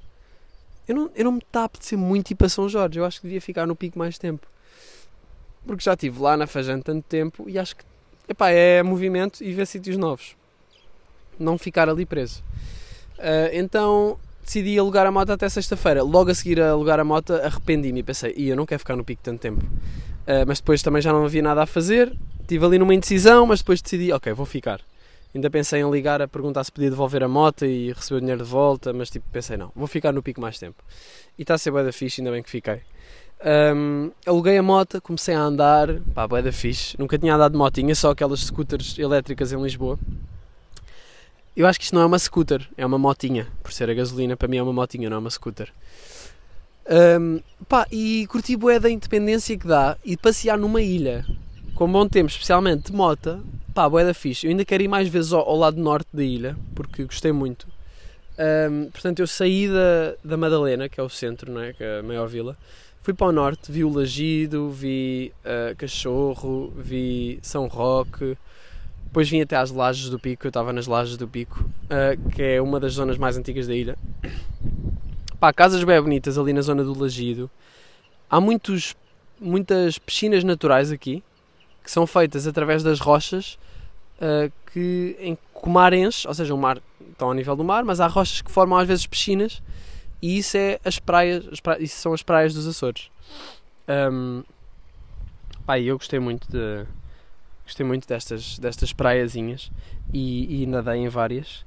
eu 0.88 0.96
não, 0.96 1.12
eu 1.16 1.26
não 1.26 1.34
me 1.34 1.38
está 1.40 1.62
a 1.62 1.64
apetecer 1.66 1.98
muito 1.98 2.32
ir 2.32 2.36
para 2.36 2.50
São 2.50 2.68
Jorge, 2.68 2.98
eu 2.98 3.06
acho 3.06 3.22
que 3.22 3.28
devia 3.28 3.42
ficar 3.42 3.68
no 3.68 3.76
pico 3.76 4.00
mais 4.00 4.18
tempo. 4.18 4.48
Porque 5.66 5.84
já 5.84 5.94
estive 5.94 6.20
lá 6.20 6.36
na 6.36 6.48
Fajã 6.48 6.80
tanto 6.80 7.04
tempo 7.08 7.48
e 7.48 7.60
acho 7.60 7.76
que 7.76 7.84
epá, 8.28 8.50
é 8.50 8.82
movimento 8.82 9.44
e 9.44 9.54
ver 9.54 9.68
sítios 9.68 9.98
novos. 9.98 10.36
Não 11.40 11.58
ficar 11.58 11.90
ali 11.90 12.06
preso. 12.06 12.44
Uh, 13.18 13.50
então 13.54 14.18
decidi 14.44 14.78
alugar 14.78 15.06
a 15.06 15.12
moto 15.12 15.32
até 15.32 15.50
sexta-feira. 15.50 16.04
Logo 16.04 16.30
a 16.30 16.36
seguir 16.36 16.62
a 16.62 16.72
alugar 16.72 17.00
a 17.00 17.04
moto, 17.04 17.34
arrependi-me 17.34 18.02
e 18.02 18.04
pensei, 18.04 18.34
e 18.38 18.50
eu 18.50 18.56
não 18.56 18.66
quero 18.66 18.80
ficar 18.80 18.96
no 18.96 19.04
pico 19.04 19.22
tanto 19.24 19.40
tempo. 19.40 19.62
Uh, 19.64 20.46
mas 20.48 20.60
depois 20.60 20.82
também 20.82 21.02
já 21.02 21.12
não 21.12 21.26
havia 21.26 21.42
nada 21.42 21.64
a 21.64 21.66
fazer. 21.66 22.16
Estive 22.42 22.66
ali 22.66 22.78
numa 22.78 22.94
indecisão, 22.94 23.46
mas 23.46 23.60
depois 23.60 23.82
decidi, 23.82 24.12
ok, 24.12 24.32
vou 24.34 24.46
ficar. 24.46 24.82
Ainda 25.34 25.50
pensei 25.50 25.82
em 25.82 25.92
ligar 25.92 26.22
a 26.22 26.28
perguntar 26.30 26.64
se 26.64 26.72
podia 26.72 26.90
devolver 26.90 27.22
a 27.22 27.28
moto 27.28 27.66
e 27.66 27.92
receber 27.92 28.18
o 28.18 28.20
dinheiro 28.22 28.44
de 28.44 28.50
volta, 28.50 28.94
mas 28.94 29.10
tipo, 29.10 29.26
pensei 29.32 29.58
não, 29.58 29.70
vou 29.76 29.86
ficar 29.86 30.14
no 30.14 30.24
pico 30.24 30.40
mais 30.40 30.58
tempo. 30.58 30.82
E 31.38 31.42
está 31.42 31.56
a 31.56 31.58
ser 31.58 31.72
bué 31.72 31.84
da 31.84 31.92
fixe, 31.92 32.22
ainda 32.22 32.32
bem 32.32 32.42
que 32.42 32.50
fiquei. 32.50 32.82
Um, 33.76 34.12
aluguei 34.26 34.58
a 34.58 34.64
moto, 34.64 35.02
comecei 35.02 35.36
a 35.36 35.42
andar, 35.42 36.00
pá, 36.14 36.26
bué 36.26 36.42
da 36.42 36.54
fixe. 36.54 36.96
Nunca 36.98 37.18
tinha 37.18 37.36
andado 37.36 37.52
de 37.52 37.58
motinha, 37.58 37.94
só 37.94 38.12
aquelas 38.12 38.40
scooters 38.40 38.98
elétricas 38.98 39.52
em 39.52 39.62
Lisboa. 39.62 40.00
Eu 41.56 41.66
acho 41.68 41.80
que 41.80 41.86
isto 41.86 41.96
não 41.96 42.02
é 42.02 42.06
uma 42.06 42.20
scooter, 42.20 42.68
é 42.78 42.86
uma 42.86 42.98
motinha. 42.98 43.48
Por 43.64 43.72
ser 43.72 43.90
a 43.90 43.94
gasolina, 43.94 44.36
para 44.36 44.48
mim 44.48 44.58
é 44.58 44.64
uma 44.64 44.74
motinha, 44.74 45.10
não 45.10 45.18
é 45.18 45.20
uma 45.20 45.30
scooter. 45.30 45.72
Um, 47.20 47.40
pá, 47.68 47.88
e 47.92 48.28
curti 48.28 48.56
bué 48.56 48.80
da 48.80 48.90
independência 48.90 49.58
que 49.58 49.66
dá 49.66 49.98
e 50.04 50.16
passear 50.16 50.58
numa 50.58 50.82
ilha 50.82 51.26
com 51.74 51.92
bom 51.92 52.08
tempo, 52.08 52.30
especialmente 52.30 52.92
de 52.92 52.94
moto, 52.94 53.44
pá, 53.74 53.88
bué 53.88 54.06
da 54.06 54.14
fixe. 54.14 54.46
Eu 54.46 54.52
ainda 54.52 54.66
quero 54.66 54.84
ir 54.84 54.88
mais 54.88 55.08
vezes 55.08 55.34
ao, 55.34 55.48
ao 55.48 55.58
lado 55.58 55.80
norte 55.82 56.08
da 56.14 56.24
ilha, 56.24 56.58
porque 56.74 57.04
gostei 57.06 57.32
muito. 57.32 57.68
Um, 58.38 58.90
portanto, 58.92 59.20
eu 59.20 59.28
saí 59.28 59.68
da, 59.68 60.16
da 60.24 60.38
Madalena, 60.38 60.90
que 60.90 61.00
é 61.00 61.04
o 61.04 61.10
centro, 61.10 61.52
não 61.52 61.62
é? 61.62 61.74
que 61.74 61.84
é 61.84 62.00
a 62.00 62.04
maior 62.04 62.28
vila, 62.28 62.58
fui 63.02 63.14
para 63.14 63.28
o 63.28 63.32
norte, 63.32 63.72
vi 63.72 63.84
o 63.84 63.90
Lagido, 63.90 64.70
vi 64.70 65.32
uh, 65.46 65.76
Cachorro, 65.76 66.74
vi 66.76 67.40
São 67.42 67.68
Roque, 67.68 68.38
depois 69.16 69.30
vim 69.30 69.40
até 69.40 69.56
às 69.56 69.72
Lajes 69.72 70.10
do 70.10 70.20
Pico, 70.20 70.46
eu 70.46 70.50
estava 70.50 70.74
nas 70.74 70.88
Lajes 70.88 71.16
do 71.16 71.26
Pico, 71.26 71.64
uh, 71.86 72.30
que 72.32 72.42
é 72.44 72.62
uma 72.62 72.82
das 72.82 72.92
zonas 72.92 73.18
mais 73.18 73.38
antigas 73.38 73.66
da 73.66 73.74
ilha. 73.74 73.98
Pá, 75.40 75.54
casas 75.54 75.82
bem 75.86 76.02
bonitas 76.02 76.38
ali 76.38 76.52
na 76.52 76.62
zona 76.62 76.84
do 76.84 76.94
Lagido. 77.00 77.50
Há 78.30 78.42
muitos, 78.42 78.94
muitas 79.40 79.98
piscinas 79.98 80.44
naturais 80.44 80.92
aqui, 80.92 81.24
que 81.82 81.90
são 81.90 82.06
feitas 82.06 82.46
através 82.46 82.84
das 82.84 83.00
rochas 83.00 83.58
uh, 84.18 84.52
que 84.74 85.16
em 85.18 85.38
Comarens, 85.54 86.26
ou 86.26 86.34
seja, 86.34 86.54
o 86.54 86.58
mar 86.58 86.82
estão 87.10 87.30
ao 87.30 87.34
nível 87.34 87.56
do 87.56 87.64
mar, 87.64 87.86
mas 87.86 88.02
há 88.02 88.08
rochas 88.08 88.42
que 88.42 88.52
formam 88.52 88.78
às 88.78 88.86
vezes 88.86 89.08
piscinas 89.08 89.64
e 90.22 90.40
isso 90.40 90.58
é 90.58 90.78
as 90.84 91.00
praias, 91.00 91.48
as 91.50 91.62
praias 91.62 91.84
isso 91.84 92.02
são 92.02 92.12
as 92.12 92.22
praias 92.22 92.54
dos 92.54 92.68
Açores. 92.68 93.10
Um, 93.88 94.44
pá, 95.66 95.80
eu 95.80 95.98
gostei 95.98 96.20
muito 96.20 96.52
de 96.52 96.86
gostei 97.66 97.86
muito 97.86 98.08
destas, 98.08 98.58
destas 98.58 98.94
praiazinhas 98.94 99.72
e, 100.14 100.64
e 100.64 100.66
nadei 100.66 101.00
em 101.00 101.10
várias. 101.10 101.66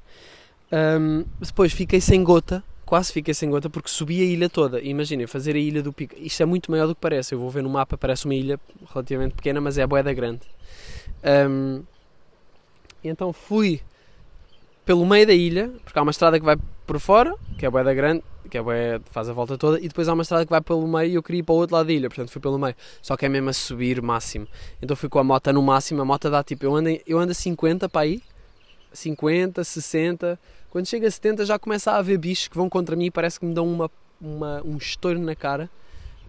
Um, 0.72 1.24
depois 1.40 1.72
fiquei 1.72 2.00
sem 2.00 2.22
gota 2.22 2.62
quase 2.88 3.12
fiquei 3.12 3.34
sem 3.34 3.50
gota 3.50 3.68
porque 3.68 3.90
subi 3.90 4.22
a 4.22 4.24
ilha 4.24 4.48
toda. 4.48 4.80
Imaginem, 4.80 5.26
fazer 5.26 5.54
a 5.54 5.58
ilha 5.58 5.82
do 5.82 5.92
Pico. 5.92 6.14
Isto 6.16 6.42
é 6.42 6.46
muito 6.46 6.70
maior 6.70 6.86
do 6.86 6.94
que 6.94 7.00
parece. 7.02 7.34
Eu 7.34 7.38
vou 7.38 7.50
ver 7.50 7.62
no 7.62 7.68
mapa, 7.68 7.98
parece 7.98 8.24
uma 8.24 8.34
ilha 8.34 8.58
relativamente 8.90 9.34
pequena, 9.34 9.60
mas 9.60 9.76
é 9.76 9.82
a 9.82 9.86
boeda 9.86 10.10
grande. 10.14 10.40
Um, 11.22 11.82
então 13.04 13.30
fui 13.30 13.82
pelo 14.86 15.04
meio 15.04 15.26
da 15.26 15.34
ilha, 15.34 15.70
porque 15.84 15.98
há 15.98 16.02
uma 16.02 16.10
estrada 16.10 16.40
que 16.40 16.46
vai 16.46 16.56
por 16.86 16.98
fora, 16.98 17.36
que 17.58 17.66
é 17.66 17.68
a 17.68 17.70
boeda 17.70 17.92
grande, 17.92 18.24
que 18.48 18.58
é 18.58 18.62
boeda, 18.62 19.04
faz 19.10 19.28
a 19.28 19.32
volta 19.32 19.56
toda, 19.56 19.78
e 19.78 19.88
depois 19.88 20.08
há 20.08 20.14
uma 20.14 20.22
estrada 20.22 20.44
que 20.44 20.50
vai 20.50 20.60
pelo 20.60 20.86
meio 20.86 21.10
e 21.10 21.14
eu 21.14 21.22
queria 21.22 21.40
ir 21.40 21.42
para 21.42 21.54
o 21.54 21.58
outro 21.58 21.76
lado 21.76 21.86
da 21.86 21.92
ilha, 21.92 22.08
portanto 22.08 22.30
fui 22.30 22.40
pelo 22.40 22.58
meio. 22.58 22.74
Só 23.00 23.16
que 23.16 23.26
é 23.26 23.28
mesmo 23.28 23.50
a 23.50 23.52
subir 23.52 24.02
máximo. 24.02 24.46
Então 24.82 24.96
fui 24.96 25.08
com 25.08 25.18
a 25.18 25.24
moto 25.24 25.52
no 25.52 25.62
máximo, 25.62 26.02
a 26.02 26.04
moto 26.04 26.30
dá 26.30 26.42
tipo, 26.42 26.64
eu 26.64 26.74
ando, 26.74 26.88
eu 27.06 27.18
ando 27.18 27.32
a 27.32 27.34
50 27.34 27.88
para 27.88 28.02
aí, 28.02 28.22
50, 28.92 29.62
60 29.62 30.38
quando 30.70 30.86
chega 30.86 31.08
a 31.08 31.10
70 31.10 31.46
já 31.46 31.58
começa 31.58 31.92
a 31.92 31.96
haver 31.96 32.18
bichos 32.18 32.48
que 32.48 32.56
vão 32.56 32.68
contra 32.68 32.94
mim 32.94 33.06
e 33.06 33.10
parece 33.10 33.40
que 33.40 33.46
me 33.46 33.54
dão 33.54 33.66
uma, 33.66 33.90
uma, 34.20 34.62
um 34.64 34.76
estouro 34.76 35.18
na 35.18 35.34
cara. 35.34 35.70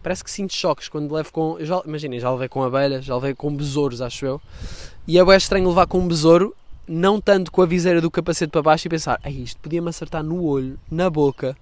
Parece 0.02 0.24
que 0.24 0.32
sinto 0.32 0.54
choques 0.54 0.88
quando 0.88 1.14
levo 1.14 1.32
com. 1.32 1.58
Imaginem, 1.86 2.22
já 2.22 2.32
levei 2.32 2.48
com 2.48 2.64
abelhas, 2.64 3.04
já 3.04 3.16
levei 3.16 3.36
com 3.36 3.54
besouros, 3.54 4.02
acho 4.02 4.26
eu. 4.26 4.42
E 5.06 5.20
é 5.20 5.26
bem 5.26 5.36
estranho 5.36 5.68
levar 5.68 5.88
com 5.88 6.00
um 6.00 6.08
besouro, 6.08 6.56
não 6.88 7.20
tanto 7.20 7.52
com 7.52 7.62
a 7.62 7.66
viseira 7.66 8.00
do 8.00 8.10
capacete 8.10 8.50
para 8.50 8.62
baixo 8.62 8.88
e 8.88 8.90
pensar, 8.90 9.20
Ai, 9.22 9.34
isto 9.34 9.60
podia-me 9.60 9.90
acertar 9.90 10.24
no 10.24 10.42
olho, 10.42 10.80
na 10.90 11.10
boca. 11.10 11.58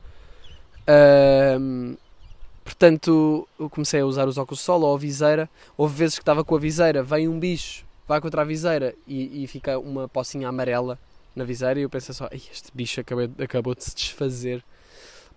Portanto, 2.64 3.48
eu 3.60 3.70
comecei 3.70 4.02
a 4.02 4.06
usar 4.06 4.28
os 4.28 4.38
óculos 4.38 4.60
de 4.60 4.66
sol 4.66 4.82
ou 4.82 4.96
a 4.96 4.98
viseira. 4.98 5.50
Houve 5.76 5.96
vezes 5.96 6.16
que 6.16 6.22
estava 6.22 6.44
com 6.44 6.56
a 6.56 6.60
viseira, 6.60 7.02
vem 7.02 7.28
um 7.28 7.40
bicho, 7.40 7.86
vai 8.08 8.22
contra 8.22 8.42
a 8.42 8.46
viseira 8.46 8.94
e, 9.08 9.44
e 9.44 9.48
fica 9.48 9.80
uma 9.80 10.08
pocinha 10.08 10.48
amarela 10.48 11.00
na 11.36 11.44
viseira 11.44 11.80
e 11.80 11.84
eu 11.84 11.90
pensei 11.90 12.14
só, 12.14 12.28
este 12.32 12.72
bicho 12.74 13.00
acabou, 13.00 13.30
acabou 13.40 13.76
de 13.76 13.84
se 13.84 13.96
desfazer. 13.96 14.64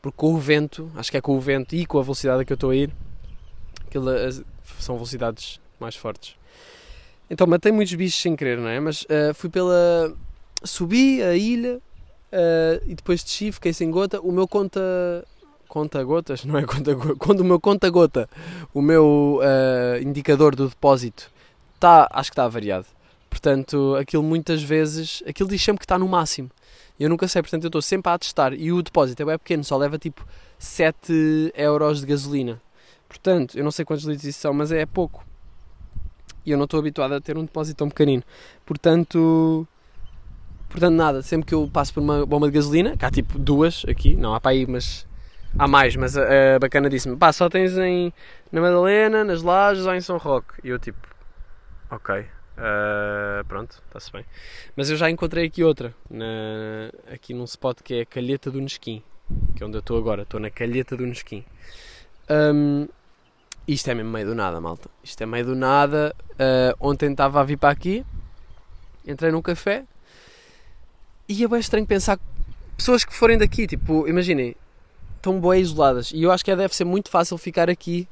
Porque 0.00 0.16
com 0.16 0.34
o 0.34 0.38
vento, 0.38 0.90
acho 0.96 1.10
que 1.10 1.16
é 1.16 1.20
com 1.20 1.36
o 1.36 1.40
vento 1.40 1.74
e 1.74 1.84
com 1.84 1.98
a 1.98 2.02
velocidade 2.02 2.42
a 2.42 2.44
que 2.44 2.52
eu 2.52 2.54
estou 2.54 2.70
a 2.70 2.76
ir, 2.76 2.90
aquilo, 3.86 4.10
são 4.78 4.94
velocidades 4.96 5.60
mais 5.78 5.94
fortes. 5.94 6.36
Então 7.28 7.46
matei 7.46 7.70
muitos 7.70 7.94
bichos 7.94 8.20
sem 8.20 8.34
querer, 8.34 8.58
não 8.58 8.68
é? 8.68 8.80
Mas 8.80 9.02
uh, 9.02 9.34
fui 9.34 9.48
pela. 9.48 10.12
Subi 10.64 11.22
a 11.22 11.34
ilha 11.34 11.76
uh, 11.76 12.84
e 12.86 12.94
depois 12.94 13.22
desci, 13.22 13.52
fiquei 13.52 13.72
sem 13.72 13.90
gota. 13.90 14.20
O 14.20 14.32
meu 14.32 14.48
conta. 14.48 14.80
Conta 15.70 16.02
gotas? 16.02 16.44
Não 16.44 16.58
é 16.58 16.64
conta 16.64 16.96
Quando 17.16 17.40
o 17.40 17.44
meu 17.44 17.60
conta 17.60 17.88
gota, 17.88 18.28
o 18.74 18.82
meu 18.82 19.38
uh, 19.40 20.02
indicador 20.02 20.56
do 20.56 20.68
depósito, 20.68 21.30
está, 21.76 22.08
acho 22.10 22.28
que 22.28 22.34
está 22.34 22.48
variado. 22.48 22.86
Portanto, 23.30 23.94
aquilo 23.94 24.24
muitas 24.24 24.60
vezes, 24.60 25.22
aquilo 25.24 25.48
diz 25.48 25.62
sempre 25.62 25.78
que 25.78 25.84
está 25.84 25.96
no 25.96 26.08
máximo. 26.08 26.50
Eu 26.98 27.08
nunca 27.08 27.28
sei, 27.28 27.40
portanto 27.40 27.62
eu 27.62 27.68
estou 27.68 27.80
sempre 27.80 28.10
a 28.10 28.18
testar. 28.18 28.52
E 28.52 28.72
o 28.72 28.82
depósito 28.82 29.22
é 29.22 29.24
bem 29.24 29.38
pequeno, 29.38 29.62
só 29.62 29.76
leva 29.76 29.96
tipo 29.96 30.26
7 30.58 31.52
euros 31.54 32.00
de 32.00 32.06
gasolina. 32.06 32.60
Portanto, 33.08 33.56
eu 33.56 33.62
não 33.62 33.70
sei 33.70 33.84
quantos 33.84 34.04
litros 34.04 34.24
isso 34.24 34.40
são, 34.40 34.52
mas 34.52 34.72
é 34.72 34.84
pouco. 34.84 35.24
E 36.44 36.50
eu 36.50 36.58
não 36.58 36.64
estou 36.64 36.80
habituado 36.80 37.12
a 37.12 37.20
ter 37.20 37.38
um 37.38 37.44
depósito 37.44 37.78
tão 37.78 37.88
pequenino. 37.88 38.24
Portanto, 38.66 39.68
portanto 40.68 40.94
nada, 40.94 41.22
sempre 41.22 41.46
que 41.46 41.54
eu 41.54 41.70
passo 41.72 41.94
por 41.94 42.02
uma 42.02 42.26
bomba 42.26 42.48
de 42.48 42.54
gasolina, 42.54 42.96
cá 42.96 43.08
tipo 43.08 43.38
duas 43.38 43.84
aqui, 43.88 44.16
não 44.16 44.34
há 44.34 44.40
para 44.40 44.50
aí, 44.50 44.66
mas 44.66 45.08
há 45.58 45.68
mais, 45.68 45.96
mas 45.96 46.16
a, 46.16 46.56
a 46.56 46.58
bacana 46.58 46.88
disse-me, 46.88 47.16
pá, 47.16 47.32
só 47.32 47.48
tens 47.48 47.76
em, 47.78 48.12
na 48.50 48.60
Madalena, 48.60 49.24
nas 49.24 49.42
Lajes 49.42 49.86
ou 49.86 49.94
em 49.94 50.00
São 50.00 50.18
Roque. 50.18 50.54
E 50.64 50.68
eu 50.68 50.78
tipo, 50.78 50.98
ok, 51.90 52.26
Uh, 52.60 53.42
pronto, 53.46 53.82
está-se 53.86 54.12
bem. 54.12 54.24
Mas 54.76 54.90
eu 54.90 54.96
já 54.96 55.08
encontrei 55.08 55.46
aqui 55.46 55.64
outra, 55.64 55.94
na, 56.10 56.90
aqui 57.10 57.32
num 57.32 57.44
spot 57.44 57.80
que 57.82 57.94
é 57.94 58.00
a 58.02 58.06
Calheta 58.06 58.50
do 58.50 58.60
Nesquim, 58.60 59.02
que 59.56 59.62
é 59.62 59.66
onde 59.66 59.78
eu 59.78 59.80
estou 59.80 59.96
agora. 59.96 60.22
Estou 60.22 60.38
na 60.38 60.50
Calheta 60.50 60.94
do 60.94 61.06
Nesquim. 61.06 61.42
Um, 62.28 62.86
isto 63.66 63.90
é 63.90 63.94
mesmo 63.94 64.10
meio 64.10 64.26
do 64.26 64.34
nada, 64.34 64.60
malta. 64.60 64.90
Isto 65.02 65.22
é 65.22 65.26
meio 65.26 65.46
do 65.46 65.56
nada. 65.56 66.14
Uh, 66.32 66.76
ontem 66.78 67.10
estava 67.10 67.40
a 67.40 67.44
vir 67.44 67.56
para 67.56 67.70
aqui, 67.70 68.04
entrei 69.06 69.32
num 69.32 69.40
café 69.40 69.84
e 71.26 71.42
é 71.42 71.48
bem 71.48 71.60
estranho 71.60 71.86
pensar 71.86 72.18
pessoas 72.76 73.04
que 73.04 73.14
forem 73.14 73.38
daqui, 73.38 73.66
tipo, 73.66 74.06
imaginem, 74.06 74.54
estão 75.20 75.38
bem 75.40 75.60
isoladas. 75.60 76.10
E 76.12 76.22
eu 76.22 76.32
acho 76.32 76.44
que 76.44 76.54
deve 76.56 76.74
ser 76.74 76.84
muito 76.84 77.10
fácil 77.10 77.36
ficar 77.38 77.70
aqui 77.70 78.08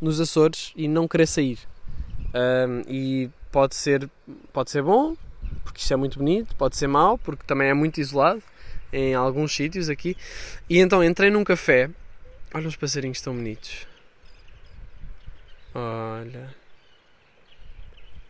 nos 0.00 0.20
Açores 0.20 0.72
e 0.76 0.88
não 0.88 1.06
querer 1.06 1.26
sair. 1.26 1.58
Um, 2.34 2.82
e 2.88 3.30
pode 3.50 3.74
ser, 3.74 4.08
pode 4.52 4.70
ser 4.70 4.82
bom, 4.82 5.16
porque 5.64 5.80
isto 5.80 5.92
é 5.92 5.96
muito 5.96 6.18
bonito, 6.18 6.54
pode 6.56 6.76
ser 6.76 6.86
mau, 6.86 7.18
porque 7.18 7.44
também 7.46 7.68
é 7.68 7.74
muito 7.74 8.00
isolado 8.00 8.42
em 8.92 9.14
alguns 9.14 9.54
sítios 9.54 9.88
aqui. 9.88 10.16
E 10.70 10.78
então 10.78 11.04
entrei 11.04 11.30
num 11.30 11.44
café. 11.44 11.90
Olha 12.54 12.68
os 12.68 12.76
passarinhos 12.76 13.20
tão 13.20 13.34
bonitos. 13.34 13.86
Olha. 15.74 16.54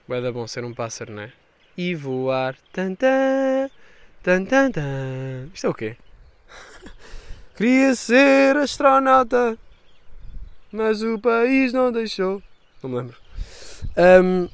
Vai 0.06 0.22
dar 0.22 0.32
bom 0.32 0.46
ser 0.46 0.64
um 0.64 0.74
pássaro, 0.74 1.12
não 1.12 1.22
é? 1.22 1.32
E 1.76 1.94
voar. 1.94 2.56
Tan, 2.72 2.94
tan, 2.94 3.70
tan, 4.22 4.44
tan, 4.44 4.70
tan. 4.70 5.50
Isto 5.52 5.66
é 5.66 5.70
o 5.70 5.74
quê? 5.74 5.96
Queria 7.62 7.94
ser 7.94 8.56
astronauta, 8.56 9.56
mas 10.72 11.00
o 11.00 11.16
país 11.16 11.72
não 11.72 11.92
deixou. 11.92 12.42
Não 12.82 12.90
me 12.90 12.96
lembro. 12.96 13.16
Um, 13.96 14.48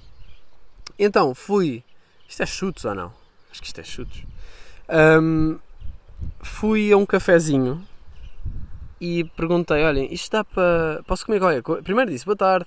então 0.98 1.34
fui. 1.34 1.82
Isto 2.28 2.42
é 2.42 2.44
chutes 2.44 2.84
ou 2.84 2.94
não? 2.94 3.10
Acho 3.50 3.62
que 3.62 3.66
isto 3.66 3.80
é 3.80 3.82
chutes. 3.82 4.24
Um, 4.90 5.58
fui 6.42 6.92
a 6.92 6.98
um 6.98 7.06
cafezinho 7.06 7.82
e 9.00 9.24
perguntei: 9.24 9.82
olhem, 9.84 10.12
isto 10.12 10.30
dá 10.30 10.44
para. 10.44 11.02
Posso 11.06 11.24
comer 11.24 11.38
qualquer 11.38 11.62
coisa? 11.62 11.82
Primeiro 11.82 12.10
disse 12.10 12.26
boa 12.26 12.36
tarde, 12.36 12.66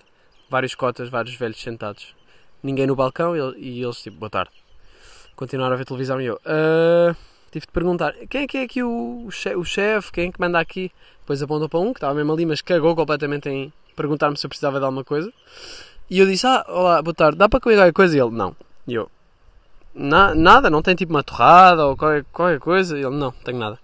vários 0.50 0.74
cotas, 0.74 1.08
vários 1.08 1.36
velhos 1.36 1.62
sentados, 1.62 2.16
ninguém 2.64 2.88
no 2.88 2.96
balcão 2.96 3.36
e 3.56 3.84
eles 3.84 4.02
tipo 4.02 4.18
boa 4.18 4.30
tarde. 4.32 4.54
Continuaram 5.36 5.76
a 5.76 5.78
ver 5.78 5.86
televisão 5.86 6.20
e 6.20 6.26
eu. 6.26 6.38
Uh, 6.38 7.16
tive 7.52 7.66
de 7.66 7.72
perguntar: 7.72 8.14
quem 8.30 8.44
é 8.44 8.48
que 8.48 8.58
é 8.58 8.64
aqui 8.64 8.82
o, 8.82 9.28
o 9.28 9.66
chefe? 9.66 10.12
Quem 10.12 10.30
é 10.30 10.32
que 10.32 10.40
manda 10.40 10.60
aqui? 10.60 10.92
Depois 11.20 11.42
apontou 11.44 11.70
para 11.70 11.80
um 11.80 11.94
que 11.94 11.98
estava 11.98 12.14
mesmo 12.14 12.34
ali, 12.34 12.46
mas 12.46 12.62
cagou 12.62 12.96
completamente 12.96 13.48
em 13.50 13.72
perguntar-me 13.96 14.38
se 14.38 14.46
eu 14.46 14.50
precisava 14.50 14.80
de 14.80 14.86
alguma 14.86 15.04
coisa. 15.04 15.32
E 16.10 16.20
eu 16.20 16.26
disse, 16.26 16.48
ah, 16.48 16.66
olá, 16.68 17.02
boa 17.02 17.14
tarde, 17.14 17.38
dá 17.38 17.48
para 17.48 17.60
comer 17.60 17.76
qualquer 17.76 17.94
coisa? 17.94 18.18
E 18.18 18.20
ele, 18.20 18.32
não. 18.32 18.56
E 18.88 18.96
eu, 18.96 19.10
Na, 19.94 20.34
nada, 20.34 20.70
não 20.70 20.82
tem 20.82 20.96
tipo 20.96 21.14
uma 21.14 21.24
torrada 21.24 21.86
ou 21.86 21.96
qualquer, 21.96 22.26
qualquer 22.34 22.60
coisa? 22.60 22.98
E 22.98 23.02
ele, 23.02 23.16
não, 23.16 23.32
tenho 23.32 23.58
nada. 23.60 23.80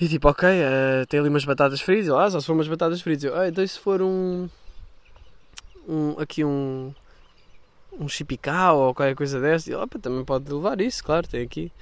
E 0.00 0.08
tipo, 0.08 0.28
ok, 0.28 0.48
uh, 0.48 1.06
tem 1.06 1.20
ali 1.20 1.28
umas 1.28 1.44
batatas 1.44 1.80
fritas. 1.80 2.06
E 2.06 2.10
ele, 2.10 2.18
ah, 2.18 2.30
só 2.30 2.40
se 2.40 2.46
for 2.46 2.54
umas 2.54 2.68
batatas 2.68 3.00
fritas. 3.00 3.24
Eu, 3.24 3.36
ah, 3.36 3.48
então 3.48 3.66
se 3.66 3.78
for 3.78 4.00
um... 4.00 4.48
um, 5.88 6.14
aqui 6.18 6.44
um, 6.44 6.92
um 7.98 8.08
chipicau 8.08 8.78
ou 8.78 8.94
qualquer 8.94 9.14
coisa 9.14 9.40
dessa. 9.40 9.70
E 9.70 9.74
opa, 9.74 9.98
também 9.98 10.24
pode 10.24 10.52
levar 10.52 10.80
isso, 10.80 11.04
claro, 11.04 11.26
tem 11.28 11.42
aqui. 11.42 11.72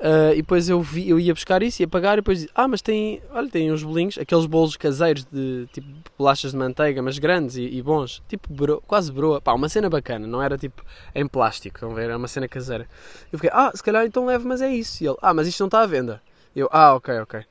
Uh, 0.00 0.32
e 0.32 0.36
depois 0.36 0.68
eu, 0.68 0.80
vi, 0.80 1.08
eu 1.08 1.18
ia 1.18 1.34
buscar 1.34 1.60
isso, 1.60 1.82
ia 1.82 1.88
pagar 1.88 2.12
e 2.12 2.16
depois 2.16 2.46
ah, 2.54 2.68
mas 2.68 2.80
tem, 2.80 3.20
olha, 3.32 3.50
tem 3.50 3.72
uns 3.72 3.82
bolinhos, 3.82 4.16
aqueles 4.16 4.46
bolos 4.46 4.76
caseiros 4.76 5.24
de 5.24 5.66
tipo 5.72 5.88
bolachas 6.16 6.52
de 6.52 6.56
manteiga, 6.56 7.02
mas 7.02 7.18
grandes 7.18 7.56
e, 7.56 7.62
e 7.62 7.82
bons, 7.82 8.22
tipo 8.28 8.52
bro, 8.52 8.80
quase 8.86 9.10
broa, 9.10 9.40
pá, 9.40 9.52
uma 9.52 9.68
cena 9.68 9.90
bacana, 9.90 10.24
não 10.24 10.40
era 10.40 10.56
tipo 10.56 10.84
em 11.12 11.26
plástico, 11.26 11.78
estão 11.78 11.90
a 11.90 11.94
ver, 11.94 12.04
era 12.04 12.16
uma 12.16 12.28
cena 12.28 12.46
caseira. 12.46 12.88
Eu 13.32 13.40
fiquei, 13.40 13.50
ah, 13.52 13.72
se 13.74 13.82
calhar 13.82 14.06
então 14.06 14.24
leve, 14.24 14.46
mas 14.46 14.62
é 14.62 14.72
isso. 14.72 15.02
E 15.02 15.08
ele, 15.08 15.16
ah, 15.20 15.34
mas 15.34 15.48
isto 15.48 15.58
não 15.60 15.66
está 15.66 15.80
à 15.80 15.86
venda. 15.86 16.22
Eu, 16.54 16.68
ah, 16.70 16.94
ok, 16.94 17.18
ok. 17.18 17.44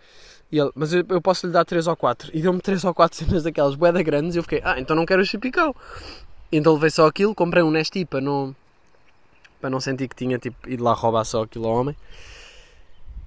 E 0.50 0.58
ele, 0.58 0.72
mas 0.74 0.94
eu, 0.94 1.04
eu 1.10 1.22
posso 1.22 1.46
lhe 1.46 1.52
dar 1.52 1.66
3 1.66 1.86
ou 1.88 1.96
4. 1.98 2.32
E 2.34 2.42
deu-me 2.42 2.62
3 2.62 2.84
ou 2.86 2.94
4 2.94 3.18
cenas 3.26 3.44
daquelas 3.44 3.76
boedas 3.76 4.02
grandes 4.04 4.36
e 4.36 4.40
eu 4.40 4.44
fiquei, 4.44 4.62
ah, 4.64 4.80
então 4.80 4.96
não 4.96 5.06
quero 5.06 5.22
o 5.22 5.26
chipicau. 5.26 5.76
Então 6.50 6.74
levei 6.74 6.90
só 6.90 7.06
aquilo, 7.08 7.36
comprei 7.36 7.62
um 7.62 7.72
Nesti 7.72 8.06
para 8.06 8.22
não, 8.22 8.56
para 9.60 9.70
não 9.70 9.82
sentir 9.82 10.08
que 10.08 10.16
tinha 10.16 10.40
tipo, 10.40 10.70
ido 10.70 10.82
lá 10.84 10.94
roubar 10.94 11.26
só 11.26 11.44
aquilo 11.44 11.68
ao 11.68 11.76
homem. 11.76 11.96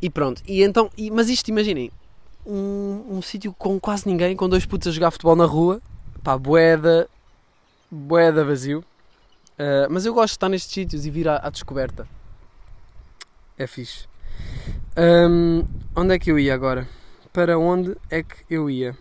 E 0.02 0.08
pronto, 0.08 0.42
e 0.46 0.62
então, 0.62 0.90
e, 0.96 1.10
mas 1.10 1.28
isto 1.28 1.48
imaginem, 1.48 1.90
um, 2.46 3.04
um 3.10 3.22
sítio 3.22 3.52
com 3.52 3.78
quase 3.78 4.08
ninguém, 4.08 4.34
com 4.34 4.48
dois 4.48 4.64
putos 4.64 4.88
a 4.88 4.90
jogar 4.90 5.10
futebol 5.10 5.36
na 5.36 5.44
rua, 5.44 5.80
pá, 6.22 6.36
boeda, 6.38 7.08
boeda 7.90 8.44
vazio. 8.44 8.80
Uh, 9.58 9.90
mas 9.90 10.06
eu 10.06 10.14
gosto 10.14 10.32
de 10.32 10.36
estar 10.36 10.48
nestes 10.48 10.72
sítios 10.72 11.04
e 11.04 11.10
vir 11.10 11.28
à, 11.28 11.36
à 11.36 11.50
descoberta. 11.50 12.08
É 13.58 13.66
fixe. 13.66 14.08
Um, 14.96 15.66
onde 15.94 16.14
é 16.14 16.18
que 16.18 16.30
eu 16.30 16.38
ia 16.38 16.54
agora? 16.54 16.88
Para 17.30 17.58
onde 17.58 17.94
é 18.08 18.22
que 18.22 18.36
eu 18.48 18.70
ia? 18.70 18.96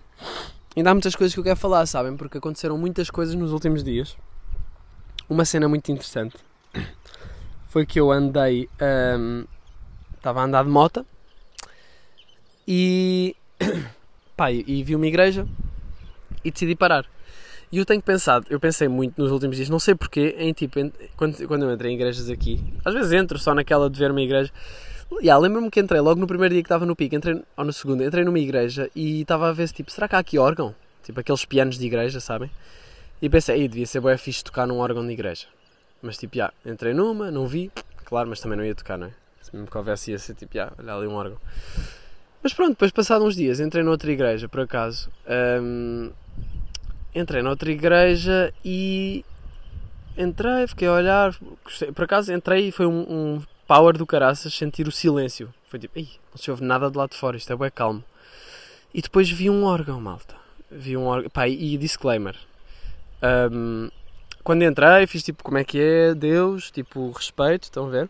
Ainda 0.76 0.92
há 0.92 0.94
muitas 0.94 1.16
coisas 1.16 1.34
que 1.34 1.40
eu 1.40 1.44
quero 1.44 1.56
falar, 1.56 1.86
sabem? 1.86 2.16
Porque 2.18 2.38
aconteceram 2.38 2.78
muitas 2.78 3.10
coisas 3.10 3.36
nos 3.36 3.54
últimos 3.54 3.84
dias. 3.84 4.18
Uma 5.30 5.46
cena 5.46 5.70
muito 5.70 5.92
interessante 5.92 6.36
foi 7.70 7.86
que 7.86 8.00
eu 8.00 8.12
andei 8.12 8.70
um, 9.18 9.46
estava 10.20 10.42
a 10.42 10.44
andar 10.44 10.64
de 10.64 10.70
moto 10.70 11.06
e, 12.68 13.36
pá, 14.38 14.52
e 14.52 14.84
vi 14.84 14.96
uma 14.96 15.08
igreja 15.08 15.48
e 16.44 16.52
decidi 16.52 16.76
parar. 16.76 17.06
E 17.72 17.78
eu 17.78 17.86
tenho 17.86 18.02
pensado, 18.02 18.48
eu 18.50 18.60
pensei 18.60 18.88
muito 18.88 19.22
nos 19.22 19.32
últimos 19.32 19.56
dias, 19.56 19.70
não 19.70 19.80
sei 19.80 19.94
porquê, 19.94 20.36
em 20.40 20.54
tipo, 20.54 20.80
em, 20.80 20.92
quando, 21.16 21.48
quando 21.48 21.64
eu 21.64 21.74
entrei 21.74 21.92
em 21.92 21.96
igrejas 21.96 22.30
aqui, 22.30 22.64
às 22.84 22.94
vezes 22.94 23.12
entro 23.12 23.38
só 23.38 23.54
naquela 23.54 23.90
de 23.90 23.98
ver 23.98 24.10
uma 24.12 24.22
igreja. 24.22 24.52
Yeah, 25.22 25.40
Lembro-me 25.42 25.72
que 25.72 25.80
entrei 25.80 26.00
logo 26.02 26.20
no 26.20 26.28
primeiro 26.28 26.54
dia 26.54 26.62
que 26.62 26.68
estava 26.68 26.86
no 26.86 26.96
pico, 26.96 27.16
entrei, 27.16 27.42
ou 27.58 27.66
no 27.66 27.74
segundo, 27.74 28.04
entrei 28.04 28.24
numa 28.24 28.40
igreja 28.40 28.90
e 28.96 29.22
estava 29.22 29.50
a 29.50 29.52
ver 29.52 29.68
se 29.68 29.74
tipo, 29.74 29.92
será 29.92 30.08
que 30.08 30.16
há 30.16 30.20
aqui 30.20 30.38
órgão? 30.38 30.76
Tipo 31.04 31.20
aqueles 31.20 31.46
pianos 31.46 31.78
de 31.78 31.86
igreja, 31.86 32.20
sabem? 32.20 32.50
E 33.22 33.30
pensei, 33.30 33.56
aí 33.56 33.68
devia 33.68 33.86
ser 33.86 34.00
boa 34.00 34.18
fixe 34.18 34.44
tocar 34.44 34.68
num 34.68 34.78
órgão 34.78 35.06
de 35.06 35.12
igreja. 35.12 35.48
Mas 36.02 36.18
tipo, 36.18 36.38
já, 36.38 36.52
entrei 36.66 36.94
numa, 36.94 37.32
não 37.32 37.48
vi, 37.48 37.72
claro, 38.06 38.30
mas 38.30 38.40
também 38.40 38.58
não 38.58 38.66
ia 38.66 38.76
tocar, 38.76 38.98
não 38.98 39.08
é? 39.08 39.12
Se 39.42 39.54
mesmo 39.54 39.70
que 39.70 39.78
houvesse 39.78 40.12
ia 40.12 40.20
ser 40.20 40.36
tipo, 40.36 40.60
ah, 40.60 40.72
olha 40.78 40.94
ali 40.94 41.08
um 41.08 41.14
órgão. 41.14 41.38
Mas 42.42 42.54
pronto, 42.54 42.72
depois 42.72 42.92
passado 42.92 43.26
uns 43.26 43.36
dias 43.36 43.60
entrei 43.60 43.84
noutra 43.84 44.12
igreja, 44.12 44.48
por 44.48 44.62
acaso. 44.62 45.10
Um, 45.62 46.12
entrei 47.14 47.42
noutra 47.42 47.70
igreja 47.72 48.54
e 48.64 49.26
entrei, 50.18 50.68
fiquei 50.68 50.88
a 50.88 50.94
olhar. 50.94 51.36
Gostei, 51.64 51.92
por 51.92 52.06
acaso 52.06 52.32
entrei 52.32 52.68
e 52.68 52.72
foi 52.72 52.86
um, 52.86 53.02
um, 53.02 53.42
power 53.68 53.98
do 53.98 54.06
caraças 54.06 54.54
sentir 54.54 54.88
o 54.88 54.92
silêncio. 54.92 55.54
Foi 55.68 55.80
tipo, 55.80 56.00
não 56.00 56.38
se 56.38 56.50
ouve 56.50 56.64
nada 56.64 56.90
de 56.90 56.98
lá 56.98 57.08
de 57.08 57.16
fora, 57.16 57.36
isto 57.36 57.52
é 57.52 57.56
bem 57.56 57.70
calmo. 57.70 58.04
E 58.94 59.02
depois 59.02 59.30
vi 59.30 59.50
um 59.50 59.66
órgão, 59.66 60.00
malta. 60.00 60.36
Vi 60.72 60.96
um 60.96 61.06
órgão. 61.06 61.30
Pá, 61.30 61.48
e 61.48 61.78
disclaimer. 61.78 62.36
Um, 63.52 63.90
quando 64.44 64.64
entrei, 64.64 65.06
fiz 65.06 65.24
tipo, 65.24 65.44
como 65.44 65.58
é 65.58 65.64
que 65.64 65.80
é, 65.80 66.16
Deus, 66.16 66.72
tipo, 66.72 67.12
respeito, 67.12 67.64
estão 67.64 67.88
a 67.88 67.90
ver? 67.90 68.10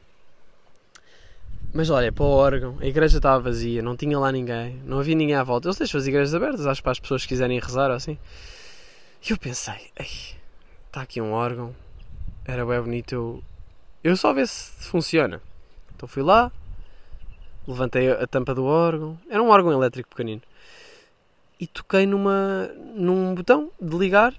Mas 1.71 1.89
olha, 1.91 2.11
para 2.11 2.23
o 2.23 2.29
órgão, 2.29 2.77
a 2.81 2.85
igreja 2.85 3.17
estava 3.17 3.39
vazia, 3.39 3.81
não 3.83 3.95
tinha 3.95 4.17
lá 4.17 4.31
ninguém, 4.31 4.81
não 4.85 4.99
havia 4.99 5.15
ninguém 5.15 5.35
à 5.35 5.43
volta. 5.43 5.67
Eles 5.67 5.77
deixam 5.77 5.99
as 5.99 6.07
igrejas 6.07 6.33
abertas, 6.33 6.65
acho 6.65 6.81
para 6.81 6.91
as 6.91 6.99
pessoas 6.99 7.21
que 7.21 7.29
quiserem 7.29 7.59
rezar 7.59 7.89
ou 7.91 7.95
assim. 7.95 8.17
E 9.27 9.31
eu 9.31 9.37
pensei, 9.37 9.91
está 10.87 11.01
aqui 11.01 11.21
um 11.21 11.31
órgão, 11.31 11.75
era 12.43 12.65
bem 12.65 12.81
bonito, 12.81 13.13
eu, 13.13 13.43
eu 14.03 14.17
só 14.17 14.33
ver 14.33 14.47
se 14.47 14.85
funciona. 14.85 15.41
Então 15.95 16.07
fui 16.07 16.23
lá, 16.23 16.51
levantei 17.67 18.09
a 18.09 18.25
tampa 18.25 18.55
do 18.55 18.65
órgão, 18.65 19.19
era 19.29 19.43
um 19.43 19.49
órgão 19.49 19.71
elétrico 19.71 20.09
pequenino, 20.09 20.41
e 21.59 21.67
toquei 21.67 22.07
numa, 22.07 22.67
num 22.95 23.35
botão 23.35 23.69
de 23.79 23.95
ligar, 23.95 24.33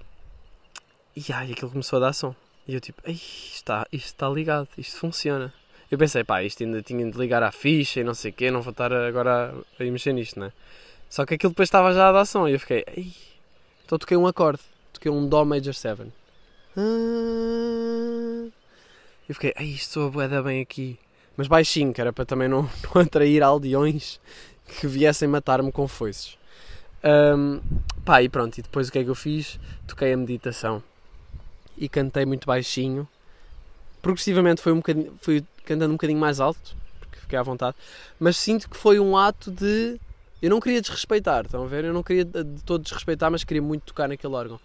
e 1.15 1.31
ai, 1.31 1.51
aquilo 1.51 1.71
começou 1.71 1.97
a 1.97 1.99
dar 2.01 2.13
som. 2.13 2.35
E 2.67 2.73
eu 2.73 2.81
tipo, 2.81 3.01
está, 3.09 3.87
isto 3.91 4.07
está 4.07 4.27
ligado, 4.27 4.67
isto 4.77 4.97
funciona. 4.97 5.53
Eu 5.91 5.97
pensei, 5.97 6.23
pá, 6.23 6.41
isto 6.41 6.63
ainda 6.63 6.81
tinha 6.81 7.05
de 7.11 7.17
ligar 7.17 7.43
à 7.43 7.51
ficha 7.51 7.99
e 7.99 8.03
não 8.03 8.13
sei 8.13 8.31
o 8.31 8.33
quê, 8.33 8.49
não 8.49 8.61
vou 8.61 8.71
estar 8.71 8.93
agora 8.93 9.53
a, 9.77 9.83
mexer 9.83 10.13
nisto, 10.13 10.39
né? 10.39 10.53
Só 11.09 11.25
que 11.25 11.33
aquilo 11.33 11.51
depois 11.51 11.67
estava 11.67 11.93
já 11.93 12.07
a 12.07 12.11
dar 12.13 12.25
som 12.25 12.47
e 12.47 12.53
eu 12.53 12.59
fiquei, 12.59 12.85
Ei. 12.95 13.13
então 13.85 13.97
toquei 13.99 14.15
um 14.15 14.25
acorde, 14.25 14.61
toquei 14.93 15.11
um 15.11 15.27
Dó 15.27 15.43
Major 15.43 15.73
7. 15.73 16.03
Ah. 16.77 18.47
Eu 19.27 19.35
fiquei, 19.35 19.53
ei, 19.57 19.67
isto 19.67 19.93
soa 19.93 20.09
boeda 20.09 20.41
bem 20.41 20.61
aqui. 20.61 20.97
Mas 21.35 21.47
baixinho, 21.47 21.93
que 21.93 21.99
era 21.99 22.13
para 22.13 22.25
também 22.25 22.47
não, 22.47 22.63
não 22.95 23.01
atrair 23.01 23.43
aldeões 23.43 24.19
que 24.79 24.87
viessem 24.87 25.27
matar-me 25.27 25.71
com 25.71 25.87
foices. 25.87 26.37
Um, 27.03 27.59
pá, 28.05 28.21
e 28.21 28.29
pronto, 28.29 28.57
e 28.57 28.61
depois 28.61 28.87
o 28.87 28.91
que 28.91 28.99
é 28.99 29.03
que 29.03 29.09
eu 29.09 29.15
fiz? 29.15 29.59
Toquei 29.87 30.13
a 30.13 30.17
meditação 30.17 30.83
e 31.77 31.89
cantei 31.89 32.25
muito 32.25 32.45
baixinho. 32.45 33.07
Progressivamente 34.01 34.61
foi 34.61 34.71
um 34.71 34.77
bocadinho, 34.77 35.13
cantando 35.65 35.91
um 35.91 35.95
bocadinho 35.95 36.19
mais 36.19 36.39
alto, 36.39 36.75
porque 36.99 37.19
fiquei 37.19 37.37
à 37.37 37.43
vontade, 37.43 37.75
mas 38.19 38.37
sinto 38.37 38.69
que 38.69 38.77
foi 38.77 38.99
um 38.99 39.17
ato 39.17 39.51
de. 39.51 39.99
Eu 40.41 40.49
não 40.49 40.59
queria 40.59 40.81
desrespeitar, 40.81 41.45
estão 41.45 41.63
a 41.63 41.67
ver? 41.67 41.85
Eu 41.85 41.93
não 41.93 42.01
queria 42.01 42.25
de 42.25 42.63
todo 42.65 42.83
desrespeitar, 42.83 43.29
mas 43.29 43.43
queria 43.43 43.61
muito 43.61 43.83
tocar 43.83 44.07
naquele 44.07 44.33
órgão. 44.33 44.59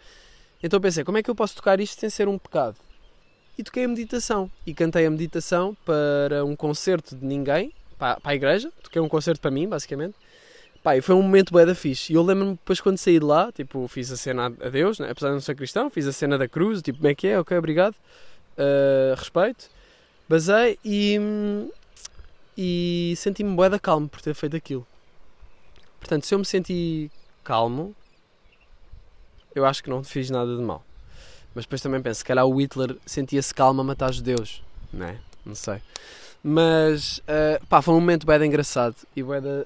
Então 0.62 0.80
pensei, 0.80 1.04
como 1.04 1.18
é 1.18 1.22
que 1.22 1.30
eu 1.30 1.34
posso 1.34 1.54
tocar 1.54 1.78
isto 1.80 2.00
sem 2.00 2.08
ser 2.08 2.28
um 2.28 2.38
pecado? 2.38 2.76
E 3.58 3.62
toquei 3.62 3.84
a 3.84 3.88
meditação. 3.88 4.50
E 4.66 4.74
cantei 4.74 5.06
a 5.06 5.10
meditação 5.10 5.76
para 5.84 6.44
um 6.44 6.54
concerto 6.54 7.16
de 7.16 7.24
ninguém, 7.24 7.72
para, 7.98 8.20
para 8.20 8.32
a 8.32 8.34
igreja. 8.34 8.70
Toquei 8.82 9.00
um 9.00 9.08
concerto 9.08 9.40
para 9.40 9.50
mim, 9.50 9.68
basicamente. 9.68 10.14
Pá, 10.82 10.96
e 10.96 11.00
foi 11.00 11.14
um 11.14 11.22
momento 11.22 11.52
bué 11.52 11.64
da 11.64 11.74
fixe. 11.74 12.12
E 12.12 12.16
eu 12.16 12.22
lembro-me 12.22 12.52
depois 12.52 12.80
quando 12.80 12.98
saí 12.98 13.18
de 13.18 13.24
lá, 13.24 13.50
tipo, 13.50 13.88
fiz 13.88 14.12
a 14.12 14.16
cena 14.16 14.46
a 14.46 14.68
Deus, 14.68 14.98
né? 14.98 15.10
apesar 15.10 15.28
de 15.28 15.34
não 15.34 15.40
ser 15.40 15.54
cristão, 15.54 15.90
fiz 15.90 16.06
a 16.06 16.12
cena 16.12 16.38
da 16.38 16.46
cruz, 16.46 16.82
tipo, 16.82 16.98
como 16.98 17.08
é 17.08 17.14
que 17.14 17.26
é? 17.26 17.40
Ok, 17.40 17.56
obrigado. 17.56 17.94
Uh, 18.56 19.14
respeito. 19.16 19.68
Basei 20.28 20.78
e, 20.84 21.18
e 22.56 23.14
senti-me 23.16 23.54
bué 23.54 23.68
da 23.68 23.78
calmo 23.78 24.08
por 24.08 24.20
ter 24.20 24.34
feito 24.34 24.56
aquilo. 24.56 24.86
Portanto, 26.00 26.26
se 26.26 26.34
eu 26.34 26.38
me 26.38 26.44
senti 26.44 27.10
calmo, 27.44 27.94
eu 29.54 29.64
acho 29.64 29.82
que 29.82 29.90
não 29.90 30.02
fiz 30.04 30.30
nada 30.30 30.56
de 30.56 30.62
mal. 30.62 30.84
Mas 31.54 31.64
depois 31.64 31.80
também 31.80 32.02
penso, 32.02 32.18
se 32.18 32.24
calhar 32.24 32.44
o 32.44 32.60
Hitler 32.60 32.96
sentia-se 33.06 33.54
calmo 33.54 33.80
a 33.80 33.84
matar 33.84 34.12
judeus, 34.12 34.62
não 34.92 35.06
é? 35.06 35.18
Não 35.44 35.54
sei. 35.54 35.80
Mas, 36.42 37.18
uh, 37.18 37.64
pá, 37.66 37.80
foi 37.80 37.94
um 37.94 38.00
momento 38.00 38.26
da 38.26 38.44
engraçado 38.44 38.96
e 39.16 39.22
bué 39.22 39.40
da, 39.40 39.64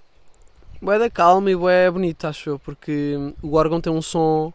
bué 0.80 0.98
da 0.98 1.11
calma 1.11 1.50
e 1.50 1.56
bué 1.56 1.90
bonito, 1.90 2.26
acho 2.26 2.50
eu, 2.50 2.58
porque 2.58 3.16
o 3.42 3.54
órgão 3.54 3.80
tem 3.80 3.92
um 3.92 4.00
som 4.00 4.52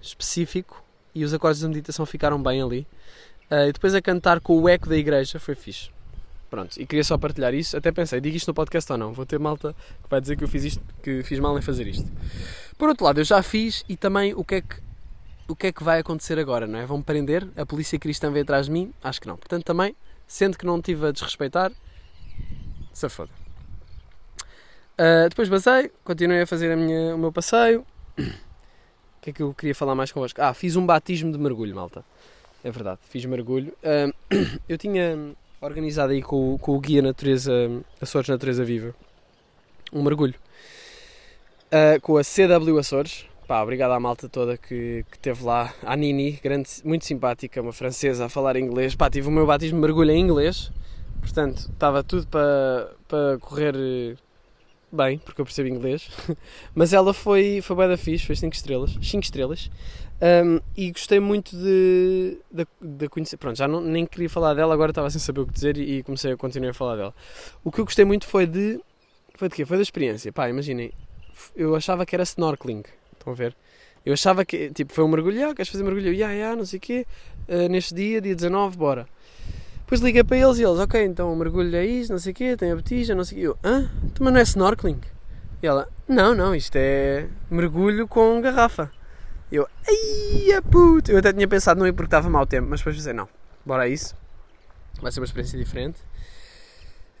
específico 0.00 0.82
e 1.14 1.24
os 1.24 1.34
acordes 1.34 1.60
da 1.60 1.68
meditação 1.68 2.06
ficaram 2.06 2.42
bem 2.42 2.62
ali. 2.62 2.86
Uh, 3.50 3.68
e 3.68 3.72
depois 3.72 3.94
a 3.94 4.02
cantar 4.02 4.40
com 4.40 4.60
o 4.60 4.68
eco 4.68 4.88
da 4.88 4.96
igreja 4.96 5.38
foi 5.38 5.54
fixe. 5.54 5.90
Pronto, 6.50 6.80
e 6.80 6.86
queria 6.86 7.04
só 7.04 7.18
partilhar 7.18 7.52
isso. 7.52 7.76
Até 7.76 7.92
pensei, 7.92 8.20
digo 8.20 8.36
isto 8.36 8.48
no 8.48 8.54
podcast 8.54 8.90
ou 8.90 8.98
não? 8.98 9.12
Vou 9.12 9.26
ter 9.26 9.38
malta 9.38 9.74
que 10.02 10.08
vai 10.08 10.20
dizer 10.20 10.36
que 10.36 10.44
eu 10.44 10.48
fiz 10.48 10.64
isto, 10.64 10.82
que 11.02 11.22
fiz 11.22 11.38
mal 11.38 11.56
em 11.58 11.62
fazer 11.62 11.86
isto. 11.86 12.10
Por 12.76 12.88
outro 12.88 13.04
lado, 13.04 13.20
eu 13.20 13.24
já 13.24 13.42
fiz 13.42 13.84
e 13.88 13.96
também 13.96 14.32
o 14.34 14.42
que 14.42 14.56
é 14.56 14.60
que, 14.62 14.76
o 15.46 15.54
que, 15.54 15.66
é 15.66 15.72
que 15.72 15.84
vai 15.84 15.98
acontecer 15.98 16.38
agora, 16.38 16.66
não 16.66 16.78
é? 16.78 16.86
Vão-me 16.86 17.04
prender? 17.04 17.46
A 17.56 17.66
polícia 17.66 17.98
cristã 17.98 18.30
vem 18.30 18.42
atrás 18.42 18.66
de 18.66 18.72
mim? 18.72 18.92
Acho 19.02 19.20
que 19.20 19.26
não. 19.26 19.36
Portanto, 19.36 19.64
também, 19.64 19.94
sendo 20.26 20.56
que 20.56 20.64
não 20.64 20.80
tive 20.80 21.06
a 21.06 21.12
desrespeitar, 21.12 21.70
se 22.92 23.08
foda. 23.08 23.30
Uh, 24.98 25.28
depois 25.28 25.48
basei, 25.48 25.90
continuei 26.02 26.42
a 26.42 26.46
fazer 26.46 26.72
a 26.72 26.76
minha, 26.76 27.14
o 27.14 27.18
meu 27.18 27.32
passeio. 27.32 27.84
O 29.18 29.20
que 29.20 29.30
é 29.30 29.32
que 29.32 29.42
eu 29.42 29.52
queria 29.52 29.74
falar 29.74 29.96
mais 29.96 30.12
convosco? 30.12 30.40
Ah, 30.40 30.54
fiz 30.54 30.76
um 30.76 30.86
batismo 30.86 31.32
de 31.32 31.38
mergulho, 31.38 31.74
malta. 31.74 32.04
É 32.62 32.70
verdade, 32.70 33.00
fiz 33.08 33.24
mergulho. 33.24 33.72
Eu 34.68 34.76
tinha 34.76 35.34
organizado 35.60 36.12
aí 36.12 36.22
com, 36.22 36.58
com 36.58 36.76
o 36.76 36.80
guia 36.80 37.02
Natureza, 37.02 37.52
Açores 38.00 38.28
Natureza 38.28 38.64
Viva, 38.64 38.94
um 39.92 40.02
mergulho. 40.02 40.34
Uh, 41.66 42.00
com 42.00 42.16
a 42.16 42.22
CW 42.22 42.78
Açores. 42.78 43.26
Pá, 43.46 43.62
obrigado 43.62 43.92
à 43.92 44.00
malta 44.00 44.28
toda 44.28 44.58
que, 44.58 45.04
que 45.10 45.18
teve 45.18 45.42
lá. 45.44 45.72
A 45.82 45.96
Nini, 45.96 46.32
grande, 46.42 46.68
muito 46.84 47.04
simpática, 47.04 47.62
uma 47.62 47.72
francesa 47.72 48.26
a 48.26 48.28
falar 48.28 48.56
inglês. 48.56 48.94
Pá, 48.94 49.08
tive 49.08 49.28
o 49.28 49.30
meu 49.30 49.46
batismo 49.46 49.76
de 49.76 49.80
mergulho 49.80 50.10
em 50.10 50.20
inglês. 50.20 50.70
Portanto, 51.20 51.58
estava 51.58 52.02
tudo 52.02 52.26
para, 52.26 52.92
para 53.06 53.38
correr 53.38 54.16
bem, 54.90 55.18
porque 55.18 55.40
eu 55.40 55.44
percebo 55.44 55.68
inglês, 55.68 56.08
mas 56.74 56.92
ela 56.92 57.12
foi, 57.12 57.60
foi 57.62 57.76
bem 57.76 57.88
da 57.88 57.96
fixe, 57.96 58.24
foi 58.24 58.36
5 58.36 58.54
estrelas, 58.54 58.96
5 59.02 59.22
estrelas, 59.22 59.70
um, 60.20 60.60
e 60.76 60.90
gostei 60.90 61.20
muito 61.20 61.56
de, 61.56 62.38
de, 62.50 62.66
de, 62.80 63.08
conhecer, 63.08 63.36
pronto, 63.36 63.56
já 63.56 63.68
não, 63.68 63.80
nem 63.80 64.04
queria 64.04 64.28
falar 64.28 64.54
dela, 64.54 64.74
agora 64.74 64.90
estava 64.90 65.08
sem 65.10 65.20
saber 65.20 65.42
o 65.42 65.46
que 65.46 65.52
dizer 65.52 65.76
e, 65.76 65.98
e 65.98 66.02
comecei 66.02 66.32
a 66.32 66.36
continuar 66.36 66.70
a 66.70 66.74
falar 66.74 66.96
dela. 66.96 67.14
O 67.62 67.70
que 67.70 67.80
eu 67.80 67.84
gostei 67.84 68.04
muito 68.04 68.26
foi 68.26 68.46
de, 68.46 68.80
foi 69.34 69.48
de 69.48 69.54
quê? 69.54 69.64
Foi 69.64 69.76
da 69.76 69.82
experiência, 69.82 70.32
pá, 70.32 70.48
imaginem, 70.48 70.92
eu 71.54 71.76
achava 71.76 72.04
que 72.04 72.16
era 72.16 72.24
snorkeling, 72.24 72.82
estão 73.12 73.32
a 73.32 73.36
ver? 73.36 73.54
Eu 74.04 74.12
achava 74.12 74.44
que, 74.44 74.70
tipo, 74.70 74.92
foi 74.92 75.04
um 75.04 75.08
mergulho, 75.08 75.50
ah, 75.50 75.54
queres 75.54 75.70
fazer 75.70 75.84
mergulho? 75.84 76.12
Ya, 76.12 76.32
ya, 76.32 76.56
não 76.56 76.64
sei 76.64 76.78
o 76.78 76.80
quê, 76.80 77.06
uh, 77.48 77.68
neste 77.68 77.94
dia, 77.94 78.20
dia 78.20 78.34
19, 78.34 78.76
bora. 78.76 79.06
Depois 79.80 80.00
liguei 80.00 80.24
para 80.24 80.36
eles 80.36 80.58
e 80.58 80.64
eles, 80.64 80.78
ok, 80.80 81.02
então 81.04 81.32
o 81.32 81.36
mergulho 81.36 81.74
é 81.76 81.86
isto, 81.86 82.10
não 82.10 82.18
sei 82.18 82.32
o 82.32 82.34
quê, 82.34 82.56
tem 82.56 82.72
a 82.72 82.76
botija, 82.76 83.14
não 83.14 83.24
sei 83.24 83.38
o 83.38 83.40
quê. 83.40 83.46
Eu, 83.46 83.70
hã? 83.70 83.90
Tu, 84.14 84.24
mas 84.24 84.32
não 84.32 84.40
é 84.40 84.42
snorkeling? 84.42 85.00
E 85.62 85.66
ela, 85.66 85.88
não, 86.08 86.34
não, 86.34 86.54
isto 86.54 86.76
é 86.76 87.26
mergulho 87.50 88.06
com 88.08 88.40
garrafa. 88.40 88.90
Eu, 89.50 89.66
ai, 89.86 90.60
puto! 90.70 91.10
Eu 91.10 91.18
até 91.18 91.32
tinha 91.32 91.48
pensado 91.48 91.80
não 91.80 91.86
ir 91.86 91.92
porque 91.92 92.06
estava 92.06 92.28
mau 92.28 92.46
tempo, 92.46 92.68
mas 92.68 92.80
depois 92.80 92.96
pensei, 92.96 93.12
não, 93.12 93.28
bora 93.64 93.84
a 93.84 93.88
isso. 93.88 94.14
Vai 95.00 95.10
ser 95.10 95.20
uma 95.20 95.26
experiência 95.26 95.58
diferente. 95.58 96.00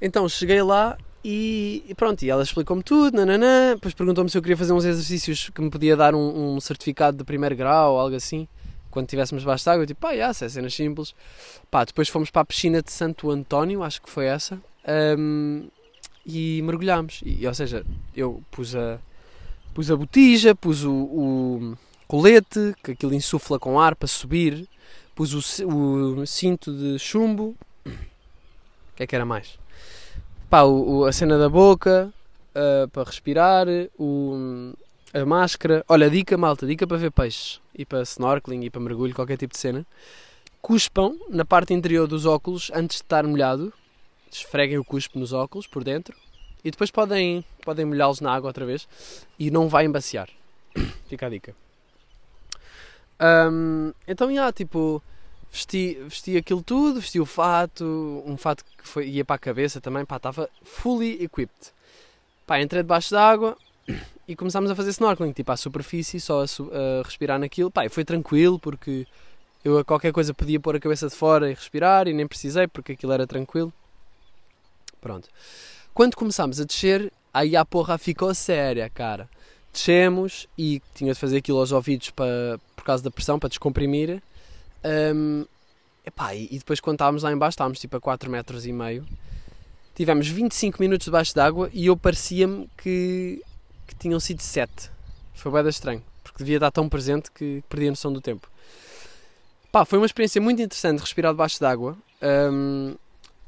Então 0.00 0.28
cheguei 0.28 0.62
lá 0.62 0.96
e, 1.24 1.84
e 1.88 1.94
pronto, 1.94 2.22
e 2.22 2.30
ela 2.30 2.42
explicou-me 2.42 2.82
tudo, 2.82 3.16
nananã, 3.16 3.74
depois 3.74 3.94
perguntou-me 3.94 4.30
se 4.30 4.38
eu 4.38 4.42
queria 4.42 4.56
fazer 4.56 4.72
uns 4.72 4.84
exercícios 4.84 5.50
que 5.50 5.60
me 5.60 5.70
podia 5.70 5.96
dar 5.96 6.14
um, 6.14 6.56
um 6.56 6.60
certificado 6.60 7.16
de 7.16 7.24
primeiro 7.24 7.56
grau 7.56 7.94
ou 7.94 8.00
algo 8.00 8.14
assim 8.14 8.46
quando 8.90 9.08
tivéssemos 9.08 9.42
debaixo 9.42 9.64
de 9.64 9.70
água, 9.70 9.82
eu 9.82 9.86
tipo, 9.86 10.00
pá, 10.00 10.10
yeah, 10.10 10.30
é 10.30 10.48
cenas 10.48 10.74
simples. 10.74 11.14
Pá, 11.70 11.84
depois 11.84 12.08
fomos 12.08 12.30
para 12.30 12.42
a 12.42 12.44
piscina 12.44 12.82
de 12.82 12.90
Santo 12.90 13.30
António, 13.30 13.82
acho 13.82 14.02
que 14.02 14.10
foi 14.10 14.26
essa, 14.26 14.58
um, 15.18 15.68
e 16.26 16.60
mergulhámos. 16.62 17.20
E, 17.24 17.46
ou 17.46 17.54
seja, 17.54 17.84
eu 18.16 18.42
pus 18.50 18.74
a, 18.74 18.98
pus 19.74 19.90
a 19.90 19.96
botija, 19.96 20.54
pus 20.54 20.84
o, 20.84 20.92
o 20.92 21.78
colete, 22.08 22.74
que 22.82 22.92
aquilo 22.92 23.14
insufla 23.14 23.58
com 23.58 23.78
ar 23.78 23.94
para 23.94 24.08
subir, 24.08 24.66
pus 25.14 25.60
o, 25.60 26.20
o 26.20 26.26
cinto 26.26 26.72
de 26.72 26.98
chumbo. 26.98 27.54
O 27.84 28.96
que 28.96 29.02
é 29.02 29.06
que 29.06 29.14
era 29.14 29.26
mais? 29.26 29.58
Pá, 30.48 30.62
o, 30.62 31.04
a 31.04 31.12
cena 31.12 31.38
da 31.38 31.48
boca 31.48 32.12
uh, 32.54 32.88
para 32.88 33.04
respirar, 33.04 33.66
o, 33.98 34.72
a 35.12 35.24
máscara. 35.26 35.84
Olha, 35.86 36.08
dica, 36.08 36.36
malta, 36.36 36.66
dica 36.66 36.86
para 36.86 36.96
ver 36.96 37.12
peixes 37.12 37.60
e 37.74 37.84
para 37.84 38.02
snorkeling 38.02 38.64
e 38.64 38.70
para 38.70 38.80
mergulho, 38.80 39.14
qualquer 39.14 39.36
tipo 39.36 39.52
de 39.52 39.60
cena. 39.60 39.86
Cuspam 40.62 41.16
na 41.28 41.44
parte 41.44 41.74
interior 41.74 42.08
dos 42.08 42.24
óculos 42.24 42.70
antes 42.74 42.96
de 42.96 43.02
estar 43.02 43.24
molhado. 43.24 43.72
Esfreguem 44.32 44.78
o 44.78 44.84
cuspe 44.84 45.18
nos 45.18 45.32
óculos 45.32 45.66
por 45.66 45.84
dentro 45.84 46.16
e 46.64 46.70
depois 46.70 46.90
podem, 46.90 47.44
podem 47.64 47.84
molhá-los 47.84 48.20
na 48.20 48.32
água 48.32 48.48
outra 48.48 48.66
vez 48.66 48.88
e 49.38 49.50
não 49.50 49.68
vai 49.68 49.84
embaciar. 49.84 50.28
Fica 51.08 51.26
a 51.26 51.30
dica. 51.30 51.67
Um, 53.20 53.92
então, 54.06 54.32
já, 54.32 54.52
tipo, 54.52 55.02
vesti, 55.50 55.98
vesti 56.04 56.36
aquilo 56.36 56.62
tudo, 56.62 57.00
vesti 57.00 57.20
o 57.20 57.26
fato, 57.26 58.22
um 58.26 58.36
fato 58.36 58.64
que 58.64 58.86
foi, 58.86 59.08
ia 59.08 59.24
para 59.24 59.36
a 59.36 59.38
cabeça 59.38 59.80
também, 59.80 60.04
pá, 60.04 60.16
estava 60.16 60.48
fully 60.62 61.22
equipped. 61.22 61.72
Pá, 62.46 62.60
entrei 62.60 62.82
debaixo 62.82 63.10
da 63.10 63.28
água, 63.28 63.56
e 64.26 64.36
começámos 64.36 64.70
a 64.70 64.74
fazer 64.74 64.90
snorkeling, 64.90 65.32
tipo 65.32 65.50
à 65.50 65.56
superfície, 65.56 66.20
só 66.20 66.42
a, 66.42 66.44
a 66.44 67.02
respirar 67.02 67.38
naquilo. 67.38 67.70
Pá, 67.70 67.86
e 67.86 67.88
foi 67.88 68.04
tranquilo 68.04 68.58
porque 68.58 69.06
eu 69.64 69.78
a 69.78 69.84
qualquer 69.84 70.12
coisa 70.12 70.34
podia 70.34 70.60
pôr 70.60 70.76
a 70.76 70.80
cabeça 70.80 71.08
de 71.08 71.14
fora 71.14 71.50
e 71.50 71.54
respirar 71.54 72.06
e 72.06 72.12
nem 72.12 72.26
precisei 72.26 72.66
porque 72.66 72.92
aquilo 72.92 73.12
era 73.12 73.26
tranquilo. 73.26 73.72
Pronto. 75.00 75.28
Quando 75.94 76.14
começámos 76.14 76.60
a 76.60 76.64
descer, 76.64 77.12
aí 77.32 77.56
a 77.56 77.64
porra 77.64 77.96
ficou 77.96 78.34
séria, 78.34 78.90
cara. 78.90 79.28
Descemos 79.72 80.48
e 80.56 80.82
tinha 80.94 81.12
de 81.12 81.18
fazer 81.18 81.38
aquilo 81.38 81.58
aos 81.58 81.72
ouvidos 81.72 82.10
para, 82.10 82.58
por 82.74 82.84
causa 82.84 83.02
da 83.02 83.10
pressão, 83.10 83.38
para 83.38 83.48
descomprimir. 83.48 84.22
Um, 85.14 85.44
epá, 86.04 86.34
e, 86.34 86.58
depois 86.58 86.80
quando 86.80 86.94
estávamos 86.94 87.22
lá 87.22 87.32
embaixo, 87.32 87.54
estávamos 87.54 87.78
tipo 87.78 87.96
a 87.96 88.00
4 88.00 88.30
metros 88.30 88.66
e 88.66 88.72
meio. 88.72 89.06
Tivemos 89.94 90.28
25 90.28 90.80
minutos 90.80 91.06
debaixo 91.06 91.34
d'água 91.34 91.70
e 91.72 91.86
eu 91.86 91.96
parecia-me 91.96 92.68
que 92.76 93.42
que 93.88 93.94
tinham 93.96 94.20
sido 94.20 94.40
sete. 94.40 94.90
Foi 95.34 95.50
bem 95.50 95.68
estranho, 95.68 96.02
porque 96.22 96.38
devia 96.38 96.58
estar 96.58 96.70
tão 96.70 96.88
presente 96.88 97.30
que 97.32 97.64
perdi 97.68 97.86
a 97.86 97.90
noção 97.90 98.12
do 98.12 98.20
tempo. 98.20 98.48
Foi 99.86 99.98
uma 99.98 100.06
experiência 100.06 100.40
muito 100.40 100.60
interessante 100.60 101.00
respirar 101.00 101.32
debaixo 101.32 101.60
d'água. 101.60 101.96
Um, 102.20 102.96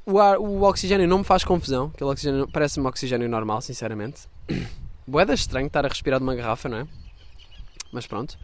o, 0.06 0.18
ar, 0.18 0.38
o 0.38 0.62
oxigênio 0.62 1.06
não 1.06 1.18
me 1.18 1.24
faz 1.24 1.44
confusão, 1.44 1.90
aquele 1.92 2.10
oxigênio 2.10 2.48
parece-me 2.48 2.86
oxigênio 2.86 3.28
normal, 3.28 3.60
sinceramente. 3.60 4.22
Boeda 5.10 5.34
estranho 5.34 5.66
estar 5.66 5.84
a 5.84 5.88
respirar 5.88 6.20
de 6.20 6.24
uma 6.24 6.34
garrafa, 6.34 6.68
não 6.68 6.78
é? 6.78 6.86
Mas 7.92 8.06
pronto. 8.06 8.38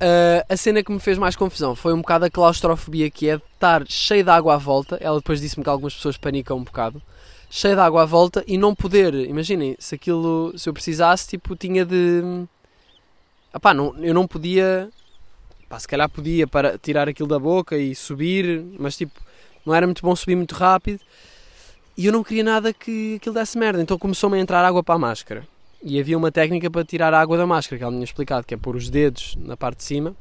Uh, 0.00 0.44
a 0.48 0.56
cena 0.56 0.82
que 0.84 0.92
me 0.92 1.00
fez 1.00 1.18
mais 1.18 1.34
confusão 1.34 1.74
foi 1.74 1.92
um 1.92 2.00
bocado 2.00 2.26
a 2.26 2.30
claustrofobia 2.30 3.10
que 3.10 3.28
é 3.28 3.36
de 3.36 3.42
estar 3.54 3.84
cheio 3.88 4.22
de 4.22 4.30
água 4.30 4.54
à 4.54 4.58
volta. 4.58 4.98
Ela 5.00 5.16
depois 5.16 5.40
disse-me 5.40 5.64
que 5.64 5.70
algumas 5.70 5.94
pessoas 5.94 6.16
panicam 6.16 6.58
um 6.58 6.62
bocado 6.62 7.02
cheio 7.50 7.74
de 7.74 7.80
água 7.80 8.02
à 8.02 8.04
volta 8.04 8.44
e 8.46 8.58
não 8.58 8.74
poder, 8.74 9.14
imaginem, 9.14 9.74
se 9.78 9.94
aquilo, 9.94 10.52
se 10.56 10.68
eu 10.68 10.74
precisasse, 10.74 11.26
tipo, 11.26 11.56
tinha 11.56 11.84
de. 11.84 12.46
Epá, 13.54 13.72
não, 13.72 13.96
eu 13.98 14.12
não 14.12 14.26
podia. 14.26 14.90
Pá, 15.68 15.78
se 15.78 15.88
calhar 15.88 16.08
podia 16.08 16.46
para 16.46 16.78
tirar 16.78 17.08
aquilo 17.08 17.28
da 17.28 17.38
boca 17.38 17.76
e 17.76 17.94
subir, 17.94 18.62
mas 18.78 18.96
tipo, 18.96 19.20
não 19.64 19.74
era 19.74 19.86
muito 19.86 20.02
bom 20.02 20.14
subir 20.14 20.36
muito 20.36 20.54
rápido 20.54 21.00
e 21.98 22.06
eu 22.06 22.12
não 22.12 22.22
queria 22.22 22.44
nada 22.44 22.72
que 22.72 23.16
aquilo 23.16 23.34
desse 23.34 23.58
merda, 23.58 23.82
então 23.82 23.98
começou-me 23.98 24.38
a 24.38 24.40
entrar 24.40 24.64
água 24.64 24.84
para 24.84 24.94
a 24.94 24.98
máscara. 24.98 25.44
E 25.82 26.00
havia 26.00 26.18
uma 26.18 26.32
técnica 26.32 26.70
para 26.70 26.84
tirar 26.84 27.14
a 27.14 27.20
água 27.20 27.38
da 27.38 27.46
máscara 27.46 27.78
que 27.78 27.84
ela 27.84 27.92
me 27.92 27.98
tinha 27.98 28.04
explicado, 28.04 28.46
que 28.46 28.54
é 28.54 28.56
pôr 28.56 28.74
os 28.74 28.90
dedos 28.90 29.36
na 29.38 29.56
parte 29.56 29.78
de 29.78 29.84
cima 29.84 30.16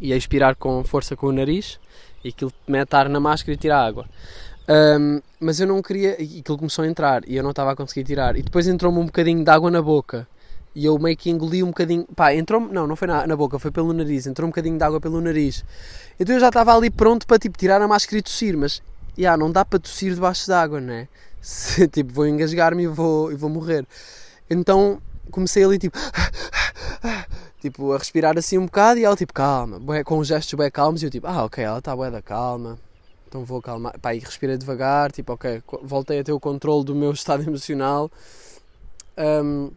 e 0.00 0.12
expirar 0.12 0.54
com 0.56 0.82
força 0.84 1.16
com 1.16 1.26
o 1.26 1.32
nariz 1.32 1.78
e 2.24 2.28
aquilo 2.28 2.52
mete 2.66 2.94
ar 2.94 3.08
na 3.08 3.20
máscara 3.20 3.52
e 3.52 3.56
tira 3.56 3.76
a 3.76 3.86
água. 3.86 4.06
Um, 4.68 5.20
mas 5.40 5.58
eu 5.58 5.66
não 5.66 5.82
queria. 5.82 6.20
E 6.22 6.40
aquilo 6.40 6.58
começou 6.58 6.84
a 6.84 6.88
entrar 6.88 7.22
e 7.26 7.36
eu 7.36 7.42
não 7.42 7.50
estava 7.50 7.72
a 7.72 7.76
conseguir 7.76 8.04
tirar. 8.04 8.36
E 8.36 8.42
depois 8.42 8.68
entrou-me 8.68 8.98
um 8.98 9.06
bocadinho 9.06 9.42
de 9.42 9.50
água 9.50 9.70
na 9.70 9.82
boca. 9.82 10.28
E 10.72 10.86
eu 10.86 10.96
meio 10.98 11.16
que 11.16 11.28
engoli 11.28 11.62
um 11.62 11.68
bocadinho. 11.68 12.06
Pá, 12.14 12.32
entrou-me. 12.32 12.72
Não, 12.72 12.86
não 12.86 12.94
foi 12.94 13.08
na, 13.08 13.26
na 13.26 13.34
boca, 13.34 13.58
foi 13.58 13.72
pelo 13.72 13.92
nariz. 13.92 14.26
Entrou 14.26 14.46
um 14.46 14.50
bocadinho 14.50 14.78
de 14.78 14.84
água 14.84 15.00
pelo 15.00 15.20
nariz. 15.20 15.64
Então 16.18 16.36
eu 16.36 16.40
já 16.40 16.48
estava 16.48 16.76
ali 16.76 16.90
pronto 16.90 17.26
para 17.26 17.38
tipo, 17.38 17.58
tirar 17.58 17.82
a 17.82 17.88
máscara 17.88 18.18
e 18.18 18.22
tossir. 18.22 18.56
Mas 18.56 18.80
yeah, 19.18 19.36
não 19.36 19.50
dá 19.50 19.64
para 19.64 19.80
tossir 19.80 20.14
debaixo 20.14 20.46
d'água, 20.46 20.80
não 20.80 20.94
é? 20.94 21.08
Se, 21.40 21.88
tipo, 21.88 22.12
vou 22.12 22.26
engasgar-me 22.26 22.84
e 22.84 22.86
vou, 22.86 23.32
e 23.32 23.34
vou 23.34 23.50
morrer. 23.50 23.84
Então 24.50 25.00
comecei 25.30 25.64
ali 25.64 25.78
tipo. 25.78 25.96
tipo, 27.60 27.92
a 27.92 27.98
respirar 27.98 28.36
assim 28.36 28.58
um 28.58 28.66
bocado 28.66 28.98
e 28.98 29.04
ela 29.04 29.16
tipo, 29.16 29.32
calma, 29.32 29.80
com 30.04 30.24
gestos 30.24 30.54
bem 30.54 30.70
calmos. 30.70 31.02
E 31.02 31.06
eu 31.06 31.10
tipo, 31.10 31.26
ah, 31.26 31.44
ok, 31.44 31.62
ela 31.62 31.78
está 31.78 31.94
bué 31.94 32.10
da 32.10 32.20
calma 32.20 32.78
então 33.30 33.44
vou 33.44 33.60
acalmar. 33.60 33.98
Pá, 34.00 34.12
e 34.14 34.18
respirei 34.18 34.58
devagar, 34.58 35.12
tipo, 35.12 35.32
ok, 35.32 35.62
voltei 35.82 36.18
a 36.18 36.24
ter 36.24 36.32
o 36.32 36.40
controle 36.40 36.84
do 36.84 36.94
meu 36.94 37.12
estado 37.14 37.44
emocional. 37.44 38.10
Um, 39.16 39.70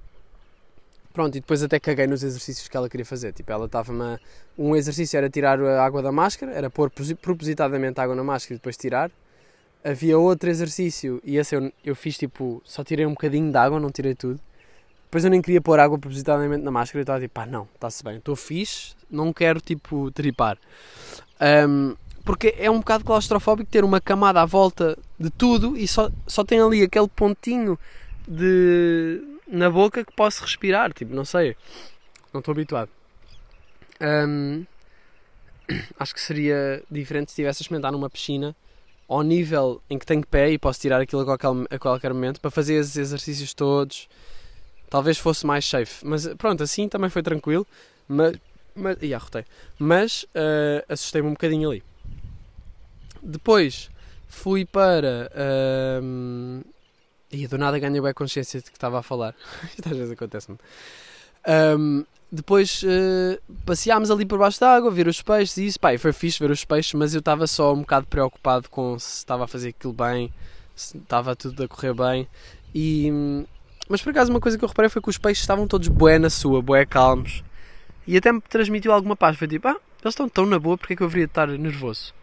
pronto, 1.13 1.37
e 1.37 1.39
depois 1.39 1.61
até 1.61 1.79
caguei 1.79 2.07
nos 2.07 2.23
exercícios 2.23 2.67
que 2.67 2.75
ela 2.75 2.89
queria 2.89 3.05
fazer. 3.05 3.31
Tipo, 3.31 3.51
ela 3.51 3.67
estava-me. 3.67 4.19
Um 4.57 4.75
exercício 4.75 5.17
era 5.17 5.29
tirar 5.29 5.61
a 5.61 5.85
água 5.85 6.01
da 6.01 6.11
máscara, 6.11 6.51
era 6.51 6.69
pôr 6.69 6.91
propositadamente 7.21 7.99
água 8.01 8.15
na 8.15 8.23
máscara 8.23 8.55
e 8.55 8.57
depois 8.57 8.75
tirar. 8.75 9.11
Havia 9.83 10.17
outro 10.17 10.49
exercício, 10.49 11.21
e 11.25 11.37
esse 11.37 11.55
eu, 11.55 11.71
eu 11.83 11.95
fiz 11.95 12.17
tipo, 12.17 12.61
só 12.63 12.83
tirei 12.83 13.05
um 13.05 13.11
bocadinho 13.11 13.51
de 13.51 13.57
água, 13.57 13.79
não 13.79 13.91
tirei 13.91 14.15
tudo. 14.15 14.39
Depois 15.13 15.25
eu 15.25 15.29
nem 15.29 15.43
queria 15.43 15.61
pôr 15.61 15.79
água 15.79 15.99
propositadamente 15.99 16.63
na 16.63 16.71
máscara 16.71 17.01
e 17.01 17.03
estava 17.03 17.19
tipo, 17.19 17.35
pá, 17.35 17.45
não, 17.45 17.67
está-se 17.75 18.03
bem, 18.03 18.17
estou 18.17 18.35
fixe, 18.35 18.95
não 19.11 19.31
quero 19.31 19.61
tipo 19.61 20.09
tripar. 20.09 20.57
Um, 21.69 21.95
porque 22.25 22.55
é 22.57 22.71
um 22.71 22.79
bocado 22.79 23.05
claustrofóbico 23.05 23.69
ter 23.69 23.83
uma 23.83 24.01
camada 24.01 24.41
à 24.41 24.45
volta 24.47 24.97
de 25.19 25.29
tudo 25.29 25.77
e 25.77 25.87
só, 25.87 26.09
só 26.25 26.43
tem 26.43 26.59
ali 26.59 26.81
aquele 26.81 27.07
pontinho 27.07 27.77
de 28.27 29.21
na 29.47 29.69
boca 29.69 30.03
que 30.03 30.11
posso 30.15 30.41
respirar, 30.41 30.91
tipo, 30.91 31.13
não 31.13 31.25
sei, 31.25 31.55
não 32.33 32.39
estou 32.39 32.51
habituado. 32.51 32.89
Um, 34.01 34.65
acho 35.99 36.15
que 36.15 36.21
seria 36.21 36.81
diferente 36.89 37.27
se 37.27 37.33
estivesse 37.33 37.61
a 37.61 37.63
experimentar 37.63 37.91
numa 37.91 38.09
piscina 38.09 38.55
ao 39.07 39.21
nível 39.21 39.79
em 39.87 39.99
que 39.99 40.07
tenho 40.07 40.25
pé 40.25 40.49
e 40.49 40.57
posso 40.57 40.81
tirar 40.81 40.99
aquilo 40.99 41.21
a 41.21 41.37
qualquer, 41.37 41.75
a 41.75 41.77
qualquer 41.77 42.11
momento 42.15 42.41
para 42.41 42.49
fazer 42.49 42.73
esses 42.73 42.97
exercícios 42.97 43.53
todos. 43.53 44.09
Talvez 44.93 45.17
fosse 45.17 45.43
mais 45.43 45.67
safe, 45.67 46.05
mas 46.05 46.27
pronto, 46.35 46.61
assim 46.61 46.87
também 46.87 47.09
foi 47.09 47.23
tranquilo. 47.23 47.65
Mas, 48.07 48.37
mas, 48.75 48.95
ia, 49.01 49.15
arrotei. 49.15 49.43
mas 49.79 50.21
uh, 50.35 50.85
assustei-me 50.87 51.29
um 51.29 51.31
bocadinho 51.31 51.71
ali. 51.71 51.83
Depois 53.19 53.89
fui 54.29 54.65
para. 54.65 55.31
Um, 56.03 56.61
e 57.31 57.47
do 57.47 57.57
nada 57.57 57.79
ganhei 57.79 57.99
bem 57.99 58.13
consciência 58.13 58.59
de 58.59 58.69
que 58.69 58.77
estava 58.77 58.99
a 58.99 59.01
falar. 59.01 59.33
Isto 59.75 59.89
às 59.89 59.97
vezes 59.97 60.11
acontece-me. 60.11 60.59
Um, 61.47 62.05
depois 62.31 62.83
uh, 62.83 63.41
passeámos 63.65 64.11
ali 64.11 64.27
por 64.27 64.37
baixo 64.37 64.59
da 64.59 64.75
água, 64.75 64.91
ver 64.91 65.07
os 65.07 65.23
peixes 65.23 65.57
e 65.57 65.65
isso. 65.65 65.79
Pá, 65.79 65.97
foi 65.97 66.13
fixe 66.13 66.37
ver 66.37 66.51
os 66.51 66.63
peixes, 66.63 66.93
mas 66.93 67.15
eu 67.15 67.19
estava 67.19 67.47
só 67.47 67.73
um 67.73 67.79
bocado 67.79 68.05
preocupado 68.05 68.69
com 68.69 68.99
se 68.99 69.17
estava 69.17 69.45
a 69.45 69.47
fazer 69.47 69.69
aquilo 69.69 69.91
bem, 69.91 70.31
se 70.75 70.99
estava 70.99 71.35
tudo 71.35 71.63
a 71.63 71.67
correr 71.67 71.95
bem. 71.95 72.27
E, 72.75 73.43
mas 73.89 74.01
por 74.01 74.11
acaso 74.11 74.31
uma 74.31 74.39
coisa 74.39 74.57
que 74.57 74.63
eu 74.63 74.69
reparei 74.69 74.89
foi 74.89 75.01
que 75.01 75.09
os 75.09 75.17
peixes 75.17 75.43
estavam 75.43 75.67
todos 75.67 75.87
bué 75.87 76.17
na 76.17 76.29
sua, 76.29 76.61
bué 76.61 76.85
calmos. 76.85 77.43
E 78.07 78.17
até 78.17 78.31
me 78.31 78.41
transmitiu 78.41 78.91
alguma 78.91 79.15
paz. 79.15 79.37
Foi 79.37 79.47
tipo, 79.47 79.67
ah, 79.67 79.77
eles 80.03 80.13
estão 80.13 80.27
tão 80.27 80.45
na 80.45 80.59
boa, 80.59 80.77
porque 80.77 80.93
é 80.93 80.95
que 80.95 81.03
eu 81.03 81.07
deveria 81.07 81.25
estar 81.25 81.47
nervoso? 81.47 82.13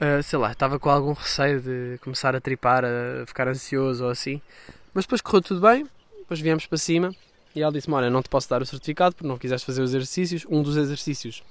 Uh, 0.00 0.22
sei 0.22 0.38
lá, 0.38 0.52
estava 0.52 0.78
com 0.78 0.88
algum 0.88 1.12
receio 1.12 1.60
de 1.60 1.98
começar 1.98 2.34
a 2.34 2.40
tripar, 2.40 2.84
a 2.84 3.26
ficar 3.26 3.48
ansioso 3.48 4.04
ou 4.04 4.10
assim. 4.10 4.40
Mas 4.94 5.04
depois 5.04 5.20
correu 5.20 5.42
tudo 5.42 5.60
bem, 5.60 5.86
depois 6.18 6.40
viemos 6.40 6.66
para 6.66 6.78
cima 6.78 7.14
e 7.54 7.62
ela 7.62 7.72
disse-me, 7.72 7.94
olha, 7.94 8.08
não 8.08 8.22
te 8.22 8.28
posso 8.28 8.48
dar 8.48 8.62
o 8.62 8.66
certificado 8.66 9.14
porque 9.14 9.28
não 9.28 9.36
quiseste 9.36 9.66
fazer 9.66 9.82
os 9.82 9.90
exercícios. 9.90 10.46
Um 10.48 10.62
dos 10.62 10.76
exercícios 10.76 11.42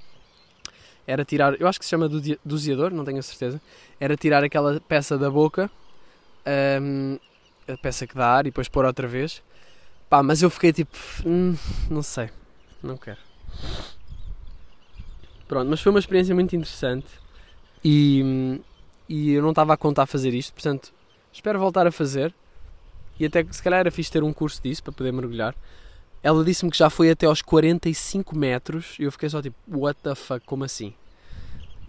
era 1.06 1.26
tirar, 1.26 1.60
eu 1.60 1.68
acho 1.68 1.80
que 1.80 1.86
se 1.86 1.90
chama 1.90 2.10
doseador, 2.46 2.92
não 2.92 3.04
tenho 3.04 3.20
a 3.20 3.22
certeza, 3.22 3.62
era 4.00 4.16
tirar 4.16 4.44
aquela 4.44 4.80
peça 4.80 5.18
da 5.18 5.30
boca, 5.30 5.70
um, 6.82 7.20
a 7.72 7.78
peça 7.78 8.08
que 8.08 8.16
dá 8.16 8.28
ar 8.28 8.46
e 8.46 8.50
depois 8.50 8.68
pôr 8.68 8.86
outra 8.86 9.08
vez. 9.08 9.44
Pá, 10.10 10.24
mas 10.24 10.42
eu 10.42 10.50
fiquei 10.50 10.74
tipo, 10.74 10.98
hum, 11.26 11.56
não 11.90 12.02
sei, 12.02 12.30
não 12.82 12.98
quero. 12.98 13.20
Pronto, 15.48 15.70
mas 15.70 15.82
foi 15.82 15.92
uma 15.92 16.00
experiência 16.00 16.34
muito 16.34 16.56
interessante 16.56 17.08
e, 17.84 18.60
e 19.08 19.32
eu 19.32 19.42
não 19.42 19.50
estava 19.50 19.74
a 19.74 19.78
contar 19.78 20.06
fazer 20.06 20.34
isto, 20.34 20.54
portanto, 20.54 20.94
espero 21.32 21.60
voltar 21.60 21.88
a 21.88 21.92
fazer. 21.92 22.34
E 23.20 23.26
até 23.26 23.44
que 23.44 23.54
se 23.54 23.62
calhar 23.62 23.82
era 23.82 23.92
fixe 23.92 24.12
ter 24.12 24.24
um 24.24 24.32
curso 24.32 24.62
disso 24.64 24.82
para 24.82 24.94
poder 24.94 25.12
mergulhar. 25.12 25.54
Ela 26.24 26.44
disse-me 26.44 26.72
que 26.72 26.78
já 26.78 26.90
foi 26.90 27.10
até 27.12 27.26
aos 27.26 27.42
45 27.42 28.38
metros 28.38 28.96
e 28.98 29.04
eu 29.04 29.12
fiquei 29.12 29.30
só 29.30 29.42
tipo, 29.42 29.58
what 29.68 30.00
the 30.02 30.16
fuck, 30.16 30.46
como 30.46 30.64
assim? 30.64 30.94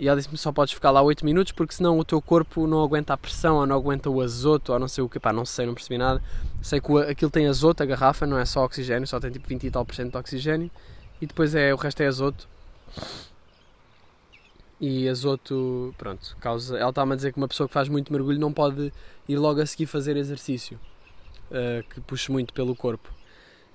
E 0.01 0.09
ela 0.09 0.17
disse-me 0.17 0.39
só 0.39 0.51
podes 0.51 0.73
ficar 0.73 0.91
lá 0.91 1.03
8 1.03 1.23
minutos 1.27 1.53
porque 1.53 1.75
senão 1.75 1.99
o 1.99 2.05
teu 2.05 2.23
corpo 2.23 2.67
não 2.67 2.83
aguenta 2.83 3.13
a 3.13 3.19
pressão 3.19 3.57
ou 3.57 3.67
não 3.67 3.77
aguenta 3.77 4.09
o 4.09 4.23
azoto 4.23 4.73
ou 4.73 4.79
não 4.79 4.89
sei 4.89 5.05
o 5.05 5.09
que, 5.11 5.21
pá, 5.21 5.31
não 5.31 5.45
sei, 5.45 5.67
não 5.67 5.75
percebi 5.75 5.99
nada. 5.99 6.23
Sei 6.63 6.81
que 6.81 6.91
aquilo 7.03 7.31
tem 7.31 7.47
azoto, 7.47 7.83
a 7.83 7.87
garrafa, 7.87 8.27
não 8.27 8.39
é 8.39 8.47
só 8.47 8.65
oxigênio, 8.65 9.07
só 9.07 9.21
tem 9.21 9.31
tipo 9.31 9.47
20 9.47 9.65
e 9.65 9.71
tal 9.71 9.85
por 9.85 9.95
cento 9.95 10.13
de 10.13 10.17
oxigênio 10.17 10.71
e 11.21 11.27
depois 11.27 11.55
é, 11.55 11.75
o 11.75 11.77
resto 11.77 12.01
é 12.01 12.07
azoto. 12.07 12.49
E 14.81 15.07
azoto, 15.07 15.95
pronto, 15.99 16.35
causa. 16.41 16.79
Ela 16.79 16.89
está-me 16.89 17.13
a 17.13 17.17
dizer 17.17 17.33
que 17.33 17.37
uma 17.37 17.49
pessoa 17.49 17.69
que 17.69 17.75
faz 17.75 17.87
muito 17.87 18.11
mergulho 18.11 18.41
não 18.41 18.55
pode 18.55 18.91
ir 19.29 19.37
logo 19.37 19.61
a 19.61 19.67
seguir 19.67 19.85
fazer 19.85 20.17
exercício 20.17 20.81
uh, 21.51 21.87
que 21.91 22.01
puxe 22.01 22.33
muito 22.33 22.55
pelo 22.55 22.75
corpo 22.75 23.11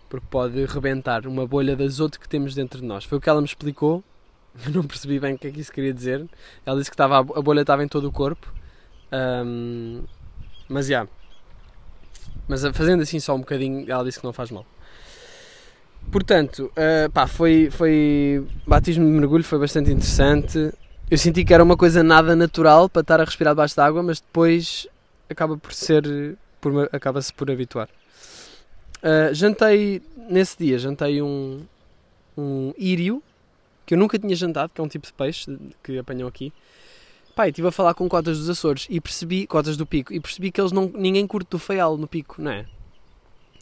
porque 0.09 0.25
pode 0.29 0.65
rebentar 0.65 1.27
uma 1.27 1.45
bolha 1.45 1.75
de 1.75 1.83
azoto 1.83 2.19
que 2.19 2.27
temos 2.27 2.55
dentro 2.55 2.79
de 2.79 2.85
nós. 2.85 3.03
Foi 3.03 3.17
o 3.17 3.21
que 3.21 3.29
ela 3.29 3.41
me 3.41 3.45
explicou. 3.47 4.03
Eu 4.63 4.71
não 4.73 4.83
percebi 4.83 5.19
bem 5.19 5.33
o 5.33 5.37
que 5.37 5.47
é 5.47 5.51
que 5.51 5.59
isso 5.59 5.71
queria 5.71 5.93
dizer. 5.93 6.25
Ela 6.65 6.77
disse 6.77 6.89
que 6.89 6.93
estava, 6.93 7.17
a 7.17 7.41
bolha 7.41 7.61
estava 7.61 7.83
em 7.83 7.87
todo 7.87 8.07
o 8.07 8.11
corpo. 8.11 8.53
Um, 9.11 10.03
mas 10.69 10.87
já. 10.87 10.91
Yeah. 10.91 11.11
Mas 12.47 12.63
fazendo 12.73 13.01
assim 13.01 13.19
só 13.19 13.35
um 13.35 13.39
bocadinho, 13.39 13.89
ela 13.89 14.03
disse 14.03 14.19
que 14.19 14.25
não 14.25 14.33
faz 14.33 14.51
mal. 14.51 14.65
Portanto, 16.11 16.71
uh, 16.71 17.09
pá, 17.11 17.27
foi, 17.27 17.69
foi. 17.71 18.45
Batismo 18.65 19.05
de 19.05 19.11
mergulho 19.11 19.43
foi 19.43 19.59
bastante 19.59 19.91
interessante. 19.91 20.71
Eu 21.09 21.17
senti 21.17 21.43
que 21.43 21.53
era 21.53 21.63
uma 21.63 21.77
coisa 21.77 22.03
nada 22.03 22.35
natural 22.35 22.89
para 22.89 23.01
estar 23.01 23.19
a 23.19 23.23
respirar 23.23 23.53
debaixo 23.53 23.75
d'água, 23.75 24.03
mas 24.03 24.19
depois 24.19 24.87
acaba 25.29 25.57
por 25.57 25.73
ser. 25.73 26.37
Por, 26.61 26.89
acaba-se 26.91 27.33
por 27.33 27.49
habituar. 27.49 27.89
Uh, 29.03 29.33
jantei, 29.33 30.01
nesse 30.29 30.57
dia, 30.57 30.79
jantei 30.79 31.21
um, 31.21 31.61
um 32.37 32.73
írio, 32.77 33.21
que 33.85 33.93
eu 33.93 33.97
nunca 33.97 34.17
tinha 34.17 34.35
jantado, 34.35 34.71
que 34.73 34.81
é 34.81 34.83
um 34.83 34.87
tipo 34.87 35.05
de 35.05 35.13
peixe 35.13 35.57
que 35.83 35.97
apanham 35.97 36.27
aqui. 36.27 36.51
Pai, 37.35 37.49
estive 37.49 37.67
a 37.67 37.71
falar 37.71 37.93
com 37.93 38.07
cotas 38.07 38.39
dos 38.39 38.49
Açores 38.49 38.87
e 38.89 39.01
percebi, 39.01 39.45
cotas 39.45 39.75
do 39.75 39.85
pico, 39.85 40.13
e 40.13 40.19
percebi 40.19 40.51
que 40.51 40.61
eles 40.61 40.71
não, 40.71 40.89
ninguém 40.95 41.27
curte 41.27 41.49
do 41.49 41.59
feial 41.59 41.97
no 41.97 42.07
pico, 42.07 42.41
não 42.41 42.51
é? 42.51 42.65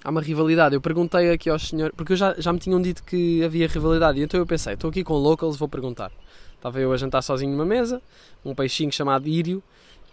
Há 0.04 0.10
uma 0.12 0.22
rivalidade. 0.22 0.76
Eu 0.76 0.82
perguntei 0.82 1.32
aqui 1.32 1.50
ao 1.50 1.58
senhor, 1.58 1.92
porque 1.96 2.14
eu 2.14 2.18
já, 2.18 2.36
já 2.38 2.54
me 2.54 2.60
tinham 2.60 2.80
dito 2.82 3.04
que 3.04 3.44
havia 3.44 3.68
rivalidade, 3.68 4.22
então 4.22 4.40
eu 4.40 4.46
pensei, 4.46 4.74
estou 4.74 4.90
aqui 4.90 5.04
com 5.04 5.16
locals, 5.16 5.58
vou 5.58 5.68
perguntar. 5.68 6.12
Estava 6.56 6.80
eu 6.80 6.94
a 6.94 6.98
jantar 6.98 7.22
sozinho 7.22 7.52
numa 7.52 7.66
mesa, 7.66 8.02
um 8.46 8.54
peixinho 8.54 8.92
chamado 8.92 9.28
írio 9.28 9.62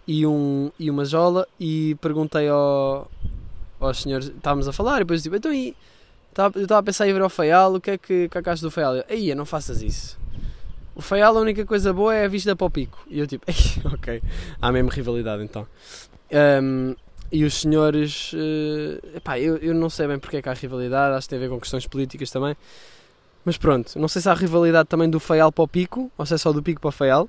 e, 0.07 0.27
um, 0.27 0.73
e 0.79 0.91
uma 0.91 1.05
jola, 1.05 1.47
e 1.59 1.97
perguntei 2.01 2.49
ao, 2.49 3.11
aos 3.79 4.03
senhores, 4.03 4.29
estávamos 4.29 4.67
a 4.67 4.73
falar 4.73 4.97
e 4.97 4.99
depois 5.01 5.23
tipo, 5.23 5.37
então 5.37 5.53
e, 5.53 5.77
eu 6.55 6.63
estava 6.63 6.81
a 6.81 6.83
pensar 6.83 7.07
em 7.09 7.11
ir 7.11 7.21
ao 7.21 7.29
Faial, 7.29 7.75
o 7.75 7.81
que 7.81 7.91
é 7.93 7.99
que, 7.99 8.29
que 8.29 8.39
acaso 8.39 8.63
do 8.63 8.71
Faial? 8.71 9.05
Aí, 9.09 9.35
não 9.35 9.45
faças 9.45 9.83
isso. 9.83 10.19
O 10.95 11.01
Faial, 11.01 11.37
a 11.37 11.41
única 11.41 11.65
coisa 11.65 11.93
boa 11.93 12.15
é 12.15 12.25
a 12.25 12.29
vista 12.29 12.55
para 12.55 12.67
o 12.67 12.71
pico. 12.71 12.99
E 13.09 13.21
eu 13.21 13.27
tipo, 13.27 13.45
ok, 13.95 14.23
há 14.61 14.73
mesmo 14.73 14.91
rivalidade 14.91 15.43
então. 15.43 15.67
Um, 16.63 16.95
e 17.33 17.45
os 17.45 17.55
senhores, 17.55 18.33
uh, 18.33 19.17
epá, 19.17 19.39
eu, 19.39 19.57
eu 19.59 19.73
não 19.73 19.89
sei 19.89 20.07
bem 20.09 20.19
porque 20.19 20.39
é 20.39 20.43
que 20.43 20.49
há 20.49 20.53
rivalidade, 20.53 21.17
acho 21.17 21.27
que 21.27 21.31
tem 21.31 21.39
a 21.39 21.41
ver 21.41 21.49
com 21.49 21.61
questões 21.61 21.87
políticas 21.87 22.31
também. 22.31 22.57
Mas 23.45 23.57
pronto, 23.57 23.99
não 23.99 24.09
sei 24.09 24.21
se 24.21 24.29
há 24.29 24.35
rivalidade 24.35 24.89
também 24.89 25.09
do 25.09 25.19
Faial 25.21 25.51
para 25.51 25.65
o 25.65 25.69
pico, 25.69 26.11
ou 26.19 26.27
se 26.27 26.35
é 26.35 26.39
só 26.39 26.53
do 26.53 26.63
pico 26.63 26.81
para 26.81 26.89
o 26.89 26.93
Faial. 26.93 27.29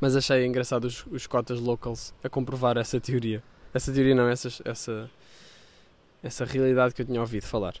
Mas 0.00 0.16
achei 0.16 0.46
engraçado 0.46 0.84
os, 0.84 1.04
os 1.06 1.26
cotas 1.26 1.60
locals 1.60 2.14
a 2.22 2.28
comprovar 2.28 2.78
essa 2.78 2.98
teoria. 3.00 3.42
Essa 3.74 3.92
teoria 3.92 4.14
não, 4.14 4.28
essa, 4.28 4.48
essa, 4.64 5.10
essa 6.22 6.44
realidade 6.44 6.94
que 6.94 7.02
eu 7.02 7.06
tinha 7.06 7.20
ouvido 7.20 7.44
falar. 7.44 7.74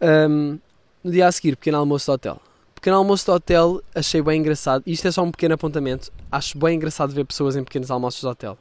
Um, 0.00 0.58
no 1.02 1.10
dia 1.10 1.26
a 1.26 1.32
seguir, 1.32 1.56
pequeno 1.56 1.78
almoço 1.78 2.06
de 2.06 2.10
hotel. 2.12 2.40
Pequeno 2.74 2.96
almoço 2.96 3.24
de 3.24 3.30
hotel 3.30 3.82
achei 3.94 4.20
bem 4.20 4.40
engraçado. 4.40 4.82
Isto 4.86 5.08
é 5.08 5.12
só 5.12 5.22
um 5.22 5.30
pequeno 5.30 5.54
apontamento. 5.54 6.12
Acho 6.30 6.58
bem 6.58 6.76
engraçado 6.76 7.12
ver 7.12 7.24
pessoas 7.24 7.56
em 7.56 7.62
pequenos 7.62 7.90
almoços 7.90 8.20
de 8.20 8.26
hotel. 8.26 8.58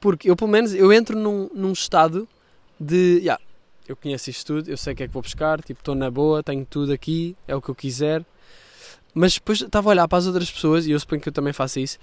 Porque 0.00 0.30
eu, 0.30 0.36
pelo 0.36 0.50
menos, 0.50 0.74
eu 0.74 0.92
entro 0.92 1.18
num, 1.18 1.48
num 1.54 1.72
estado 1.72 2.28
de. 2.78 3.18
Yeah, 3.20 3.40
eu 3.86 3.96
conheço 3.96 4.30
isto 4.30 4.46
tudo, 4.46 4.70
eu 4.70 4.76
sei 4.76 4.92
o 4.92 4.96
que 4.96 5.02
é 5.02 5.06
que 5.06 5.12
vou 5.12 5.22
buscar, 5.22 5.62
tipo, 5.62 5.80
estou 5.80 5.94
na 5.94 6.10
boa, 6.10 6.42
tenho 6.42 6.64
tudo 6.64 6.92
aqui, 6.92 7.36
é 7.46 7.54
o 7.54 7.60
que 7.60 7.68
eu 7.68 7.74
quiser. 7.74 8.24
Mas 9.14 9.34
depois 9.34 9.60
estava 9.60 9.88
a 9.88 9.92
olhar 9.92 10.08
para 10.08 10.18
as 10.18 10.26
outras 10.26 10.50
pessoas, 10.50 10.86
e 10.86 10.90
eu 10.90 11.00
suponho 11.00 11.20
que 11.20 11.28
eu 11.28 11.32
também 11.32 11.52
faço 11.52 11.78
isso, 11.78 11.98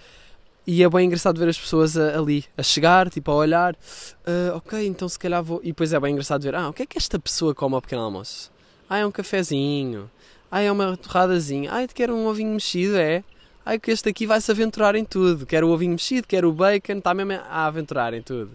e 0.66 0.84
é 0.84 0.90
bem 0.90 1.06
engraçado 1.06 1.40
ver 1.40 1.50
as 1.50 1.60
pessoas 1.60 1.98
a, 1.98 2.18
ali, 2.18 2.46
a 2.58 2.64
chegar, 2.64 3.10
tipo, 3.10 3.32
a 3.32 3.36
olhar. 3.36 3.74
Uh, 3.74 4.56
ok, 4.56 4.86
então 4.86 5.10
se 5.10 5.18
calhar 5.18 5.44
vou. 5.44 5.60
E 5.64 5.68
depois 5.68 5.92
é 5.92 6.00
bem 6.00 6.12
engraçado 6.12 6.44
ver, 6.44 6.56
ah, 6.56 6.70
o 6.70 6.74
que 6.74 6.84
é 6.84 6.86
que 6.86 6.98
esta 6.98 7.18
pessoa 7.18 7.56
come 7.56 7.76
ao 7.76 7.82
pequeno 7.82 8.02
almoço? 8.02 8.52
Ah, 8.90 8.98
é 8.98 9.06
um 9.06 9.12
cafezinho. 9.12 10.10
Ah, 10.52 10.62
é 10.62 10.72
uma 10.72 10.98
torradazinha. 10.98 11.72
Ah, 11.72 11.88
quero 11.88 12.14
um 12.14 12.28
ovinho 12.28 12.52
mexido, 12.52 12.98
é? 12.98 13.24
Ah, 13.66 13.78
que 13.78 13.90
este 13.90 14.10
aqui 14.10 14.28
vai-se 14.28 14.52
aventurar 14.52 14.96
em 14.96 15.06
tudo. 15.06 15.46
Quero 15.46 15.68
o 15.68 15.72
ovinho 15.72 15.92
mexido, 15.92 16.28
quero 16.28 16.50
o 16.50 16.52
bacon, 16.52 16.98
está 16.98 17.14
mesmo 17.14 17.34
a 17.34 17.66
aventurar 17.66 18.14
em 18.14 18.22
tudo. 18.22 18.52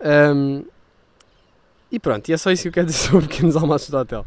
Um, 0.00 0.64
e 1.90 1.98
pronto, 1.98 2.28
e 2.28 2.32
é 2.32 2.36
só 2.36 2.50
isso 2.50 2.62
que 2.62 2.68
eu 2.68 2.72
quero 2.72 2.86
dizer 2.86 2.98
sobre 3.10 3.28
pequenos 3.28 3.56
almoços 3.56 3.88
do 3.88 3.96
hotel. 3.96 4.26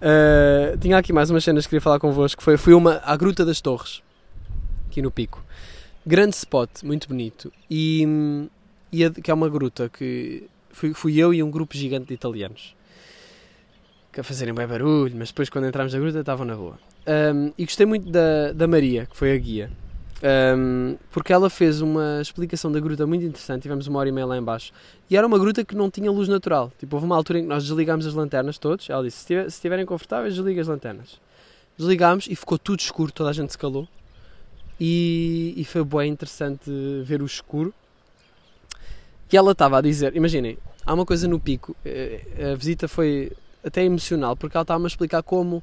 Uh, 0.00 0.76
tinha 0.78 0.98
aqui 0.98 1.12
mais 1.12 1.30
umas 1.30 1.42
cenas 1.42 1.64
que 1.64 1.70
queria 1.70 1.80
falar 1.80 1.98
convosco. 1.98 2.42
Foi, 2.42 2.56
fui 2.56 2.74
uma, 2.74 3.00
à 3.04 3.16
Gruta 3.16 3.44
das 3.44 3.60
Torres, 3.60 4.02
aqui 4.86 5.00
no 5.00 5.10
Pico. 5.10 5.42
Grande 6.08 6.34
spot, 6.34 6.70
muito 6.84 7.06
bonito. 7.06 7.52
E, 7.70 8.48
e 8.90 9.04
a, 9.04 9.10
que 9.10 9.30
é 9.30 9.34
uma 9.34 9.46
gruta 9.46 9.90
que 9.90 10.48
fui, 10.70 10.94
fui 10.94 11.18
eu 11.18 11.34
e 11.34 11.42
um 11.42 11.50
grupo 11.50 11.76
gigante 11.76 12.06
de 12.06 12.14
italianos 12.14 12.74
que 14.10 14.18
a 14.18 14.24
fazerem 14.24 14.54
bem 14.54 14.66
barulho, 14.66 15.14
mas 15.18 15.28
depois 15.28 15.50
quando 15.50 15.66
entramos 15.66 15.92
na 15.92 16.00
gruta 16.00 16.20
estavam 16.20 16.46
na 16.46 16.56
boa. 16.56 16.78
Um, 17.06 17.52
e 17.58 17.64
gostei 17.66 17.84
muito 17.84 18.10
da, 18.10 18.54
da 18.54 18.66
Maria, 18.66 19.04
que 19.04 19.14
foi 19.14 19.32
a 19.32 19.36
guia, 19.36 19.70
um, 20.56 20.96
porque 21.10 21.30
ela 21.30 21.50
fez 21.50 21.82
uma 21.82 22.22
explicação 22.22 22.72
da 22.72 22.80
gruta 22.80 23.06
muito 23.06 23.26
interessante. 23.26 23.60
Tivemos 23.60 23.86
uma 23.86 23.98
hora 23.98 24.08
e 24.08 24.12
meia 24.12 24.24
lá 24.24 24.38
embaixo 24.38 24.72
e 25.10 25.16
era 25.16 25.26
uma 25.26 25.38
gruta 25.38 25.62
que 25.62 25.76
não 25.76 25.90
tinha 25.90 26.10
luz 26.10 26.26
natural. 26.26 26.72
Tipo, 26.78 26.96
houve 26.96 27.04
uma 27.04 27.16
altura 27.16 27.40
em 27.40 27.42
que 27.42 27.48
nós 27.48 27.64
desligámos 27.64 28.06
as 28.06 28.14
lanternas 28.14 28.56
todos. 28.56 28.88
Ela 28.88 29.02
disse: 29.02 29.26
se 29.26 29.34
estiverem 29.34 29.84
confortáveis, 29.84 30.34
desliga 30.34 30.62
as 30.62 30.68
lanternas. 30.68 31.20
Desligámos 31.76 32.26
e 32.30 32.34
ficou 32.34 32.58
tudo 32.58 32.80
escuro, 32.80 33.12
toda 33.12 33.28
a 33.28 33.32
gente 33.34 33.52
se 33.52 33.58
calou 33.58 33.86
e, 34.80 35.54
e 35.56 35.64
foi 35.64 35.84
bem 35.84 36.10
interessante 36.10 36.70
ver 37.04 37.20
o 37.22 37.26
escuro. 37.26 37.74
E 39.30 39.36
ela 39.36 39.52
estava 39.52 39.78
a 39.78 39.80
dizer: 39.80 40.14
imaginem, 40.16 40.58
há 40.84 40.94
uma 40.94 41.04
coisa 41.04 41.28
no 41.28 41.38
pico, 41.38 41.76
eh, 41.84 42.52
a 42.52 42.54
visita 42.54 42.88
foi 42.88 43.32
até 43.64 43.84
emocional, 43.84 44.36
porque 44.36 44.56
ela 44.56 44.62
estava 44.62 44.82
a 44.84 44.86
explicar 44.86 45.22
como. 45.22 45.62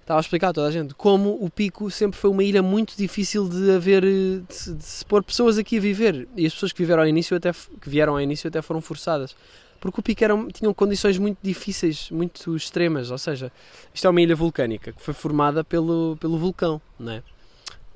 Estava 0.00 0.20
a 0.20 0.22
explicar 0.22 0.48
a 0.50 0.52
toda 0.52 0.68
a 0.68 0.70
gente 0.70 0.92
como 0.92 1.42
o 1.42 1.48
Pico 1.48 1.90
sempre 1.90 2.20
foi 2.20 2.28
uma 2.28 2.44
ilha 2.44 2.62
muito 2.62 2.94
difícil 2.94 3.48
de 3.48 3.70
haver, 3.70 4.02
de, 4.02 4.74
de 4.74 4.84
se 4.84 5.02
pôr 5.02 5.24
pessoas 5.24 5.56
aqui 5.56 5.78
a 5.78 5.80
viver. 5.80 6.28
E 6.36 6.44
as 6.44 6.52
pessoas 6.52 6.72
que, 6.72 6.82
viveram 6.82 7.04
ao 7.04 7.08
início 7.08 7.34
até, 7.34 7.50
que 7.52 7.88
vieram 7.88 8.12
ao 8.12 8.20
início 8.20 8.46
até 8.46 8.60
foram 8.60 8.82
forçadas. 8.82 9.34
Porque 9.80 10.00
o 10.00 10.02
Pico 10.02 10.22
era, 10.22 10.34
tinham 10.52 10.74
condições 10.74 11.16
muito 11.16 11.38
difíceis, 11.42 12.10
muito 12.10 12.54
extremas. 12.54 13.10
Ou 13.10 13.16
seja, 13.16 13.50
isto 13.94 14.06
é 14.06 14.10
uma 14.10 14.20
ilha 14.20 14.36
vulcânica 14.36 14.92
que 14.92 15.00
foi 15.00 15.14
formada 15.14 15.64
pelo, 15.64 16.18
pelo 16.20 16.36
vulcão, 16.36 16.78
não 16.98 17.12
é? 17.12 17.22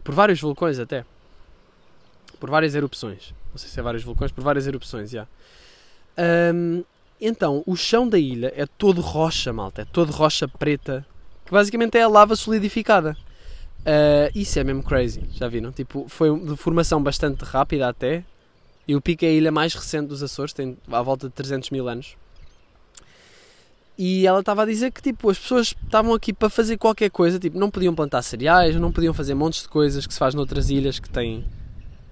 Por 0.08 0.14
vários 0.14 0.40
vulcões 0.40 0.78
até. 0.78 1.04
Por 2.40 2.48
várias 2.48 2.74
erupções. 2.74 3.34
Não 3.50 3.58
sei 3.58 3.68
se 3.68 3.78
é 3.78 3.82
vários 3.82 4.02
vulcões, 4.02 4.32
por 4.32 4.42
várias 4.42 4.66
erupções, 4.66 5.10
já. 5.10 5.26
Um, 6.54 6.82
então, 7.20 7.62
o 7.66 7.76
chão 7.76 8.08
da 8.08 8.18
ilha 8.18 8.50
é 8.56 8.64
todo 8.64 9.02
rocha, 9.02 9.52
malta. 9.52 9.82
É 9.82 9.84
todo 9.84 10.10
rocha 10.10 10.48
preta. 10.48 11.04
Que 11.44 11.52
basicamente 11.52 11.98
é 11.98 12.02
a 12.04 12.08
lava 12.08 12.36
solidificada. 12.36 13.18
Uh, 13.80 14.32
isso 14.34 14.58
é 14.58 14.64
mesmo 14.64 14.82
crazy, 14.82 15.24
já 15.34 15.46
viram? 15.46 15.72
Tipo, 15.72 16.06
foi 16.08 16.34
de 16.40 16.56
formação 16.56 17.02
bastante 17.02 17.44
rápida 17.44 17.86
até. 17.86 18.24
E 18.86 18.96
o 18.96 19.02
Pico 19.02 19.26
é 19.26 19.28
a 19.28 19.32
ilha 19.32 19.52
mais 19.52 19.74
recente 19.74 20.06
dos 20.06 20.22
Açores, 20.22 20.54
tem 20.54 20.78
à 20.90 21.02
volta 21.02 21.28
de 21.28 21.34
300 21.34 21.68
mil 21.68 21.86
anos. 21.86 22.16
E 23.98 24.26
ela 24.26 24.38
estava 24.40 24.62
a 24.62 24.66
dizer 24.66 24.92
que 24.92 25.02
tipo, 25.02 25.28
as 25.28 25.38
pessoas 25.38 25.74
estavam 25.84 26.14
aqui 26.14 26.32
para 26.32 26.48
fazer 26.48 26.76
qualquer 26.78 27.10
coisa, 27.10 27.38
tipo, 27.38 27.58
não 27.58 27.68
podiam 27.68 27.92
plantar 27.94 28.22
cereais, 28.22 28.76
não 28.76 28.92
podiam 28.92 29.12
fazer 29.12 29.34
montes 29.34 29.62
de 29.62 29.68
coisas 29.68 30.06
que 30.06 30.12
se 30.12 30.18
faz 30.18 30.34
noutras 30.34 30.70
ilhas 30.70 31.00
que 31.00 31.10
têm. 31.10 31.44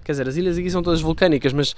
Quer 0.03 0.11
dizer, 0.11 0.27
as 0.27 0.35
ilhas 0.35 0.57
aqui 0.57 0.69
são 0.69 0.83
todas 0.83 0.99
vulcânicas, 0.99 1.53
mas 1.53 1.75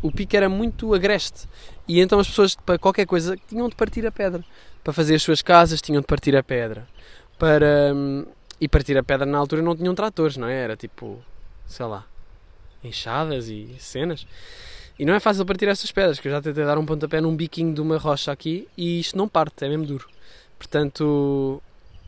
o 0.00 0.12
pico 0.12 0.36
era 0.36 0.48
muito 0.48 0.94
agreste. 0.94 1.48
E 1.88 2.00
então 2.00 2.20
as 2.20 2.28
pessoas, 2.28 2.54
para 2.54 2.78
qualquer 2.78 3.06
coisa, 3.06 3.36
tinham 3.48 3.68
de 3.68 3.74
partir 3.74 4.06
a 4.06 4.12
pedra. 4.12 4.44
Para 4.84 4.92
fazer 4.92 5.16
as 5.16 5.22
suas 5.22 5.42
casas, 5.42 5.82
tinham 5.82 6.00
de 6.00 6.06
partir 6.06 6.36
a 6.36 6.42
pedra. 6.42 6.86
Para. 7.36 7.92
hum, 7.94 8.24
E 8.60 8.68
partir 8.68 8.96
a 8.96 9.02
pedra 9.02 9.26
na 9.26 9.38
altura 9.38 9.62
não 9.62 9.76
tinham 9.76 9.94
tratores, 9.94 10.36
não 10.36 10.48
é? 10.48 10.54
Era 10.56 10.76
tipo. 10.76 11.18
sei 11.66 11.86
lá. 11.86 12.04
enxadas 12.82 13.48
e 13.48 13.74
cenas. 13.78 14.26
E 14.98 15.04
não 15.04 15.14
é 15.14 15.20
fácil 15.20 15.46
partir 15.46 15.68
essas 15.68 15.92
pedras, 15.92 16.18
que 16.18 16.26
eu 16.26 16.32
já 16.32 16.42
tentei 16.42 16.64
dar 16.64 16.76
um 16.76 16.84
pontapé 16.84 17.20
num 17.20 17.36
biquinho 17.36 17.72
de 17.72 17.80
uma 17.80 17.98
rocha 17.98 18.32
aqui 18.32 18.66
e 18.76 18.98
isto 18.98 19.16
não 19.16 19.28
parte, 19.28 19.64
é 19.64 19.68
mesmo 19.68 19.86
duro. 19.86 20.08
Portanto, 20.58 21.62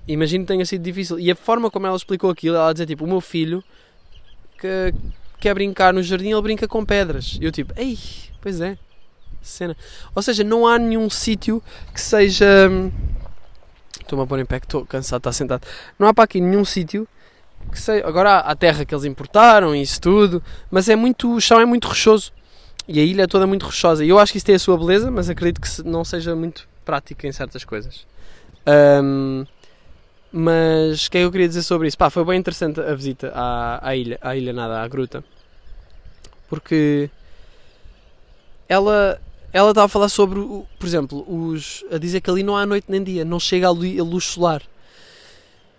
imagino 0.09 0.45
que 0.45 0.49
tenha 0.49 0.67
sido 0.67 0.83
difícil. 0.83 1.19
E 1.21 1.31
a 1.31 1.37
forma 1.37 1.71
como 1.71 1.87
ela 1.87 1.97
explicou 1.97 2.31
aquilo, 2.31 2.57
ela 2.57 2.73
dizia 2.73 2.87
tipo: 2.87 3.05
o 3.05 3.09
meu 3.09 3.21
filho 3.21 3.63
que 4.59 4.93
quer 5.39 5.55
brincar 5.55 5.95
no 5.95 6.03
jardim, 6.03 6.33
ele 6.33 6.43
brinca 6.43 6.67
com 6.67 6.85
pedras. 6.85 7.39
E 7.41 7.45
eu 7.45 7.53
tipo: 7.53 7.73
ei, 7.77 7.97
pois 8.41 8.61
é, 8.61 8.77
cena. 9.41 9.77
Ou 10.15 10.23
seja, 10.23 10.43
não 10.43 10.67
há 10.67 10.79
nenhum 10.79 11.09
sítio 11.09 11.63
que 11.95 12.01
seja. 12.01 12.69
Estou-me 14.01 14.25
a 14.25 14.27
pôr 14.27 14.41
em 14.41 14.45
pé 14.45 14.59
que 14.59 14.67
estou 14.67 14.85
cansado 14.85 15.21
estar 15.21 15.33
sentado. 15.33 15.67
Não 15.99 16.09
há 16.09 16.15
para 16.15 16.25
aqui 16.25 16.41
nenhum 16.41 16.65
sítio 16.65 17.07
que 17.71 17.81
seja. 17.81 18.07
Agora 18.07 18.33
há 18.33 18.51
a 18.51 18.57
terra 18.57 18.85
que 18.85 18.93
eles 18.93 19.05
importaram 19.05 19.75
e 19.75 19.83
isso 19.83 20.01
tudo, 20.01 20.43
mas 20.71 20.89
é 20.89 20.97
muito. 20.97 21.33
O 21.33 21.41
chão 21.41 21.61
é 21.61 21.65
muito 21.65 21.87
rochoso. 21.87 22.33
E 22.93 22.99
a 22.99 23.05
ilha 23.05 23.23
é 23.23 23.27
toda 23.29 23.47
muito 23.47 23.67
rochosa. 23.67 24.05
E 24.05 24.09
eu 24.09 24.19
acho 24.19 24.33
que 24.33 24.39
isso 24.39 24.47
tem 24.47 24.57
a 24.57 24.59
sua 24.59 24.77
beleza, 24.77 25.13
mas 25.13 25.31
acredito 25.31 25.61
que 25.61 25.83
não 25.89 26.05
seja 26.05 26.35
muito 26.35 26.69
prática 26.85 27.25
em 27.29 27.31
certas 27.31 27.65
coisas. 27.65 28.05
Ahm, 28.67 29.45
mas 30.33 31.07
o 31.07 31.11
que 31.11 31.19
é 31.19 31.21
que 31.21 31.25
eu 31.27 31.31
queria 31.31 31.47
dizer 31.47 31.63
sobre 31.63 31.87
isso? 31.87 31.97
Pá, 31.97 32.11
foi 32.11 32.25
bem 32.25 32.37
interessante 32.37 32.81
a 32.81 32.93
visita 32.93 33.31
à, 33.33 33.89
à 33.89 33.95
ilha, 33.95 34.19
à 34.21 34.35
ilha 34.37 34.53
nada, 34.53 34.81
à 34.83 34.89
gruta. 34.89 35.23
Porque 36.49 37.09
ela 38.69 39.21
ela 39.53 39.71
estava 39.71 39.87
a 39.87 39.89
falar 39.89 40.09
sobre, 40.09 40.41
por 40.41 40.87
exemplo, 40.87 41.25
os, 41.29 41.85
a 41.93 41.99
dizer 41.99 42.21
que 42.21 42.29
ali 42.31 42.43
não 42.43 42.57
há 42.57 42.67
noite 42.67 42.87
nem 42.89 43.03
dia, 43.03 43.25
não 43.25 43.39
chega 43.39 43.69
a, 43.69 43.71
lu- 43.71 44.01
a 44.01 44.05
luz 44.05 44.25
solar. 44.25 44.63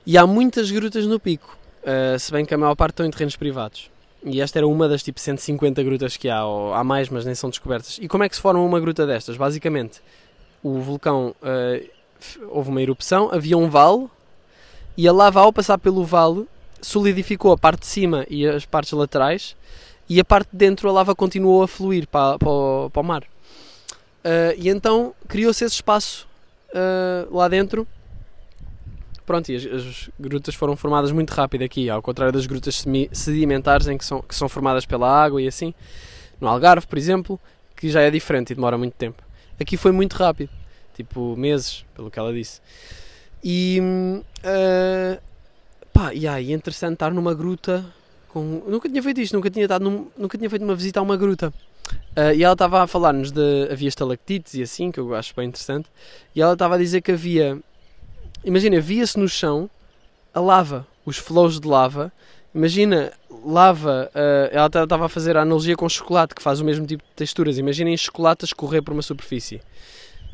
E 0.06 0.18
há 0.18 0.26
muitas 0.26 0.72
grutas 0.72 1.06
no 1.06 1.20
pico, 1.20 1.58
ah, 1.86 2.18
se 2.18 2.32
bem 2.32 2.46
que 2.46 2.54
a 2.54 2.58
maior 2.58 2.76
parte 2.76 2.94
estão 2.94 3.06
em 3.06 3.12
terrenos 3.12 3.36
privados. 3.36 3.90
E 4.24 4.40
esta 4.40 4.60
era 4.60 4.68
uma 4.68 4.88
das 4.88 5.02
tipo 5.02 5.20
150 5.20 5.82
grutas 5.84 6.16
que 6.16 6.30
há, 6.30 6.46
ou 6.46 6.74
há 6.74 6.84
mais, 6.84 7.10
mas 7.10 7.26
nem 7.26 7.34
são 7.34 7.50
descobertas. 7.50 7.98
E 8.02 8.08
como 8.08 8.24
é 8.24 8.30
que 8.30 8.36
se 8.36 8.42
forma 8.42 8.62
uma 8.62 8.80
gruta 8.80 9.06
destas? 9.08 9.36
Basicamente, 9.36 10.00
o 10.64 10.80
vulcão 10.80 11.36
f- 12.20 12.40
houve 12.50 12.70
uma 12.70 12.82
erupção, 12.82 13.30
havia 13.32 13.58
um 13.58 13.68
vale, 13.70 14.08
e 14.96 15.08
a 15.08 15.12
lava 15.12 15.42
ao 15.42 15.52
passar 15.52 15.78
pelo 15.80 16.04
vale 16.04 16.46
solidificou 16.82 17.52
a 17.52 17.58
parte 17.58 17.82
de 17.82 17.88
cima 17.88 18.26
e 18.30 18.48
as 18.48 18.66
partes 18.66 18.92
laterais, 18.92 19.56
e 20.08 20.20
a 20.20 20.24
parte 20.26 20.50
de 20.52 20.58
dentro 20.58 20.88
a 20.90 20.92
lava 20.92 21.16
continuou 21.16 21.64
a 21.64 21.68
fluir 21.68 22.08
para, 22.08 22.38
para, 22.38 22.50
o, 22.50 22.90
para 22.92 23.02
o 23.02 23.04
mar. 23.04 23.24
Ah, 24.24 24.54
e 24.58 24.70
então 24.70 25.14
criou-se 25.28 25.64
esse 25.66 25.76
espaço 25.76 26.28
ah, 26.76 27.26
lá 27.32 27.48
dentro. 27.48 27.88
Pronto, 29.26 29.50
e 29.52 29.56
as, 29.56 29.66
as 29.66 30.10
grutas 30.20 30.56
foram 30.56 30.76
formadas 30.76 31.12
muito 31.12 31.32
rápido 31.32 31.64
aqui, 31.64 31.90
ao 31.90 32.02
contrário 32.02 32.34
das 32.34 32.46
grutas 32.46 32.84
sedimentares 33.12 33.88
em 33.88 33.98
que 33.98 34.04
são, 34.06 34.22
que 34.22 34.36
são 34.36 34.50
formadas 34.50 34.86
pela 34.86 35.10
água 35.10 35.42
e 35.42 35.48
assim. 35.48 35.74
No 36.40 36.48
Algarve, 36.48 36.88
por 36.88 36.98
exemplo, 36.98 37.40
que 37.76 37.90
já 37.90 38.02
é 38.02 38.10
diferente 38.12 38.52
e 38.52 38.56
demora 38.56 38.78
muito 38.78 38.94
tempo. 38.94 39.22
Aqui 39.60 39.78
foi 39.78 39.92
muito 39.92 40.14
rápido, 40.14 40.50
tipo 40.96 41.36
meses, 41.38 41.86
pelo 41.96 42.10
que 42.10 42.18
ela 42.18 42.34
disse. 42.34 42.60
E 43.44 43.80
ah, 44.44 45.20
pá, 45.94 46.14
e 46.14 46.28
aí 46.28 46.52
interessante 46.52 46.94
estar 46.94 47.12
numa 47.14 47.34
gruta 47.34 47.86
com. 48.30 48.64
Nunca 48.68 48.90
tinha 48.90 49.02
feito 49.04 49.22
isto, 49.22 49.34
nunca 49.34 49.50
tinha, 49.50 49.66
estado 49.66 49.84
num- 49.84 50.08
nunca 50.18 50.38
tinha 50.38 50.50
feito 50.50 50.64
uma 50.64 50.76
visita 50.76 51.00
a 51.00 51.04
uma 51.04 51.16
gruta. 51.16 51.54
Ah, 52.16 52.34
e 52.34 52.44
ela 52.44 52.54
estava 52.54 52.82
a 52.84 52.88
falar-nos 52.88 53.32
de. 53.32 53.68
Havia 53.72 53.88
estalactites 53.88 54.56
e 54.56 54.64
assim, 54.64 54.92
que 54.92 55.00
eu 55.00 55.14
acho 55.16 55.34
bem 55.36 55.48
interessante. 55.48 55.88
E 56.36 56.42
ela 56.42 56.54
estava 56.54 56.76
a 56.76 56.78
dizer 56.78 57.02
que 57.02 57.12
havia. 57.12 57.60
Imagina, 58.44 58.80
via-se 58.80 59.20
no 59.20 59.28
chão 59.28 59.70
a 60.34 60.40
lava, 60.40 60.88
os 61.06 61.18
flows 61.18 61.60
de 61.60 61.68
lava. 61.68 62.12
Imagina, 62.54 63.14
lava. 63.46 64.12
ah, 64.14 64.50
ela 64.52 64.68
estava 64.68 65.06
a 65.06 65.10
fazer 65.10 65.38
a 65.38 65.42
analogia 65.42 65.76
com 65.76 65.88
chocolate, 65.88 66.36
que 66.36 66.42
faz 66.42 66.60
o 66.60 66.66
mesmo 66.66 66.86
tipo 66.86 67.04
de 67.04 67.10
texturas. 67.16 67.58
Imaginem 67.58 67.96
chocolate 67.96 68.46
a 68.46 68.48
escorrer 68.48 68.82
por 68.84 68.94
uma 68.94 69.02
superfície. 69.02 69.62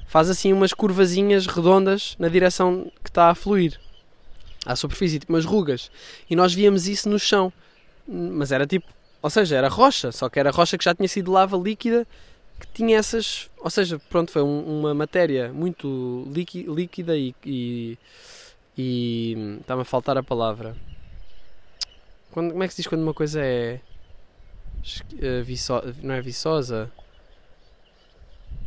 Faz 0.08 0.30
assim 0.30 0.54
umas 0.54 0.74
curvazinhas 0.74 1.48
redondas 1.48 2.16
na 2.18 2.30
direção 2.30 2.92
que 3.04 3.10
está 3.10 3.30
a 3.30 3.36
fluir 3.36 3.80
à 4.66 4.76
superfície, 4.76 5.20
tipo 5.20 5.34
umas 5.34 5.46
rugas. 5.46 5.92
E 6.30 6.36
nós 6.36 6.54
víamos 6.54 6.88
isso 6.88 7.10
no 7.10 7.20
chão. 7.20 7.52
Mas 8.08 8.52
era 8.54 8.66
tipo 8.66 8.88
ou 9.22 9.30
seja, 9.30 9.56
era 9.56 9.68
rocha, 9.68 10.12
só 10.12 10.30
que 10.30 10.40
era 10.40 10.52
rocha 10.52 10.78
que 10.78 10.86
já 10.86 10.94
tinha 10.94 11.08
sido 11.08 11.32
lava 11.32 11.58
líquida, 11.58 12.08
que 12.60 12.68
tinha 12.74 12.98
essas. 12.98 13.50
Ou 13.60 13.70
seja, 13.70 14.00
pronto, 14.10 14.32
foi 14.32 14.42
um- 14.42 14.80
uma 14.80 14.94
matéria 14.94 15.52
muito 15.54 16.28
líqui- 16.32 16.64
líquida 16.68 17.16
e. 17.18 17.34
e, 17.46 17.98
Está-me 19.62 19.82
a 19.82 19.86
faltar 19.86 20.18
a 20.18 20.24
palavra. 20.24 20.76
Quando, 22.32 22.52
como 22.52 22.64
é 22.64 22.68
que 22.68 22.74
se 22.74 22.82
diz 22.82 22.88
quando 22.88 23.02
uma 23.02 23.14
coisa 23.14 23.42
é. 23.44 23.80
eh, 25.20 25.42
viço- 25.42 25.82
não 26.04 26.14
é 26.16 26.22
viçosa? 26.22 26.92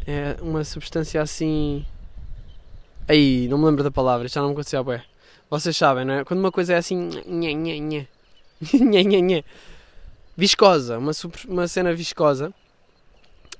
É 0.06 0.36
uma 0.40 0.64
substância 0.64 1.20
assim. 1.22 1.84
Aí, 3.08 3.48
não 3.48 3.58
me 3.58 3.66
lembro 3.66 3.82
da 3.84 3.90
palavra, 3.90 4.28
já 4.28 4.40
não 4.40 4.48
me 4.48 4.52
acontecia 4.54 4.82
bem. 4.82 5.00
Vocês 5.48 5.76
sabem, 5.76 6.04
não 6.04 6.14
é? 6.14 6.24
Quando 6.24 6.40
uma 6.40 6.52
coisa 6.52 6.74
é 6.74 6.76
assim. 6.76 7.08
Nhé, 7.26 7.52
nhé, 7.54 7.78
nhé. 7.78 8.06
nhé, 8.74 9.02
nhé, 9.04 9.20
nhé 9.20 9.44
viscosa, 10.36 10.96
uma, 10.98 11.12
super- 11.12 11.44
uma 11.48 11.68
cena 11.68 11.92
viscosa, 11.92 12.52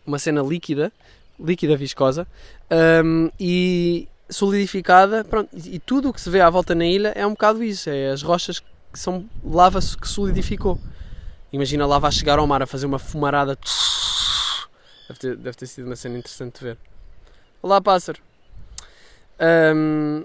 uma 0.07 0.19
cena 0.19 0.43
líquida, 0.43 0.93
líquida 1.39 1.77
viscosa, 1.77 2.27
hum, 3.05 3.31
e 3.39 4.09
solidificada, 4.29 5.25
pronto, 5.25 5.51
e, 5.55 5.79
tudo 5.79 6.11
o 6.11 6.13
que 6.13 6.21
se 6.21 6.31
vê 6.31 6.41
à 6.41 6.49
volta 6.49 6.75
na 6.75 6.87
ilha 6.87 7.13
é 7.17 7.27
um 7.27 7.31
bocado 7.31 7.63
isso, 7.65 7.91
é 7.91 8.11
as 8.11 8.23
rochas 8.23 8.61
que 8.61 8.99
são 8.99 9.29
lava 9.45 9.81
que 9.81 10.09
solidificou. 10.09 10.81
Imagina 11.53 11.85
a 11.85 11.87
lava 11.87 12.11
chegar 12.11 12.39
ao 12.39 12.47
mar 12.47 12.63
a 12.63 12.67
fazer 12.67 12.87
uma 12.87 12.99
fumarada. 12.99 13.59
Deve 15.09 15.19
ter, 15.19 15.37
deve 15.37 15.57
ter 15.57 15.67
sido 15.67 15.87
uma 15.87 15.97
cena 15.97 16.19
interessante 16.19 16.59
de 16.59 16.65
ver. 16.65 16.79
Olá, 17.61 17.81
pássaro. 17.81 18.21
Hum, 19.75 20.25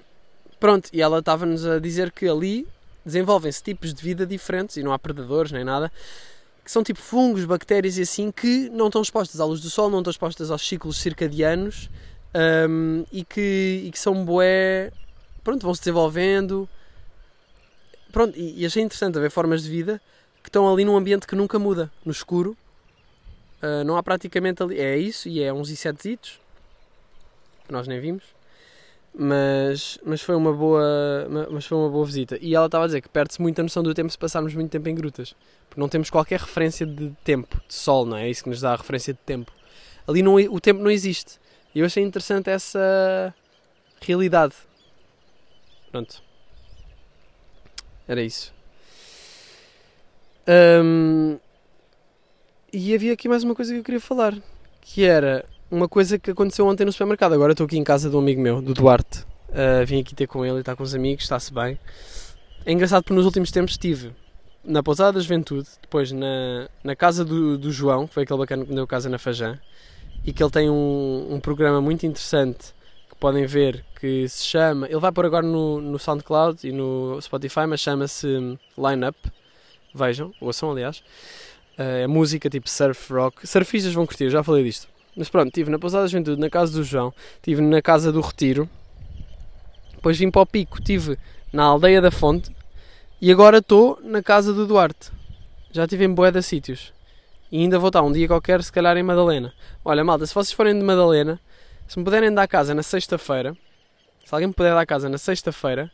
pronto, 0.59 0.89
e 0.93 1.01
ela 1.01 1.19
estava-nos 1.19 1.65
a 1.65 1.79
dizer 1.79 2.11
que 2.11 2.27
ali 2.27 2.67
desenvolvem-se 3.03 3.63
tipos 3.63 3.93
de 3.93 4.01
vida 4.03 4.25
diferentes 4.25 4.77
e 4.77 4.83
não 4.83 4.91
há 4.91 4.99
predadores 4.99 5.51
nem 5.51 5.63
nada 5.63 5.91
que 6.65 6.71
são 6.71 6.83
tipo 6.83 6.99
fungos, 6.99 7.45
bactérias 7.45 7.97
e 7.97 8.01
assim 8.01 8.31
que 8.31 8.69
não 8.69 8.87
estão 8.87 9.01
expostas 9.01 9.39
à 9.39 9.45
luz 9.45 9.61
do 9.61 9.69
sol, 9.69 9.89
não 9.89 9.99
estão 9.99 10.11
expostas 10.11 10.51
aos 10.51 10.67
ciclos 10.67 10.97
circadianos 10.97 11.89
hum, 12.67 13.05
e, 13.11 13.23
que, 13.23 13.83
e 13.85 13.91
que 13.91 13.99
são 13.99 14.25
bué. 14.25 14.91
Pronto, 15.43 15.61
vão 15.61 15.73
se 15.73 15.81
desenvolvendo. 15.81 16.67
Pronto, 18.11 18.37
e, 18.37 18.61
e 18.61 18.65
achei 18.65 18.81
interessante 18.81 19.17
haver 19.17 19.29
formas 19.29 19.63
de 19.63 19.69
vida 19.69 20.01
que 20.41 20.49
estão 20.49 20.71
ali 20.71 20.83
num 20.83 20.97
ambiente 20.97 21.25
que 21.27 21.35
nunca 21.35 21.57
muda, 21.59 21.91
no 22.03 22.11
escuro. 22.11 22.57
Ah, 23.61 23.83
não 23.83 23.97
há 23.97 24.03
praticamente 24.03 24.61
ali. 24.61 24.79
É 24.79 24.97
isso, 24.97 25.27
e 25.27 25.41
é 25.41 25.51
uns 25.53 25.69
insetositos 25.69 26.39
que 27.65 27.71
nós 27.71 27.87
nem 27.87 27.99
vimos. 27.99 28.23
Mas, 29.17 29.97
mas 30.03 30.21
foi 30.21 30.35
uma 30.35 30.51
boa 30.51 31.27
ma- 31.29 31.47
mas 31.49 31.65
foi 31.65 31.77
uma 31.77 31.89
boa 31.89 32.05
visita. 32.05 32.37
E 32.41 32.53
ela 32.53 32.65
estava 32.65 32.83
a 32.83 32.87
dizer 32.87 33.01
que 33.01 33.07
perde-se 33.09 33.41
muita 33.41 33.63
noção 33.63 33.81
do 33.81 33.93
tempo 33.93 34.09
se 34.11 34.17
passarmos 34.17 34.53
muito 34.53 34.69
tempo 34.71 34.89
em 34.89 34.95
grutas 34.95 35.33
porque 35.69 35.79
não 35.79 35.89
temos 35.89 36.09
qualquer 36.09 36.39
referência 36.39 36.85
de 36.85 37.11
tempo 37.23 37.57
de 37.67 37.73
sol 37.73 38.05
não 38.05 38.17
é? 38.17 38.25
É 38.27 38.29
isso 38.29 38.43
que 38.43 38.49
nos 38.49 38.61
dá 38.61 38.73
a 38.73 38.75
referência 38.75 39.13
de 39.13 39.19
tempo. 39.19 39.51
Ali 40.07 40.21
não, 40.21 40.35
o 40.35 40.59
tempo 40.59 40.81
não 40.81 40.91
existe. 40.91 41.39
E 41.73 41.79
eu 41.79 41.85
achei 41.85 42.03
interessante 42.03 42.49
essa 42.49 43.33
realidade. 44.01 44.53
Pronto. 45.91 46.21
Era 48.07 48.21
isso. 48.21 48.53
Hum, 50.47 51.39
e 52.71 52.93
havia 52.93 53.13
aqui 53.13 53.27
mais 53.27 53.43
uma 53.43 53.55
coisa 53.55 53.73
que 53.73 53.79
eu 53.79 53.83
queria 53.83 53.99
falar 54.01 54.35
que 54.81 55.03
era 55.03 55.45
uma 55.69 55.87
coisa 55.87 56.17
que 56.19 56.31
aconteceu 56.31 56.67
ontem 56.67 56.85
no 56.85 56.91
supermercado. 56.91 57.33
Agora 57.33 57.51
estou 57.51 57.65
aqui 57.65 57.77
em 57.77 57.83
casa 57.83 58.09
de 58.09 58.15
um 58.15 58.19
amigo 58.19 58.41
meu, 58.41 58.61
do 58.61 58.73
Duarte. 58.73 59.25
Uh, 59.49 59.85
vim 59.85 60.01
aqui 60.01 60.13
ter 60.13 60.27
com 60.27 60.45
ele 60.45 60.59
está 60.59 60.75
com 60.75 60.83
os 60.83 60.93
amigos, 60.93 61.23
está-se 61.23 61.53
bem. 61.53 61.79
É 62.65 62.71
engraçado 62.71 63.03
porque 63.03 63.13
nos 63.13 63.25
últimos 63.25 63.51
tempos 63.51 63.73
estive 63.73 64.11
na 64.63 64.81
Pousada 64.81 65.13
da 65.13 65.19
Juventude, 65.19 65.67
depois 65.81 66.11
na, 66.11 66.67
na 66.83 66.95
casa 66.95 67.23
do, 67.23 67.57
do 67.57 67.71
João, 67.71 68.07
que 68.07 68.13
foi 68.13 68.23
aquele 68.23 68.39
bacana 68.39 68.63
que 68.63 68.69
me 68.69 68.75
deu 68.75 68.87
casa 68.87 69.07
na 69.09 69.19
Fajã, 69.19 69.59
e 70.25 70.33
que 70.33 70.43
ele 70.43 70.51
tem 70.51 70.69
um, 70.69 71.27
um 71.29 71.39
programa 71.39 71.79
muito 71.79 72.05
interessante 72.05 72.73
que 73.09 73.15
podem 73.15 73.45
ver 73.45 73.85
que 73.99 74.27
se 74.27 74.43
chama. 74.43 74.87
Ele 74.87 74.99
vai 74.99 75.11
pôr 75.11 75.25
agora 75.25 75.45
no, 75.45 75.79
no 75.79 75.99
SoundCloud 75.99 76.67
e 76.67 76.71
no 76.71 77.19
Spotify, 77.21 77.67
mas 77.67 77.79
chama-se 77.79 78.27
Line 78.27 79.07
Up. 79.07 79.31
Vejam, 79.93 80.33
ouçam 80.41 80.71
aliás. 80.71 80.99
Uh, 81.77 82.03
é 82.03 82.07
música 82.07 82.49
tipo 82.49 82.69
surf 82.69 83.13
rock. 83.13 83.47
Surfistas 83.47 83.93
vão 83.93 84.05
curtir, 84.05 84.29
já 84.29 84.43
falei 84.43 84.63
disto. 84.63 84.94
Mas 85.15 85.29
pronto, 85.29 85.47
estive 85.47 85.69
na 85.69 85.79
Pousada 85.79 86.03
da 86.03 86.09
Juventude, 86.09 86.39
na 86.39 86.49
casa 86.49 86.73
do 86.73 86.83
João, 86.83 87.13
estive 87.35 87.61
na 87.61 87.81
casa 87.81 88.11
do 88.11 88.19
Retiro, 88.19 88.69
depois 89.95 90.17
vim 90.19 90.29
para 90.29 90.41
o 90.41 90.45
Pico, 90.45 90.77
estive 90.77 91.17
na 91.51 91.63
aldeia 91.63 92.01
da 92.01 92.11
Fonte 92.11 92.53
e 93.21 93.31
agora 93.31 93.57
estou 93.57 93.99
na 94.03 94.21
casa 94.21 94.53
do 94.53 94.67
Duarte. 94.67 95.11
Já 95.71 95.85
estive 95.85 96.05
em 96.05 96.13
Boeda 96.13 96.41
sítios. 96.41 96.93
E 97.51 97.59
ainda 97.59 97.79
vou 97.79 97.87
estar 97.87 98.01
um 98.01 98.11
dia 98.11 98.27
qualquer, 98.27 98.61
se 98.61 98.71
calhar, 98.71 98.95
em 98.97 99.03
Madalena. 99.03 99.53
Olha, 99.83 100.03
malta, 100.03 100.25
se 100.25 100.33
vocês 100.33 100.51
forem 100.51 100.77
de 100.77 100.83
Madalena, 100.83 101.39
se 101.87 101.97
me 101.97 102.05
puderem 102.05 102.33
dar 102.33 102.47
casa 102.47 102.75
na 102.75 102.83
sexta-feira, 102.83 103.55
se 104.25 104.33
alguém 104.33 104.47
me 104.47 104.53
puder 104.53 104.73
dar 104.73 104.85
casa 104.85 105.07
na 105.07 105.17
sexta-feira, 105.17 105.91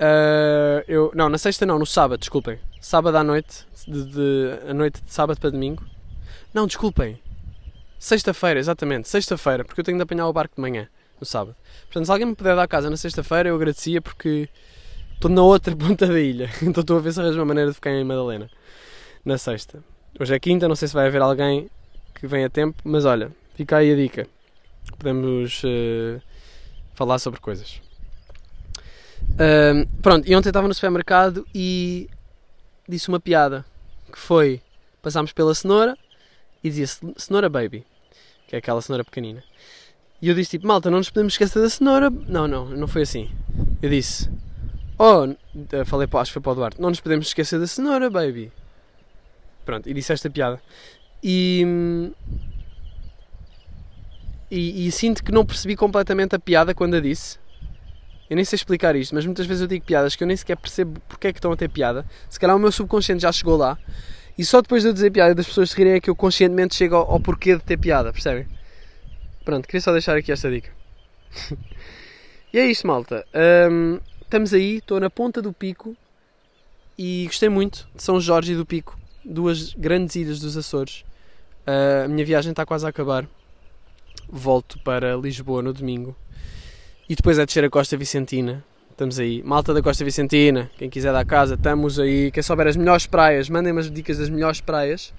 uh, 0.00 0.84
eu. 0.88 1.12
Não, 1.14 1.28
na 1.28 1.38
sexta 1.38 1.66
não, 1.66 1.78
no 1.78 1.86
sábado, 1.86 2.20
desculpem. 2.20 2.58
Sábado 2.80 3.16
à 3.16 3.24
noite, 3.24 3.66
de, 3.86 4.04
de, 4.06 4.70
a 4.70 4.74
noite 4.74 5.02
de 5.02 5.12
sábado 5.12 5.38
para 5.38 5.50
domingo. 5.50 5.84
Não, 6.54 6.66
desculpem. 6.66 7.20
Sexta-feira, 8.06 8.60
exatamente, 8.60 9.08
sexta-feira, 9.08 9.64
porque 9.64 9.80
eu 9.80 9.84
tenho 9.84 9.98
de 9.98 10.02
apanhar 10.04 10.28
o 10.28 10.32
barco 10.32 10.54
de 10.54 10.62
manhã, 10.62 10.88
no 11.18 11.26
sábado. 11.26 11.56
Portanto, 11.86 12.06
se 12.06 12.12
alguém 12.12 12.28
me 12.28 12.36
puder 12.36 12.54
dar 12.54 12.68
casa 12.68 12.88
na 12.88 12.96
sexta-feira, 12.96 13.48
eu 13.48 13.56
agradecia 13.56 14.00
porque 14.00 14.48
estou 15.12 15.28
na 15.28 15.42
outra 15.42 15.74
ponta 15.74 16.06
da 16.06 16.20
ilha. 16.20 16.48
Então 16.62 16.82
estou 16.82 16.98
a 16.98 17.00
ver 17.00 17.12
se 17.12 17.18
arranjo 17.18 17.40
uma 17.40 17.46
maneira 17.46 17.68
de 17.70 17.74
ficar 17.74 17.90
em 17.90 18.04
Madalena 18.04 18.48
na 19.24 19.36
sexta. 19.36 19.82
Hoje 20.20 20.32
é 20.32 20.38
quinta, 20.38 20.68
não 20.68 20.76
sei 20.76 20.86
se 20.86 20.94
vai 20.94 21.08
haver 21.08 21.20
alguém 21.20 21.68
que 22.14 22.28
venha 22.28 22.46
a 22.46 22.48
tempo, 22.48 22.80
mas 22.84 23.04
olha, 23.04 23.32
fica 23.56 23.78
aí 23.78 23.92
a 23.92 23.96
dica. 23.96 24.28
Podemos 24.96 25.64
uh, 25.64 26.22
falar 26.94 27.18
sobre 27.18 27.40
coisas. 27.40 27.82
Uh, 29.32 29.84
pronto, 30.00 30.30
e 30.30 30.36
ontem 30.36 30.50
estava 30.50 30.68
no 30.68 30.74
supermercado 30.74 31.44
e 31.52 32.08
disse 32.88 33.08
uma 33.08 33.18
piada 33.18 33.66
que 34.12 34.18
foi: 34.20 34.62
passámos 35.02 35.32
pela 35.32 35.52
cenoura 35.52 35.98
e 36.62 36.70
dizia 36.70 36.86
cenoura 37.16 37.48
baby, 37.48 37.84
que 38.46 38.54
é 38.54 38.58
aquela 38.58 38.80
cenoura 38.80 39.04
pequenina. 39.04 39.42
E 40.20 40.28
eu 40.28 40.34
disse 40.34 40.52
tipo, 40.52 40.66
malta, 40.66 40.90
não 40.90 40.98
nos 40.98 41.10
podemos 41.10 41.34
esquecer 41.34 41.60
da 41.60 41.68
cenoura. 41.68 42.10
Não, 42.10 42.48
não, 42.48 42.66
não 42.66 42.88
foi 42.88 43.02
assim. 43.02 43.30
Eu 43.82 43.90
disse, 43.90 44.30
oh, 44.98 45.34
falei, 45.84 46.08
acho 46.12 46.30
que 46.30 46.32
foi 46.32 46.42
para 46.42 46.52
o 46.52 46.54
Duarte, 46.54 46.80
não 46.80 46.88
nos 46.88 47.00
podemos 47.00 47.26
esquecer 47.26 47.58
da 47.60 47.66
cenoura 47.66 48.08
baby. 48.08 48.50
Pronto, 49.64 49.88
e 49.88 49.92
disse 49.92 50.12
esta 50.12 50.30
piada. 50.30 50.60
E, 51.22 51.66
e, 54.50 54.86
e, 54.86 54.92
sinto 54.92 55.24
que 55.24 55.32
não 55.32 55.44
percebi 55.44 55.74
completamente 55.74 56.36
a 56.36 56.38
piada 56.38 56.74
quando 56.74 56.94
a 56.94 57.00
disse. 57.00 57.38
Eu 58.30 58.36
nem 58.36 58.44
sei 58.44 58.56
explicar 58.56 58.96
isto, 58.96 59.14
mas 59.14 59.24
muitas 59.24 59.46
vezes 59.46 59.62
eu 59.62 59.68
digo 59.68 59.84
piadas 59.84 60.16
que 60.16 60.22
eu 60.22 60.26
nem 60.26 60.36
sequer 60.36 60.56
percebo 60.56 61.00
porque 61.08 61.28
é 61.28 61.32
que 61.32 61.38
estão 61.38 61.52
a 61.52 61.56
ter 61.56 61.68
piada. 61.68 62.04
Se 62.28 62.38
calhar 62.38 62.56
o 62.56 62.58
meu 62.58 62.72
subconsciente 62.72 63.22
já 63.22 63.32
chegou 63.32 63.56
lá. 63.56 63.78
E 64.38 64.44
só 64.44 64.60
depois 64.60 64.82
de 64.82 64.90
eu 64.90 64.92
dizer 64.92 65.10
piada 65.10 65.32
e 65.32 65.34
das 65.34 65.46
pessoas 65.46 65.70
se 65.70 65.76
rirem 65.76 65.94
é 65.94 66.00
que 66.00 66.10
eu 66.10 66.16
conscientemente 66.16 66.74
chego 66.74 66.96
ao, 66.96 67.12
ao 67.12 67.20
porquê 67.20 67.56
de 67.56 67.62
ter 67.62 67.78
piada, 67.78 68.12
percebem? 68.12 68.46
Pronto, 69.44 69.66
queria 69.66 69.80
só 69.80 69.92
deixar 69.92 70.16
aqui 70.16 70.30
esta 70.32 70.50
dica. 70.50 70.70
e 72.52 72.58
é 72.58 72.66
isto, 72.66 72.86
malta. 72.86 73.24
Um, 73.70 73.98
estamos 74.20 74.52
aí, 74.52 74.78
estou 74.78 75.00
na 75.00 75.08
ponta 75.08 75.40
do 75.40 75.52
pico 75.52 75.96
e 76.98 77.24
gostei 77.26 77.48
muito 77.48 77.88
de 77.94 78.02
São 78.02 78.20
Jorge 78.20 78.52
e 78.52 78.56
do 78.56 78.64
Pico 78.64 78.98
duas 79.26 79.74
grandes 79.74 80.16
ilhas 80.16 80.38
dos 80.38 80.56
Açores. 80.56 81.04
Uh, 81.66 82.04
a 82.04 82.08
minha 82.08 82.24
viagem 82.24 82.52
está 82.52 82.64
quase 82.64 82.86
a 82.86 82.88
acabar. 82.88 83.28
Volto 84.28 84.78
para 84.80 85.16
Lisboa 85.16 85.62
no 85.62 85.72
domingo. 85.72 86.16
E 87.08 87.14
depois 87.14 87.38
é 87.38 87.44
descer 87.44 87.64
a 87.64 87.70
Costa 87.70 87.96
Vicentina. 87.96 88.64
Estamos 88.96 89.18
aí. 89.18 89.42
Malta 89.42 89.74
da 89.74 89.82
Costa 89.82 90.02
Vicentina, 90.06 90.70
quem 90.78 90.88
quiser 90.88 91.12
dar 91.12 91.22
casa, 91.26 91.52
estamos 91.52 92.00
aí. 92.00 92.30
Quem 92.30 92.42
souber 92.42 92.66
as 92.66 92.78
melhores 92.78 93.06
praias, 93.06 93.50
mandem 93.50 93.70
umas 93.70 93.90
dicas 93.90 94.16
das 94.16 94.30
melhores 94.30 94.62
praias. 94.62 95.12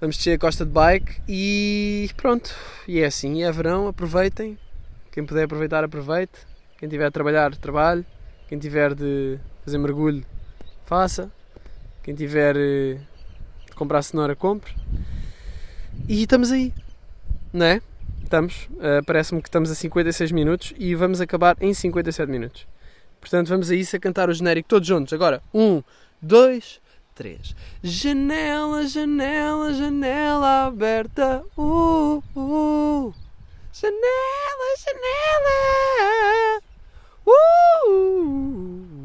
Vamos 0.00 0.16
descer 0.16 0.32
a 0.32 0.38
costa 0.40 0.64
de 0.64 0.72
bike 0.72 1.22
e 1.28 2.10
pronto. 2.16 2.52
E 2.88 2.98
é 2.98 3.06
assim, 3.06 3.44
é 3.44 3.52
verão, 3.52 3.86
aproveitem. 3.86 4.58
Quem 5.12 5.24
puder 5.24 5.44
aproveitar, 5.44 5.84
aproveite. 5.84 6.32
Quem 6.76 6.88
tiver 6.88 7.06
a 7.06 7.12
trabalhar, 7.12 7.54
trabalhe. 7.54 8.04
Quem 8.48 8.58
tiver 8.58 8.92
de 8.92 9.38
fazer 9.64 9.78
mergulho, 9.78 10.26
faça. 10.84 11.30
Quem 12.02 12.12
tiver 12.12 12.56
uh, 12.56 12.98
de 13.68 13.76
comprar 13.76 14.02
cenoura, 14.02 14.34
compre. 14.34 14.74
E 16.08 16.24
estamos 16.24 16.50
aí, 16.50 16.74
não 17.52 17.66
é? 17.66 17.80
estamos. 18.34 18.68
Uh, 18.72 19.04
Parece-me 19.06 19.40
que 19.40 19.48
estamos 19.48 19.70
a 19.70 19.74
56 19.74 20.32
minutos 20.32 20.74
e 20.76 20.94
vamos 20.94 21.20
acabar 21.20 21.56
em 21.60 21.72
57 21.72 22.30
minutos. 22.30 22.66
Portanto, 23.20 23.48
vamos 23.48 23.70
a 23.70 23.74
isso 23.74 23.94
a 23.96 23.98
cantar 23.98 24.28
o 24.28 24.34
genérico 24.34 24.68
todos 24.68 24.86
juntos. 24.86 25.12
Agora, 25.12 25.40
um, 25.52 25.82
dois, 26.20 26.80
três. 27.14 27.54
Janela, 27.82 28.86
janela, 28.86 29.72
janela 29.72 30.66
aberta. 30.66 31.42
Uh, 31.56 32.22
uh. 32.36 33.14
Janela, 33.72 34.74
janela. 34.84 36.60
Uh. 37.26 37.30
uh. 37.30 38.93